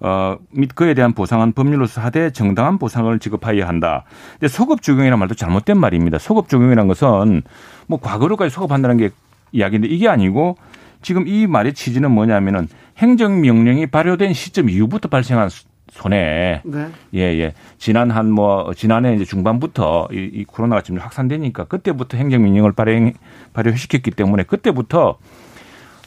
어, 0.00 0.36
및 0.50 0.74
그에 0.74 0.94
대한 0.94 1.12
보상은 1.12 1.52
법률로서 1.52 2.00
하되 2.00 2.30
정당한 2.30 2.78
보상을 2.78 3.16
지급하여야 3.20 3.68
한다. 3.68 4.04
근데 4.32 4.48
소급 4.48 4.82
적용이라는 4.82 5.16
말도 5.16 5.34
잘못된 5.34 5.78
말입니다. 5.78 6.18
소급 6.18 6.48
적용이라는 6.48 6.88
것은 6.88 7.42
뭐 7.86 8.00
과거로까지 8.00 8.52
소급한다는 8.52 8.96
게 8.96 9.10
이야기인데 9.52 9.86
이게 9.86 10.08
아니고 10.08 10.56
지금 11.02 11.26
이 11.28 11.46
말의 11.46 11.74
취지는 11.74 12.10
뭐냐면은 12.10 12.68
행정명령이 12.98 13.86
발효된 13.86 14.32
시점 14.32 14.70
이후부터 14.70 15.08
발생한 15.08 15.50
손해. 15.90 16.62
네. 16.64 16.88
예, 17.14 17.20
예. 17.20 17.52
지난 17.76 18.10
한 18.10 18.30
뭐, 18.30 18.72
지난해 18.74 19.14
이제 19.14 19.24
중반부터 19.24 20.08
이, 20.12 20.30
이 20.32 20.44
코로나가 20.44 20.80
좀 20.82 20.96
확산되니까 20.96 21.64
그때부터 21.64 22.16
행정명령을 22.16 22.72
발행, 22.72 23.12
발효시켰기 23.52 24.12
때문에 24.12 24.44
그때부터 24.44 25.18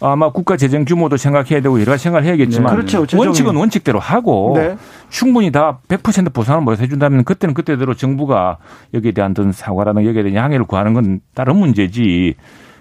아마 0.01 0.31
국가 0.31 0.57
재정 0.57 0.83
규모도 0.83 1.17
생각해야 1.17 1.61
되고 1.61 1.79
여러 1.79 1.91
가지 1.93 2.03
생각을 2.03 2.27
해야겠지만 2.27 2.75
네. 2.75 2.75
그렇죠. 2.75 3.17
원칙은 3.17 3.55
원칙대로 3.55 3.99
하고 3.99 4.53
네. 4.55 4.75
충분히 5.09 5.51
다 5.51 5.79
100% 5.87 6.33
보상을 6.33 6.61
못 6.61 6.79
해준다면 6.79 7.23
그때는 7.23 7.53
그때대로 7.53 7.93
정부가 7.93 8.57
여기에 8.93 9.13
대한 9.13 9.31
어떤 9.31 9.51
사과라는 9.51 10.05
여기에 10.05 10.23
대한 10.23 10.35
양해를 10.35 10.65
구하는 10.65 10.93
건 10.93 11.21
다른 11.33 11.57
문제지 11.57 12.35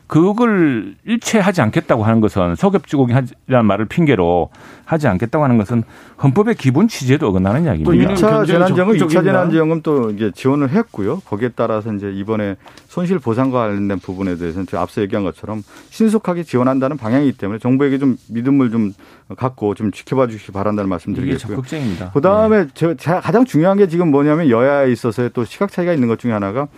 그걸 0.06 0.94
일체하지 1.04 1.62
않겠다고 1.62 2.04
하는 2.04 2.20
것은 2.20 2.56
소급주공이라는 2.56 3.64
말을 3.64 3.86
핑계로 3.86 4.50
하지 4.84 5.08
않겠다고 5.08 5.42
하는 5.42 5.56
것은 5.56 5.82
헌법의 6.22 6.56
기본 6.56 6.88
취지에도 6.88 7.28
어긋나는 7.28 7.64
이야기입니다. 7.64 8.14
또 8.14 8.14
1차 8.14 8.46
재난지원금, 8.46 8.96
2차 8.98 9.24
재난지원금 9.24 9.80
또 9.82 10.10
이제 10.10 10.30
지원을 10.34 10.70
했고요. 10.70 11.20
거기에 11.20 11.50
따라서 11.56 11.92
이제 11.94 12.12
이번에 12.12 12.56
손실 12.86 13.18
보상과 13.18 13.60
관련된 13.60 13.98
부분에 13.98 14.36
대해서는 14.36 14.66
제가 14.66 14.82
앞서 14.82 15.00
얘기한 15.00 15.24
것처럼 15.24 15.62
신속하게 15.88 16.42
지원한다는 16.42 16.98
방향이기 16.98 17.38
때문에 17.38 17.58
정부에게 17.58 17.98
좀 17.98 18.16
믿음을 18.28 18.70
좀 18.70 18.92
갖고 19.36 19.74
좀 19.74 19.90
지켜봐 19.90 20.26
주시기 20.26 20.52
바란다는 20.52 20.90
말씀드리겠고요. 20.90 21.56
걱정입니다. 21.56 22.10
그다음에 22.10 22.66
네. 22.66 22.94
제가 22.96 23.20
가장 23.20 23.46
중요한 23.46 23.78
게 23.78 23.88
지금 23.88 24.10
뭐냐면 24.10 24.50
여야에 24.50 24.92
있어서의 24.92 25.30
또 25.32 25.44
시각 25.44 25.72
차이가 25.72 25.94
있는 25.94 26.08
것 26.08 26.18
중에 26.18 26.32
하나가 26.32 26.68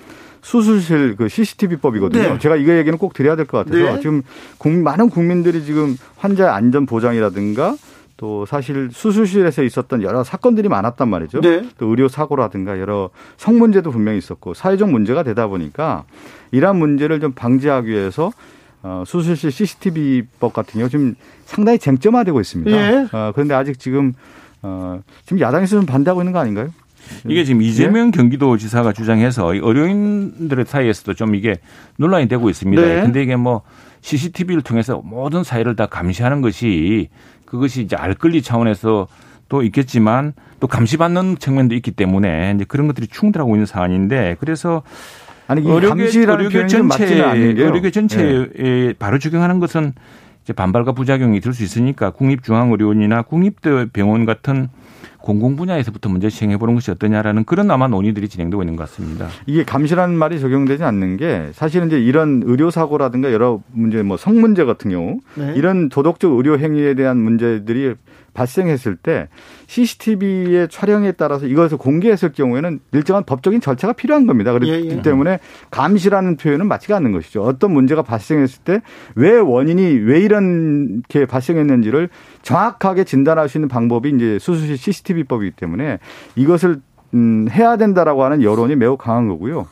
수술실 0.47 1.16
그 1.16 1.28
CCTV법이거든요. 1.28 2.22
네. 2.34 2.38
제가 2.38 2.55
이거 2.55 2.72
얘기는 2.76 2.97
꼭 2.99 3.14
드려야 3.14 3.34
될 3.34 3.47
것 3.47 3.59
같아서 3.59 3.97
네. 3.97 4.01
지금 4.01 4.22
많은 4.84 5.11
국민들이 5.11 5.64
지금 5.64 5.97
환자 6.16 6.55
안전 6.55 6.86
보장이라든가 6.86 7.74
또 8.16 8.47
사실 8.47 8.88
수술실에서 8.92 9.64
있었던 9.64 10.03
여러 10.03 10.22
사건들이 10.22 10.68
많았단 10.68 11.09
말이죠. 11.09 11.40
네. 11.40 11.68
또 11.78 11.86
의료 11.88 12.07
사고라든가 12.07 12.78
여러 12.78 13.11
성 13.36 13.59
문제도 13.59 13.90
분명히 13.90 14.18
있었고 14.18 14.55
사회적 14.55 14.88
문제가 14.88 15.24
되다 15.24 15.49
보니까 15.49 16.05
이러한 16.53 16.76
문제를 16.76 17.18
좀 17.18 17.32
방지하기 17.32 17.90
위해서 17.90 18.30
어, 18.84 19.03
수술실 19.05 19.51
CCTV법 19.51 20.53
같은 20.53 20.78
경우 20.78 20.88
지금 20.88 21.16
상당히 21.44 21.80
쟁점화되고 21.80 22.40
있습니다. 22.40 22.70
예. 22.70 23.09
어, 23.11 23.32
그런데 23.34 23.53
아직 23.55 23.80
지금 23.80 24.12
어, 24.62 25.03
지금 25.24 25.40
야당에서 25.40 25.76
는 25.76 25.86
반대하고 25.86 26.20
있는 26.22 26.32
거 26.32 26.38
아닌가요? 26.38 26.68
이게 27.28 27.44
지금 27.44 27.62
이재명 27.62 28.11
네? 28.11 28.18
경기도지사가 28.18 28.92
주장해서 28.92 29.54
의료인들 29.54 30.59
의 30.59 30.64
사이에서도 30.64 31.14
좀 31.14 31.34
이게 31.34 31.54
논란이 31.98 32.28
되고 32.28 32.48
있습니다. 32.48 32.82
네. 32.82 33.02
근데 33.02 33.22
이게 33.22 33.36
뭐 33.36 33.62
CCTV를 34.00 34.62
통해서 34.62 35.00
모든 35.04 35.42
사회를 35.42 35.76
다 35.76 35.86
감시하는 35.86 36.40
것이 36.40 37.09
그것이 37.44 37.82
이제 37.82 37.96
알 37.96 38.14
권리 38.14 38.42
차원에서 38.42 39.09
또 39.48 39.62
있겠지만 39.62 40.32
또 40.61 40.66
감시받는 40.66 41.38
측면도 41.38 41.74
있기 41.76 41.92
때문에 41.92 42.52
이제 42.57 42.64
그런 42.66 42.86
것들이 42.86 43.07
충돌하고 43.07 43.54
있는 43.54 43.66
사안인데 43.66 44.36
그래서 44.40 44.82
아니 45.46 45.62
의료계, 45.62 46.04
의료계 46.04 46.66
전체 46.66 47.22
의료계 47.22 47.90
전체에 47.90 48.46
네. 48.57 48.92
바로 48.98 49.18
적용하는 49.18 49.61
것은 49.61 49.92
이제 50.42 50.52
반발과 50.52 50.92
부작용이 50.92 51.40
들 51.40 51.52
수 51.52 51.64
있으니까 51.64 52.11
국립중앙의료원이나 52.11 53.22
국립병원 53.22 54.26
같은 54.26 54.68
공공 55.26 55.56
분야에서부터 55.56 56.08
먼저 56.08 56.28
시행해 56.28 56.56
보는 56.56 56.76
것이 56.76 56.92
어떠냐라는 56.92 57.42
그런 57.46 57.68
아마 57.72 57.88
논의들이 57.88 58.28
진행되고 58.28 58.62
있는 58.62 58.76
것 58.76 58.88
같습니다. 58.88 59.26
이게 59.46 59.64
감시라는 59.64 60.14
말이 60.14 60.38
적용되지 60.38 60.84
않는 60.84 61.16
게 61.16 61.50
사실은 61.52 61.88
이제 61.88 61.98
이런 62.00 62.44
의료 62.46 62.70
사고라든가 62.70 63.32
여러 63.32 63.60
문제 63.72 64.02
뭐 64.02 64.16
성 64.16 64.40
문제 64.40 64.64
같은 64.64 64.92
경우 64.92 65.18
네. 65.34 65.52
이런 65.56 65.88
도덕적 65.88 66.32
의료 66.32 66.56
행위에 66.58 66.94
대한 66.94 67.18
문제들이 67.18 67.94
발생했을 68.34 68.96
때 68.96 69.28
CCTV의 69.66 70.68
촬영에 70.68 71.12
따라서 71.12 71.46
이것을 71.46 71.78
공개했을 71.78 72.32
경우에는 72.32 72.80
일정한 72.92 73.24
법적인 73.24 73.60
절차가 73.62 73.94
필요한 73.94 74.26
겁니다. 74.26 74.52
그렇기 74.52 74.70
예, 74.70 74.96
예. 74.98 75.02
때문에 75.02 75.38
감시라는 75.70 76.36
표현은 76.36 76.68
맞지가 76.68 76.96
않는 76.96 77.12
것이죠. 77.12 77.42
어떤 77.42 77.72
문제가 77.72 78.02
발생했을 78.02 78.62
때 78.62 78.80
왜 79.14 79.38
원인이 79.38 79.82
왜 80.00 80.20
이렇게 80.20 81.24
발생했는지를 81.26 82.10
정확하게 82.47 83.03
진단할 83.03 83.49
수 83.49 83.59
있는 83.59 83.68
방법이 83.68 84.09
이제 84.11 84.38
수수시 84.38 84.76
CCTV법이기 84.76 85.57
때문에 85.57 85.99
이것을 86.36 86.80
음, 87.12 87.49
해야 87.51 87.76
된다라고 87.76 88.22
하는 88.22 88.40
여론이 88.40 88.76
매우 88.76 88.97
강한 88.97 89.26
거고요. 89.26 89.66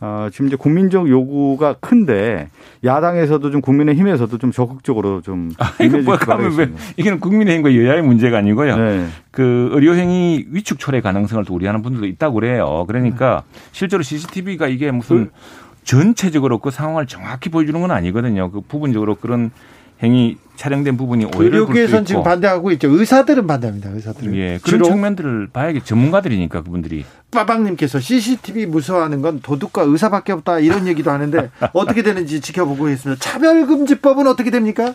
어, 0.00 0.28
지금 0.32 0.46
이제 0.46 0.56
국민적 0.56 1.08
요구가 1.10 1.74
큰데 1.80 2.48
야당에서도 2.82 3.50
좀 3.50 3.60
국민의힘에서도 3.60 4.38
좀 4.38 4.52
적극적으로 4.52 5.20
좀 5.20 5.50
아, 5.60 5.74
이거 5.82 5.98
뭐 5.98 6.16
하면 6.16 6.76
이게는 6.96 7.20
국민의힘과 7.20 7.74
여야의 7.74 8.00
문제가 8.00 8.38
아니고요. 8.38 8.76
네. 8.76 9.06
그 9.30 9.68
의료행위 9.72 10.46
위축 10.50 10.78
초래 10.78 11.02
가능성을 11.02 11.44
또 11.44 11.52
우려하는 11.54 11.82
분들도 11.82 12.06
있다고 12.06 12.36
그래요. 12.36 12.86
그러니까 12.86 13.44
네. 13.52 13.60
실제로 13.72 14.02
CCTV가 14.02 14.68
이게 14.68 14.90
무슨 14.90 15.26
그 15.26 15.30
전체적으로 15.84 16.58
그 16.58 16.70
상황을 16.70 17.06
정확히 17.06 17.50
보여주는 17.50 17.78
건 17.78 17.90
아니거든요. 17.90 18.50
그 18.50 18.62
부분적으로 18.62 19.16
그런 19.16 19.50
행위 20.04 20.36
촬영된 20.56 20.96
부분이 20.96 21.24
오해를 21.24 21.58
의료계에서는 21.58 22.04
지금 22.04 22.22
반대하고 22.22 22.70
있죠. 22.72 22.88
의사들은 22.88 23.46
반대합니다. 23.46 23.90
의사들은. 23.90 24.34
예. 24.36 24.60
그런 24.62 24.82
측면들을 24.84 25.48
봐야겠 25.52 25.84
전문가들이니까 25.84 26.62
그분들이. 26.62 27.04
빠방님께서 27.30 27.98
CCTV 27.98 28.66
무서워하는 28.66 29.20
건 29.20 29.40
도둑과 29.40 29.82
의사밖에 29.82 30.32
없다 30.32 30.60
이런 30.60 30.86
얘기도 30.86 31.10
하는데 31.10 31.50
어떻게 31.72 32.02
되는지 32.02 32.40
지켜보고 32.40 32.88
있습니다. 32.88 33.18
차별금지법은 33.20 34.26
어떻게 34.28 34.50
됩니까? 34.50 34.94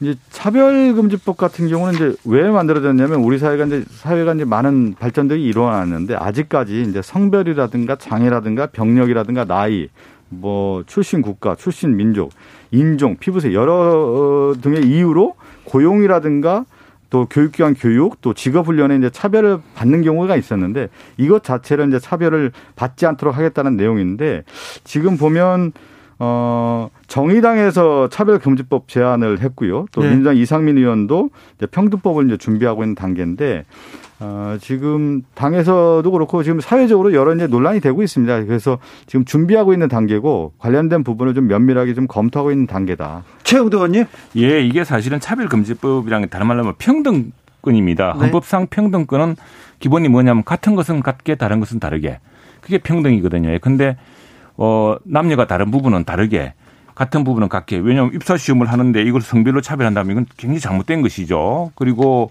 이제 0.00 0.16
차별금지법 0.30 1.36
같은 1.36 1.68
경우는 1.68 1.94
이제 1.94 2.14
왜 2.24 2.50
만들어졌냐면 2.50 3.20
우리 3.20 3.38
사회가 3.38 3.64
이제 3.64 3.84
사회가 3.88 4.34
이제 4.34 4.44
많은 4.44 4.96
발전들이 4.98 5.42
일어났는데 5.44 6.16
아직까지 6.16 6.82
이제 6.82 7.00
성별이라든가 7.00 7.96
장애라든가 7.96 8.66
병력이라든가 8.66 9.44
나이 9.44 9.88
뭐 10.28 10.82
출신 10.86 11.22
국가, 11.22 11.54
출신 11.54 11.96
민족, 11.96 12.30
인종, 12.74 13.16
피부색 13.16 13.54
여러 13.54 13.72
어, 13.74 14.54
등의 14.60 14.82
이유로 14.84 15.34
고용이라든가 15.64 16.64
또 17.10 17.26
교육기관 17.26 17.74
교육 17.74 18.20
또 18.20 18.34
직업 18.34 18.66
훈련에 18.66 18.96
이제 18.96 19.08
차별을 19.08 19.58
받는 19.76 20.02
경우가 20.02 20.34
있었는데 20.36 20.88
이것 21.16 21.44
자체를 21.44 21.86
이제 21.88 22.00
차별을 22.00 22.50
받지 22.74 23.06
않도록 23.06 23.36
하겠다는 23.36 23.76
내용인데 23.76 24.42
지금 24.82 25.16
보면 25.16 25.72
어 26.18 26.90
정의당에서 27.06 28.08
차별금지법 28.08 28.88
제안을 28.88 29.40
했고요. 29.40 29.86
또 29.92 30.02
네. 30.02 30.10
민주당 30.10 30.36
이상민 30.36 30.78
의원도 30.78 31.30
이제 31.56 31.66
평등법을 31.66 32.26
이제 32.26 32.36
준비하고 32.36 32.82
있는 32.82 32.94
단계인데 32.94 33.64
어, 34.20 34.56
지금 34.60 35.22
당에서도 35.34 36.08
그렇고 36.10 36.42
지금 36.42 36.60
사회적으로 36.60 37.14
여러 37.14 37.34
이제 37.34 37.46
논란이 37.46 37.80
되고 37.80 38.02
있습니다. 38.02 38.44
그래서 38.44 38.78
지금 39.06 39.24
준비하고 39.24 39.72
있는 39.72 39.88
단계고 39.88 40.52
관련된 40.58 41.02
부분을 41.04 41.34
좀 41.34 41.48
면밀하게 41.48 41.94
좀 41.94 42.06
검토하고 42.06 42.52
있는 42.52 42.66
단계다. 42.66 43.24
최영도 43.42 43.78
의원님? 43.78 44.04
예, 44.36 44.60
이게 44.60 44.84
사실은 44.84 45.20
차별금지법이랑 45.20 46.22
게 46.22 46.26
다른 46.28 46.46
말로 46.46 46.60
하면 46.60 46.74
평등권입니다. 46.78 48.12
네. 48.14 48.20
헌법상 48.20 48.68
평등권은 48.68 49.36
기본이 49.80 50.08
뭐냐면 50.08 50.44
같은 50.44 50.74
것은 50.76 51.02
같게 51.02 51.34
다른 51.34 51.60
것은 51.60 51.80
다르게. 51.80 52.20
그게 52.60 52.78
평등이거든요. 52.78 53.58
근데 53.60 53.96
어, 54.56 54.96
남녀가 55.04 55.46
다른 55.46 55.70
부분은 55.70 56.04
다르게 56.04 56.54
같은 56.94 57.24
부분은 57.24 57.48
같게. 57.48 57.76
왜냐하면 57.78 58.14
입사 58.14 58.36
시험을 58.36 58.70
하는데 58.70 59.02
이걸 59.02 59.20
성별로 59.20 59.60
차별한다면 59.60 60.12
이건 60.12 60.26
굉장히 60.36 60.60
잘못된 60.60 61.02
것이죠. 61.02 61.72
그리고 61.74 62.30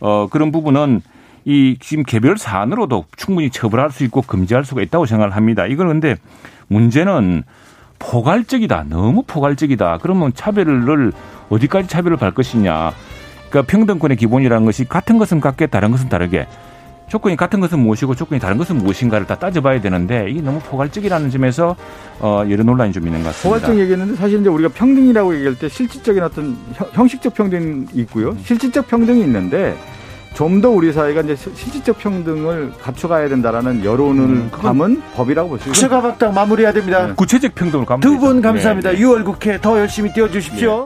어, 0.00 0.28
그런 0.30 0.52
부분은 0.52 1.02
이 1.44 1.76
지금 1.80 2.04
개별 2.04 2.38
사안으로도 2.38 3.04
충분히 3.16 3.50
처벌할 3.50 3.90
수 3.90 4.04
있고 4.04 4.22
금지할 4.22 4.64
수가 4.64 4.82
있다고 4.82 5.06
생각을 5.06 5.36
합니다. 5.36 5.66
이걸 5.66 5.88
근데 5.88 6.16
문제는 6.68 7.42
포괄적이다. 7.98 8.86
너무 8.88 9.22
포괄적이다. 9.26 9.98
그러면 10.02 10.32
차별을 10.34 11.12
어디까지 11.50 11.88
차별을 11.88 12.20
할 12.20 12.32
것이냐. 12.32 12.92
그러니까 13.50 13.70
평등권의 13.70 14.16
기본이라는 14.16 14.64
것이 14.64 14.84
같은 14.84 15.18
것은 15.18 15.40
같게 15.40 15.66
다른 15.66 15.90
것은 15.90 16.08
다르게 16.08 16.46
조건이 17.08 17.36
같은 17.36 17.60
것은 17.60 17.78
무엇이고 17.78 18.14
조건이 18.14 18.40
다른 18.40 18.56
것은 18.56 18.76
무엇인가를 18.78 19.26
다 19.26 19.38
따져봐야 19.38 19.80
되는데 19.80 20.28
이게 20.30 20.40
너무 20.40 20.58
포괄적이라는 20.60 21.30
점에서 21.30 21.76
어, 22.18 22.42
여러 22.48 22.64
논란이 22.64 22.92
좀 22.92 23.06
있는 23.06 23.22
것 23.22 23.28
같습니다. 23.28 23.60
포괄적 23.60 23.78
얘기했는데 23.78 24.16
사실 24.16 24.40
이제 24.40 24.48
우리가 24.48 24.70
평등이라고 24.70 25.34
얘기할 25.34 25.58
때 25.58 25.68
실질적인 25.68 26.22
어떤 26.22 26.56
형식적 26.92 27.34
평등이 27.34 27.86
있고요. 27.92 28.34
실질적 28.42 28.88
평등이 28.88 29.20
있는데 29.20 29.76
좀 30.34 30.60
더 30.60 30.70
우리 30.70 30.92
사회가 30.92 31.20
이제 31.22 31.36
실질적 31.36 31.98
평등을 31.98 32.72
갖춰가야 32.80 33.28
된다라는 33.28 33.84
여론을 33.84 34.24
음, 34.24 34.50
담은 34.50 35.02
법이라고 35.14 35.48
볼수 35.48 35.68
있습니다. 35.68 35.96
국가박당 35.96 36.34
마무리해야 36.34 36.72
됩니다. 36.72 37.06
네. 37.08 37.12
구체적 37.14 37.54
평등을 37.54 37.86
두분 38.00 38.40
감사합니다. 38.40 38.92
네. 38.92 38.98
6월 38.98 39.24
국회 39.24 39.60
더 39.60 39.78
열심히 39.78 40.12
뛰어주십시오. 40.12 40.76
네. 40.76 40.82